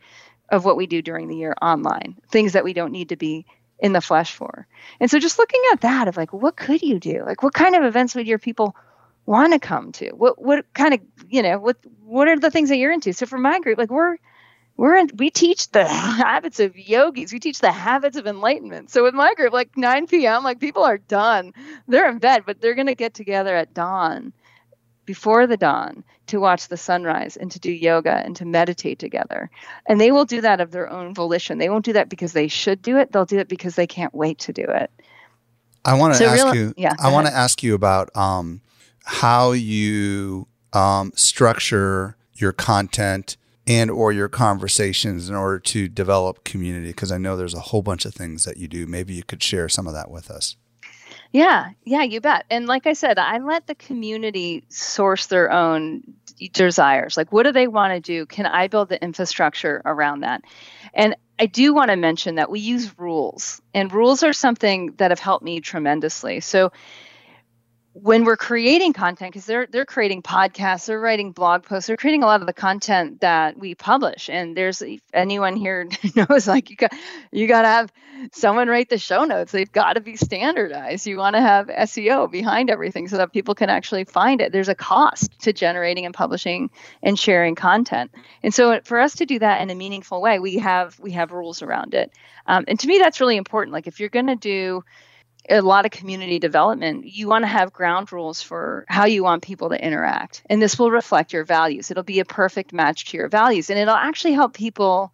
of 0.49 0.65
what 0.65 0.77
we 0.77 0.87
do 0.87 1.03
during 1.03 1.29
the 1.29 1.37
year 1.37 1.55
online. 1.63 2.17
Things 2.31 2.53
that 2.53 2.65
we 2.65 2.73
don't 2.73 2.93
need 2.93 3.11
to 3.11 3.17
be 3.17 3.47
in 3.83 3.93
the 3.93 4.01
flesh 4.01 4.33
for. 4.33 4.67
And 5.01 5.11
so 5.11 5.19
just 5.19 5.39
looking 5.39 5.61
at 5.73 5.83
that 5.83 6.09
of 6.09 6.17
like 6.17 6.33
what 6.33 6.57
could 6.57 6.81
you 6.81 6.99
do? 6.99 7.25
Like 7.27 7.43
what 7.43 7.53
kind 7.53 7.75
of 7.75 7.85
events 7.85 8.15
would 8.15 8.29
your 8.29 8.39
people 8.39 8.75
want 9.27 9.53
to 9.53 9.59
come 9.59 9.93
to? 9.93 10.11
What 10.13 10.41
what 10.41 10.73
kind 10.73 10.95
of, 10.95 11.01
you 11.29 11.43
know, 11.43 11.59
what 11.59 11.77
what 12.05 12.29
are 12.29 12.39
the 12.39 12.51
things 12.51 12.69
that 12.71 12.77
you're 12.77 12.93
into? 12.93 13.13
So 13.13 13.27
for 13.27 13.39
my 13.39 13.59
group, 13.61 13.77
like 13.77 13.91
we're 13.91 14.17
we're 14.77 14.97
in, 14.97 15.11
we 15.17 15.31
teach 15.31 15.69
the 15.71 15.85
habits 15.87 16.61
of 16.61 16.79
yogis. 16.79 17.33
We 17.33 17.41
teach 17.41 17.59
the 17.59 17.73
habits 17.73 18.17
of 18.17 18.27
enlightenment. 18.27 18.91
So 18.91 19.03
with 19.03 19.15
my 19.15 19.35
group, 19.35 19.53
like 19.53 19.77
9 19.77 20.07
p.m., 20.07 20.45
like 20.45 20.61
people 20.61 20.83
are 20.85 20.97
done. 20.97 21.53
They're 21.89 22.09
in 22.09 22.19
bed, 22.19 22.45
but 22.47 22.61
they're 22.61 22.75
going 22.75 22.87
to 22.87 22.95
get 22.95 23.13
together 23.13 23.55
at 23.55 23.75
dawn 23.75 24.33
before 25.05 25.47
the 25.47 25.57
dawn 25.57 26.05
to 26.29 26.39
watch 26.39 26.69
the 26.69 26.77
sunrise 26.77 27.37
and 27.37 27.51
to 27.51 27.59
do 27.59 27.73
yoga 27.73 28.23
and 28.25 28.37
to 28.37 28.45
meditate 28.45 28.99
together. 28.99 29.51
And 29.87 30.01
they 30.01 30.13
will 30.13 30.25
do 30.25 30.41
that 30.41 30.61
of 30.61 30.71
their 30.71 30.91
own 30.91 31.15
volition. 31.15 31.59
They 31.59 31.69
won't 31.69 31.85
do 31.85 31.93
that 31.95 32.09
because 32.09 32.33
they 32.33 32.49
should 32.49 32.83
do 32.83 32.97
it. 32.99 33.13
They'll 33.13 33.25
do 33.25 33.39
it 33.39 33.49
because 33.49 33.75
they 33.75 33.87
can't 33.87 34.15
wait 34.15 34.39
to 34.41 34.53
do 34.53 34.65
it. 34.65 34.91
I 35.85 35.95
want 35.95 36.15
to 36.15 36.19
so 36.19 36.27
ask 36.27 36.55
you. 36.55 36.73
Yeah, 36.77 36.95
I 37.01 37.11
want 37.11 37.27
to 37.27 37.35
ask 37.35 37.63
you 37.63 37.75
about 37.75 38.17
um, 38.17 38.61
how 39.05 39.51
you 39.53 40.47
um, 40.73 41.13
structure 41.17 42.17
your 42.35 42.53
content 42.53 43.37
and 43.67 43.91
or 43.91 44.13
your 44.13 44.29
conversations 44.29 45.29
in 45.29 45.35
order 45.35 45.59
to 45.59 45.89
develop 45.89 46.43
community 46.45 46.89
because 46.89 47.13
i 47.13 47.19
know 47.19 47.37
there's 47.37 47.55
a 47.55 47.61
whole 47.61 47.83
bunch 47.83 48.05
of 48.05 48.13
things 48.13 48.45
that 48.45 48.57
you 48.57 48.67
do 48.67 48.87
maybe 48.87 49.15
you 49.15 49.23
could 49.23 49.43
share 49.43 49.69
some 49.69 49.87
of 49.87 49.93
that 49.93 50.11
with 50.11 50.31
us 50.31 50.57
yeah, 51.33 51.71
yeah, 51.85 52.03
you 52.03 52.21
bet. 52.21 52.45
And 52.51 52.67
like 52.67 52.87
I 52.87 52.93
said, 52.93 53.19
I 53.19 53.39
let 53.39 53.67
the 53.67 53.75
community 53.75 54.65
source 54.69 55.27
their 55.27 55.51
own 55.51 56.03
desires. 56.53 57.17
Like, 57.17 57.33
what 57.33 57.45
do 57.45 57.53
they 57.53 57.69
want 57.69 57.95
to 57.95 58.01
do? 58.01 58.27
Can 58.27 58.47
I 58.47 58.69
build 58.69 58.89
the 58.89 59.03
infrastructure 59.03 59.81
around 59.85 60.21
that? 60.21 60.43
And 60.93 61.17
I 61.39 61.47
do 61.47 61.75
want 61.75 61.91
to 61.91 61.97
mention 61.97 62.35
that 62.37 62.51
we 62.51 62.61
use 62.61 62.99
rules, 62.99 63.63
and 63.75 63.93
rules 63.93 64.23
are 64.23 64.33
something 64.33 64.93
that 64.99 65.11
have 65.11 65.19
helped 65.19 65.45
me 65.45 65.61
tremendously. 65.61 66.41
So, 66.41 66.71
when 67.95 68.25
we're 68.25 68.37
creating 68.37 68.93
content 68.93 69.33
because 69.33 69.45
they're 69.45 69.67
they're 69.67 69.85
creating 69.85 70.23
podcasts 70.23 70.87
they're 70.87 71.01
writing 71.01 71.33
blog 71.33 71.63
posts 71.63 71.87
they're 71.87 71.97
creating 71.97 72.23
a 72.23 72.27
lot 72.27 72.41
of 72.41 72.47
the 72.47 72.53
content 72.53 73.21
that 73.21 73.59
we 73.59 73.75
publish. 73.75 74.31
And 74.31 74.57
there's 74.57 74.83
anyone 75.13 75.57
here 75.57 75.89
knows 76.17 76.47
like 76.47 76.71
you 76.71 76.77
got 76.77 76.93
you 77.31 77.47
got 77.47 77.63
to 77.63 77.69
have 77.69 77.93
someone 78.33 78.69
write 78.69 78.89
the 78.89 78.99
show 78.99 79.25
notes. 79.25 79.53
They've 79.53 79.71
got 79.71 79.95
to 79.95 80.01
be 80.01 80.17
standardized. 80.17 81.07
You 81.07 81.19
want 81.19 81.35
to 81.37 81.43
have 81.43 81.67
seo 81.67 82.31
behind 82.31 82.71
everything 82.71 83.09
so 83.09 83.17
that 83.17 83.33
people 83.33 83.55
can 83.55 83.69
actually 83.69 84.05
find 84.05 84.41
it. 84.41 84.53
There's 84.53 84.69
a 84.69 84.75
cost 84.75 85.39
to 85.41 85.53
generating 85.53 86.07
and 86.07 86.15
publishing 86.15 86.71
and 87.03 87.19
sharing 87.19 87.55
content. 87.55 88.13
And 88.43 88.55
so 88.55 88.81
for 88.85 89.01
us 89.01 89.17
to 89.17 89.27
do 89.27 89.39
that 89.41 89.61
in 89.61 89.71
a 89.71 89.75
meaningful 89.75 90.23
way 90.23 90.39
we 90.39 90.59
have 90.59 90.99
we 90.99 91.13
have 91.13 91.33
rules 91.33 91.63
around 91.63 91.95
it. 91.95 92.13
Um, 92.47 92.65
and 92.69 92.79
to 92.81 92.87
me 92.87 92.99
that's 92.99 93.21
really 93.21 93.37
important. 93.37 93.73
Like 93.73 93.87
if 93.87 94.01
you're 94.01 94.09
going 94.09 94.29
to 94.29 94.37
do 94.37 94.85
a 95.49 95.61
lot 95.61 95.85
of 95.85 95.91
community 95.91 96.39
development, 96.39 97.07
you 97.07 97.29
want 97.29 97.43
to 97.43 97.49
have 97.49 97.73
ground 97.73 98.13
rules 98.13 98.43
for 98.43 98.85
how 98.89 99.07
you 99.07 99.25
want 99.25 99.43
people 99.43 99.71
to 99.71 99.85
interact. 99.85 100.43
And 100.49 100.63
this 100.63 100.79
will 100.79 100.91
reflect 100.91 101.33
your 101.33 101.45
values. 101.45 101.91
It'll 101.91 102.03
be 102.03 102.21
a 102.21 102.25
perfect 102.25 102.73
match 102.73 103.07
to 103.07 103.17
your 103.17 103.29
values. 103.29 103.69
And 103.69 103.79
it'll 103.79 103.95
actually 103.95 104.35
help 104.35 104.55
people 104.55 105.13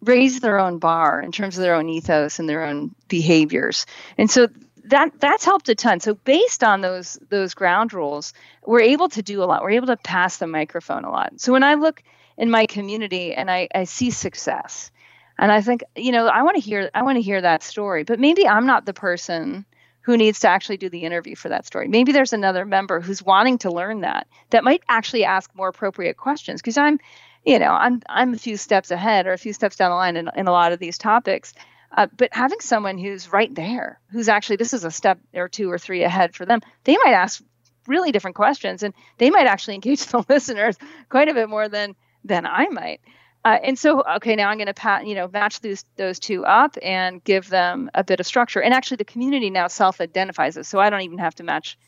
raise 0.00 0.40
their 0.40 0.58
own 0.58 0.78
bar 0.78 1.20
in 1.20 1.32
terms 1.32 1.56
of 1.56 1.62
their 1.62 1.74
own 1.74 1.88
ethos 1.88 2.38
and 2.38 2.48
their 2.48 2.64
own 2.64 2.94
behaviors. 3.08 3.86
And 4.16 4.30
so 4.30 4.48
that 4.84 5.18
that's 5.18 5.44
helped 5.44 5.68
a 5.68 5.74
ton. 5.74 6.00
So 6.00 6.14
based 6.14 6.62
on 6.62 6.80
those 6.80 7.18
those 7.30 7.54
ground 7.54 7.92
rules, 7.92 8.34
we're 8.64 8.80
able 8.80 9.08
to 9.10 9.22
do 9.22 9.42
a 9.42 9.46
lot. 9.46 9.62
We're 9.62 9.70
able 9.70 9.86
to 9.88 9.96
pass 9.96 10.36
the 10.36 10.46
microphone 10.46 11.04
a 11.04 11.10
lot. 11.10 11.40
So 11.40 11.52
when 11.52 11.64
I 11.64 11.74
look 11.74 12.02
in 12.36 12.50
my 12.50 12.66
community 12.66 13.32
and 13.32 13.50
I, 13.50 13.68
I 13.74 13.84
see 13.84 14.10
success, 14.10 14.90
and 15.38 15.50
I 15.50 15.60
think, 15.60 15.82
you 15.96 16.12
know, 16.12 16.26
I 16.26 16.42
want 16.42 16.56
to 16.56 16.60
hear 16.60 16.90
I 16.94 17.02
want 17.02 17.16
to 17.16 17.22
hear 17.22 17.40
that 17.40 17.62
story, 17.62 18.04
but 18.04 18.20
maybe 18.20 18.46
I'm 18.46 18.66
not 18.66 18.86
the 18.86 18.94
person 18.94 19.64
who 20.02 20.16
needs 20.16 20.40
to 20.40 20.48
actually 20.48 20.76
do 20.76 20.90
the 20.90 21.00
interview 21.00 21.34
for 21.34 21.48
that 21.48 21.66
story. 21.66 21.88
Maybe 21.88 22.12
there's 22.12 22.34
another 22.34 22.66
member 22.66 23.00
who's 23.00 23.22
wanting 23.22 23.58
to 23.58 23.70
learn 23.70 24.02
that 24.02 24.26
that 24.50 24.62
might 24.62 24.82
actually 24.88 25.24
ask 25.24 25.50
more 25.54 25.68
appropriate 25.68 26.16
questions 26.18 26.60
because 26.60 26.76
I'm, 26.76 27.00
you 27.44 27.58
know, 27.58 27.70
I'm 27.70 28.02
I'm 28.08 28.34
a 28.34 28.38
few 28.38 28.56
steps 28.56 28.90
ahead 28.90 29.26
or 29.26 29.32
a 29.32 29.38
few 29.38 29.52
steps 29.52 29.76
down 29.76 29.90
the 29.90 29.96
line 29.96 30.16
in, 30.16 30.30
in 30.36 30.46
a 30.46 30.52
lot 30.52 30.72
of 30.72 30.78
these 30.78 30.98
topics. 30.98 31.54
Uh, 31.96 32.08
but 32.16 32.30
having 32.32 32.60
someone 32.60 32.98
who's 32.98 33.32
right 33.32 33.54
there, 33.54 34.00
who's 34.10 34.28
actually 34.28 34.56
this 34.56 34.74
is 34.74 34.84
a 34.84 34.90
step 34.90 35.18
or 35.32 35.48
two 35.48 35.70
or 35.70 35.78
three 35.78 36.02
ahead 36.02 36.34
for 36.34 36.44
them, 36.44 36.60
they 36.84 36.96
might 36.96 37.14
ask 37.14 37.42
really 37.86 38.12
different 38.12 38.36
questions 38.36 38.82
and 38.82 38.94
they 39.18 39.30
might 39.30 39.46
actually 39.46 39.74
engage 39.74 40.04
the 40.06 40.24
listeners 40.28 40.76
quite 41.08 41.28
a 41.28 41.34
bit 41.34 41.48
more 41.48 41.68
than 41.68 41.94
than 42.24 42.46
I 42.46 42.68
might. 42.68 43.00
Uh, 43.44 43.58
and 43.62 43.78
so, 43.78 44.02
okay, 44.16 44.36
now 44.36 44.48
I'm 44.48 44.56
going 44.56 44.68
to 44.68 44.74
pat, 44.74 45.06
you 45.06 45.14
know, 45.14 45.28
match 45.28 45.60
those 45.60 45.84
those 45.96 46.18
two 46.18 46.46
up 46.46 46.78
and 46.82 47.22
give 47.22 47.48
them 47.50 47.90
a 47.92 48.02
bit 48.02 48.20
of 48.20 48.26
structure. 48.26 48.62
And 48.62 48.72
actually, 48.72 48.96
the 48.96 49.04
community 49.04 49.50
now 49.50 49.68
self-identifies 49.68 50.56
it, 50.56 50.64
so 50.64 50.80
I 50.80 50.88
don't 50.88 51.02
even 51.02 51.18
have 51.18 51.34
to 51.36 51.42
match 51.42 51.78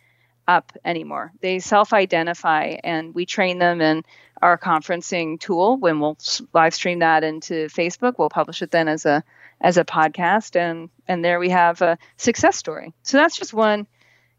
up 0.46 0.72
anymore. 0.84 1.32
They 1.40 1.58
self-identify, 1.58 2.76
and 2.84 3.14
we 3.14 3.24
train 3.24 3.58
them 3.58 3.80
in 3.80 4.04
our 4.42 4.58
conferencing 4.58 5.40
tool. 5.40 5.78
When 5.78 5.98
we'll 5.98 6.18
live 6.52 6.74
stream 6.74 6.98
that 6.98 7.24
into 7.24 7.68
Facebook, 7.68 8.14
we'll 8.18 8.28
publish 8.28 8.60
it 8.60 8.70
then 8.70 8.86
as 8.86 9.06
a 9.06 9.24
as 9.58 9.78
a 9.78 9.84
podcast, 9.84 10.56
and 10.56 10.90
and 11.08 11.24
there 11.24 11.38
we 11.38 11.48
have 11.48 11.80
a 11.80 11.96
success 12.18 12.56
story. 12.56 12.92
So 13.02 13.16
that's 13.16 13.38
just 13.38 13.54
one. 13.54 13.86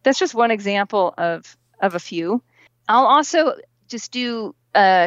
That's 0.04 0.20
just 0.20 0.36
one 0.36 0.52
example 0.52 1.16
of 1.18 1.58
of 1.82 1.96
a 1.96 2.00
few. 2.00 2.44
I'll 2.88 3.08
also 3.08 3.56
just 3.88 4.12
do 4.12 4.54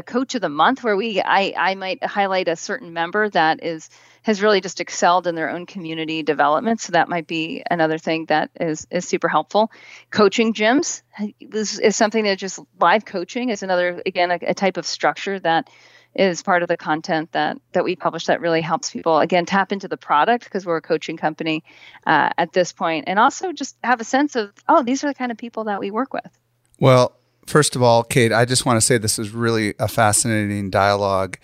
coach 0.07 0.35
of 0.35 0.41
the 0.41 0.49
month 0.49 0.83
where 0.83 0.97
we 0.97 1.21
I, 1.21 1.55
I 1.57 1.75
might 1.75 2.05
highlight 2.05 2.49
a 2.49 2.57
certain 2.57 2.93
member 2.93 3.29
that 3.31 3.63
is 3.63 3.89
has 4.23 4.43
really 4.43 4.61
just 4.61 4.81
excelled 4.81 5.27
in 5.27 5.35
their 5.35 5.51
own 5.51 5.65
community 5.67 6.23
development. 6.23 6.81
So 6.81 6.93
that 6.93 7.09
might 7.09 7.27
be 7.27 7.63
another 7.71 7.99
thing 7.99 8.27
that 8.27 8.51
is 8.61 8.87
is 8.91 9.07
super 9.07 9.29
helpful. 9.29 9.71
Coaching 10.11 10.55
gyms 10.55 11.03
this 11.41 11.79
is 11.79 11.97
something 11.97 12.25
that 12.25 12.39
just 12.39 12.59
live 12.81 13.05
coaching 13.05 13.51
is 13.51 13.63
another 13.63 14.03
again 14.07 14.31
a, 14.31 14.39
a 14.43 14.55
type 14.55 14.77
of 14.77 14.87
structure 14.87 15.39
that 15.41 15.69
is 16.15 16.43
part 16.43 16.63
of 16.63 16.69
the 16.69 16.77
content 16.77 17.31
that 17.33 17.59
that 17.73 17.85
we 17.85 17.95
publish 17.95 18.27
that 18.27 18.41
really 18.41 18.61
helps 18.61 18.91
people 18.91 19.19
again 19.19 19.47
tap 19.47 19.71
into 19.73 19.89
the 19.89 19.97
product 19.97 20.45
because 20.45 20.67
we're 20.67 20.79
a 20.79 20.83
coaching 20.83 21.17
company 21.17 21.63
uh, 22.07 22.31
at 22.37 22.53
this 22.53 22.73
point 22.73 23.05
and 23.07 23.19
also 23.19 23.53
just 23.53 23.77
have 23.85 24.01
a 24.01 24.05
sense 24.05 24.37
of 24.37 24.53
oh 24.69 24.83
these 24.83 25.05
are 25.05 25.09
the 25.09 25.15
kind 25.15 25.31
of 25.31 25.39
people 25.39 25.65
that 25.65 25.81
we 25.81 25.91
work 25.91 26.13
with. 26.13 26.39
Well 26.79 27.20
First 27.51 27.75
of 27.75 27.83
all, 27.83 28.05
Cate, 28.05 28.33
I 28.33 28.45
just 28.45 28.65
want 28.65 28.77
to 28.77 28.81
say 28.81 28.97
this 28.97 29.19
is 29.19 29.31
really 29.33 29.75
a 29.81 29.89
fascinating 29.89 30.71
dialogue 30.71 31.37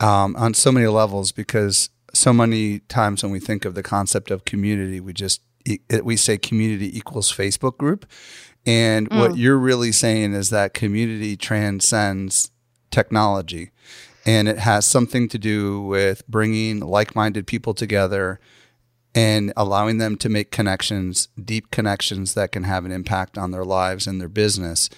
um, 0.00 0.34
on 0.34 0.52
so 0.52 0.72
many 0.72 0.88
levels 0.88 1.30
because 1.30 1.90
so 2.12 2.32
many 2.32 2.80
times 2.80 3.22
when 3.22 3.30
we 3.30 3.38
think 3.38 3.64
of 3.64 3.76
the 3.76 3.84
concept 3.84 4.32
of 4.32 4.44
community, 4.44 4.98
we 4.98 5.12
just 5.12 5.40
we 6.02 6.16
say 6.16 6.38
community 6.38 6.96
equals 6.98 7.32
Facebook 7.32 7.78
group, 7.78 8.04
and 8.66 9.08
mm. 9.08 9.16
what 9.16 9.36
you're 9.36 9.58
really 9.58 9.92
saying 9.92 10.32
is 10.32 10.50
that 10.50 10.74
community 10.74 11.36
transcends 11.36 12.50
technology, 12.90 13.70
and 14.26 14.48
it 14.48 14.58
has 14.58 14.86
something 14.86 15.28
to 15.28 15.38
do 15.38 15.80
with 15.82 16.26
bringing 16.26 16.80
like-minded 16.80 17.46
people 17.46 17.74
together 17.74 18.40
and 19.14 19.52
allowing 19.56 19.98
them 19.98 20.16
to 20.16 20.28
make 20.28 20.50
connections, 20.50 21.28
deep 21.40 21.70
connections 21.70 22.34
that 22.34 22.50
can 22.50 22.64
have 22.64 22.84
an 22.84 22.90
impact 22.90 23.38
on 23.38 23.52
their 23.52 23.64
lives 23.64 24.08
and 24.08 24.20
their 24.20 24.28
business. 24.28 24.90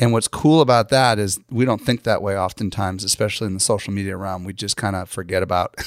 And 0.00 0.12
what's 0.12 0.28
cool 0.28 0.62
about 0.62 0.88
that 0.88 1.18
is 1.18 1.38
we 1.50 1.66
don't 1.66 1.80
think 1.80 2.04
that 2.04 2.22
way 2.22 2.36
oftentimes, 2.36 3.04
especially 3.04 3.46
in 3.48 3.54
the 3.54 3.60
social 3.60 3.92
media 3.92 4.16
realm. 4.16 4.44
We 4.44 4.54
just 4.54 4.78
kind 4.78 4.96
of 4.96 5.08
forget 5.08 5.42
about. 5.42 5.76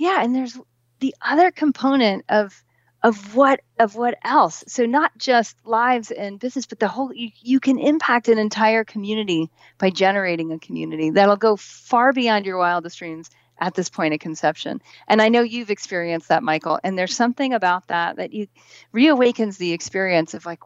Yeah, 0.00 0.22
and 0.24 0.34
there's 0.34 0.58
the 1.00 1.14
other 1.20 1.50
component 1.50 2.24
of 2.30 2.64
of 3.02 3.34
what 3.34 3.60
of 3.78 3.96
what 3.96 4.16
else. 4.24 4.64
So 4.66 4.86
not 4.86 5.12
just 5.18 5.54
lives 5.66 6.10
and 6.10 6.40
business, 6.40 6.64
but 6.64 6.78
the 6.78 6.88
whole 6.88 7.12
you, 7.12 7.28
you 7.42 7.60
can 7.60 7.78
impact 7.78 8.28
an 8.28 8.38
entire 8.38 8.82
community 8.82 9.50
by 9.76 9.90
generating 9.90 10.52
a 10.52 10.58
community 10.58 11.10
that'll 11.10 11.36
go 11.36 11.54
far 11.56 12.14
beyond 12.14 12.46
your 12.46 12.56
wildest 12.56 12.98
dreams 12.98 13.28
at 13.58 13.74
this 13.74 13.90
point 13.90 14.14
of 14.14 14.20
conception. 14.20 14.80
And 15.06 15.20
I 15.20 15.28
know 15.28 15.42
you've 15.42 15.70
experienced 15.70 16.28
that, 16.28 16.42
Michael. 16.42 16.80
And 16.82 16.96
there's 16.96 17.14
something 17.14 17.52
about 17.52 17.88
that 17.88 18.16
that 18.16 18.32
you 18.32 18.46
reawakens 18.94 19.58
the 19.58 19.72
experience 19.72 20.32
of 20.32 20.46
like 20.46 20.60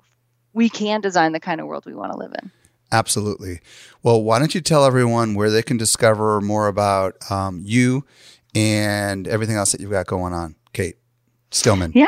we 0.53 0.68
can 0.68 1.01
design 1.01 1.32
the 1.32 1.40
kind 1.40 1.61
of 1.61 1.66
world 1.66 1.86
we 1.86 1.95
want 1.95 2.12
to 2.12 2.18
live 2.18 2.34
in. 2.40 2.53
Absolutely. 2.95 3.59
Well, 4.05 4.22
why 4.22 4.38
don't 4.38 4.55
you 4.55 4.61
tell 4.61 4.84
everyone 4.84 5.34
where 5.34 5.51
they 5.51 5.62
can 5.62 5.76
discover 5.76 6.40
more 6.40 6.68
about 6.68 7.16
um, 7.28 7.61
you 7.64 8.05
and 8.55 9.26
everything 9.26 9.57
else 9.57 9.72
that 9.72 9.80
you've 9.80 9.90
got 9.90 10.07
going 10.07 10.32
on, 10.32 10.55
Cate 10.72 10.95
Stillman? 11.51 11.90
Yeah, 11.92 12.07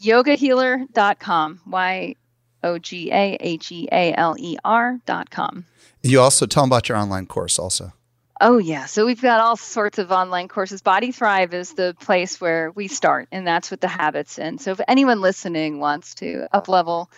yogahealer.com. 0.00 1.62
Y 1.66 2.14
O 2.62 2.78
G 2.78 3.10
A 3.10 3.36
H 3.40 3.72
E 3.72 3.88
A 3.90 4.14
L 4.14 4.36
E 4.38 4.56
R.com. 4.64 5.64
You 6.02 6.20
also 6.20 6.46
tell 6.46 6.62
them 6.62 6.70
about 6.70 6.88
your 6.88 6.96
online 6.96 7.26
course, 7.26 7.58
also. 7.58 7.92
Oh, 8.40 8.58
yeah. 8.58 8.86
So 8.86 9.04
we've 9.04 9.20
got 9.20 9.40
all 9.40 9.56
sorts 9.56 9.98
of 9.98 10.12
online 10.12 10.46
courses. 10.46 10.80
Body 10.80 11.10
Thrive 11.10 11.52
is 11.54 11.74
the 11.74 11.96
place 12.00 12.40
where 12.40 12.70
we 12.70 12.86
start, 12.86 13.26
and 13.32 13.44
that's 13.44 13.70
with 13.70 13.80
the 13.80 13.88
habits. 13.88 14.38
And 14.38 14.60
so 14.60 14.70
if 14.70 14.80
anyone 14.86 15.20
listening 15.20 15.80
wants 15.80 16.14
to 16.16 16.46
up 16.52 16.68
level 16.68 17.10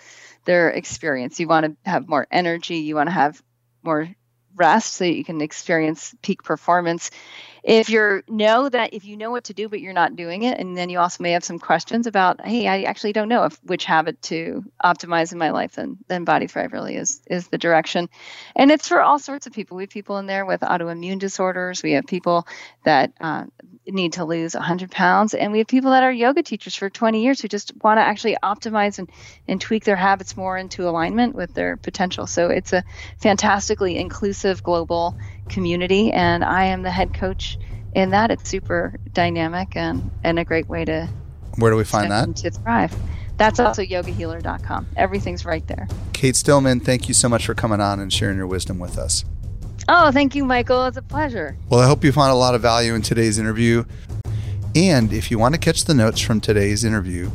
their 0.45 0.71
experience, 0.71 1.39
you 1.41 1.49
want 1.49 1.67
to 1.67 1.91
have 1.91 2.09
more 2.09 2.27
energy, 2.31 2.77
you 2.77 2.95
want 2.95 3.09
to 3.09 3.15
have 3.15 3.43
more 3.83 4.09
rest 4.55 4.95
so 4.95 5.05
that 5.05 5.15
you 5.15 5.25
can 5.25 5.41
experience 5.41 6.15
peak 6.23 6.43
performance. 6.43 7.11
If 7.63 7.91
you 7.91 8.23
know 8.29 8.69
that 8.69 8.93
if 8.93 9.05
you 9.05 9.17
know 9.17 9.31
what 9.31 9.45
to 9.45 9.55
do 9.55 9.69
but 9.69 9.81
you're 9.81 9.93
not 9.93 10.17
doing 10.17 10.43
it 10.43 10.59
and 10.59 10.77
then 10.77 10.91
you 10.91 10.99
also 10.99 11.23
may 11.23 11.33
have 11.33 11.45
some 11.45 11.61
questions 11.61 12.09
about 12.09 12.45
hey 12.45 12.67
i 12.67 12.83
actually 12.83 13.13
don't 13.13 13.29
know 13.29 13.45
if 13.45 13.57
which 13.63 13.85
habit 13.85 14.21
to 14.23 14.65
optimize 14.85 15.33
in 15.33 15.39
my 15.39 15.51
life 15.51 15.77
then 15.77 15.97
then 16.09 16.25
body 16.25 16.49
thrive 16.49 16.73
really 16.73 16.97
is 16.97 17.21
is 17.29 17.49
the 17.49 17.59
direction. 17.59 18.09
And 18.57 18.71
it's 18.71 18.89
for 18.89 19.01
all 19.01 19.19
sorts 19.19 19.47
of 19.47 19.53
people. 19.53 19.77
We 19.77 19.85
have 19.85 19.91
people 19.91 20.19
in 20.19 20.27
there 20.27 20.45
with 20.45 20.63
autoimmune 20.63 21.21
disorders. 21.21 21.83
We 21.83 21.93
have 21.93 22.07
people 22.07 22.47
that 22.85 23.13
uh, 23.21 23.45
need 23.87 24.15
to 24.15 24.25
lose 24.25 24.55
100 24.55 24.91
pounds. 24.91 25.35
And 25.35 25.53
we 25.53 25.59
have 25.59 25.67
people 25.67 25.91
that 25.91 26.05
are 26.05 26.13
yoga 26.13 26.43
teachers 26.43 26.75
for 26.75 26.89
20 26.89 27.23
years 27.23 27.41
who 27.41 27.49
just 27.49 27.73
want 27.83 27.99
to 27.99 28.03
actually 28.03 28.37
optimize 28.43 28.99
and, 28.99 29.11
and 29.49 29.61
tweak 29.61 29.85
their 29.85 29.97
habits 29.97 30.37
more 30.37 30.57
into 30.57 30.89
alignment 30.89 31.35
with 31.35 31.53
their 31.55 31.77
potential. 31.77 32.27
So 32.27 32.49
it's 32.49 32.73
a 32.73 32.85
fantastically 33.19 33.97
inclusive 33.97 34.63
global 34.63 35.17
community 35.49 36.13
and 36.13 36.45
i 36.45 36.65
am 36.65 36.83
the 36.83 36.91
head 36.91 37.13
coach 37.13 37.59
in 37.95 38.11
that. 38.11 38.31
It's 38.31 38.49
super 38.49 38.95
dynamic 39.13 39.77
and, 39.77 40.11
and 40.25 40.39
a 40.39 40.45
great 40.45 40.69
way 40.69 40.85
to 40.85 41.09
where 41.59 41.71
do 41.71 41.77
we 41.77 41.85
find 41.85 42.11
that? 42.11 42.37
to 42.37 42.51
thrive. 42.51 42.95
That's 43.37 43.61
also 43.61 43.83
yogahealer.com 43.83 44.87
everything's 44.97 45.45
right 45.45 45.67
there. 45.67 45.89
Cate 46.13 46.37
stillman 46.37 46.81
thank 46.81 47.09
you 47.09 47.15
so 47.15 47.29
much 47.29 47.45
for 47.45 47.55
coming 47.55 47.81
on 47.81 47.99
and 48.01 48.13
sharing 48.13 48.37
your 48.37 48.47
wisdom 48.47 48.79
with 48.79 48.97
us 48.97 49.25
oh 49.95 50.11
thank 50.11 50.35
you 50.35 50.43
michael 50.45 50.87
it's 50.87 50.97
a 50.97 51.03
pleasure 51.03 51.55
well 51.69 51.81
i 51.81 51.87
hope 51.87 52.03
you 52.03 52.11
found 52.11 52.33
a 52.33 52.35
lot 52.35 52.55
of 52.55 52.63
value 52.63 52.95
in 52.95 53.03
today's 53.03 53.39
interview 53.39 53.85
and 54.75 55.13
if 55.13 55.31
you 55.31 55.39
want 55.39 55.55
to 55.55 55.61
catch 55.61 55.85
the 55.85 55.93
notes 55.95 56.21
from 56.21 56.41
today's 56.41 56.83
interview 56.83 57.31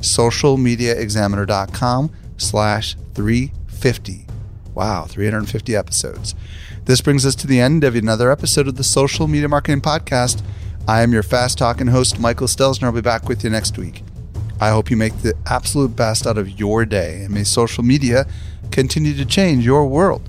socialmediaexaminer.com 0.00 2.12
slash 2.36 2.96
350 3.14 4.26
wow 4.74 5.04
350 5.04 5.74
episodes 5.74 6.34
this 6.84 7.00
brings 7.00 7.24
us 7.24 7.36
to 7.36 7.46
the 7.46 7.60
end 7.60 7.84
of 7.84 7.94
another 7.94 8.32
episode 8.32 8.66
of 8.66 8.74
the 8.74 8.82
Social 8.82 9.28
Media 9.28 9.48
Marketing 9.48 9.80
Podcast. 9.80 10.42
I 10.88 11.02
am 11.02 11.12
your 11.12 11.22
fast 11.22 11.56
talking 11.56 11.86
host, 11.86 12.18
Michael 12.18 12.48
Stelzner. 12.48 12.86
I'll 12.86 12.92
be 12.92 13.00
back 13.00 13.28
with 13.28 13.44
you 13.44 13.50
next 13.50 13.78
week. 13.78 14.02
I 14.60 14.70
hope 14.70 14.90
you 14.90 14.96
make 14.96 15.16
the 15.18 15.34
absolute 15.46 15.94
best 15.94 16.26
out 16.26 16.38
of 16.38 16.58
your 16.58 16.84
day 16.84 17.22
and 17.22 17.32
may 17.32 17.44
social 17.44 17.84
media 17.84 18.26
continue 18.72 19.14
to 19.14 19.24
change 19.24 19.64
your 19.64 19.86
world. 19.86 20.28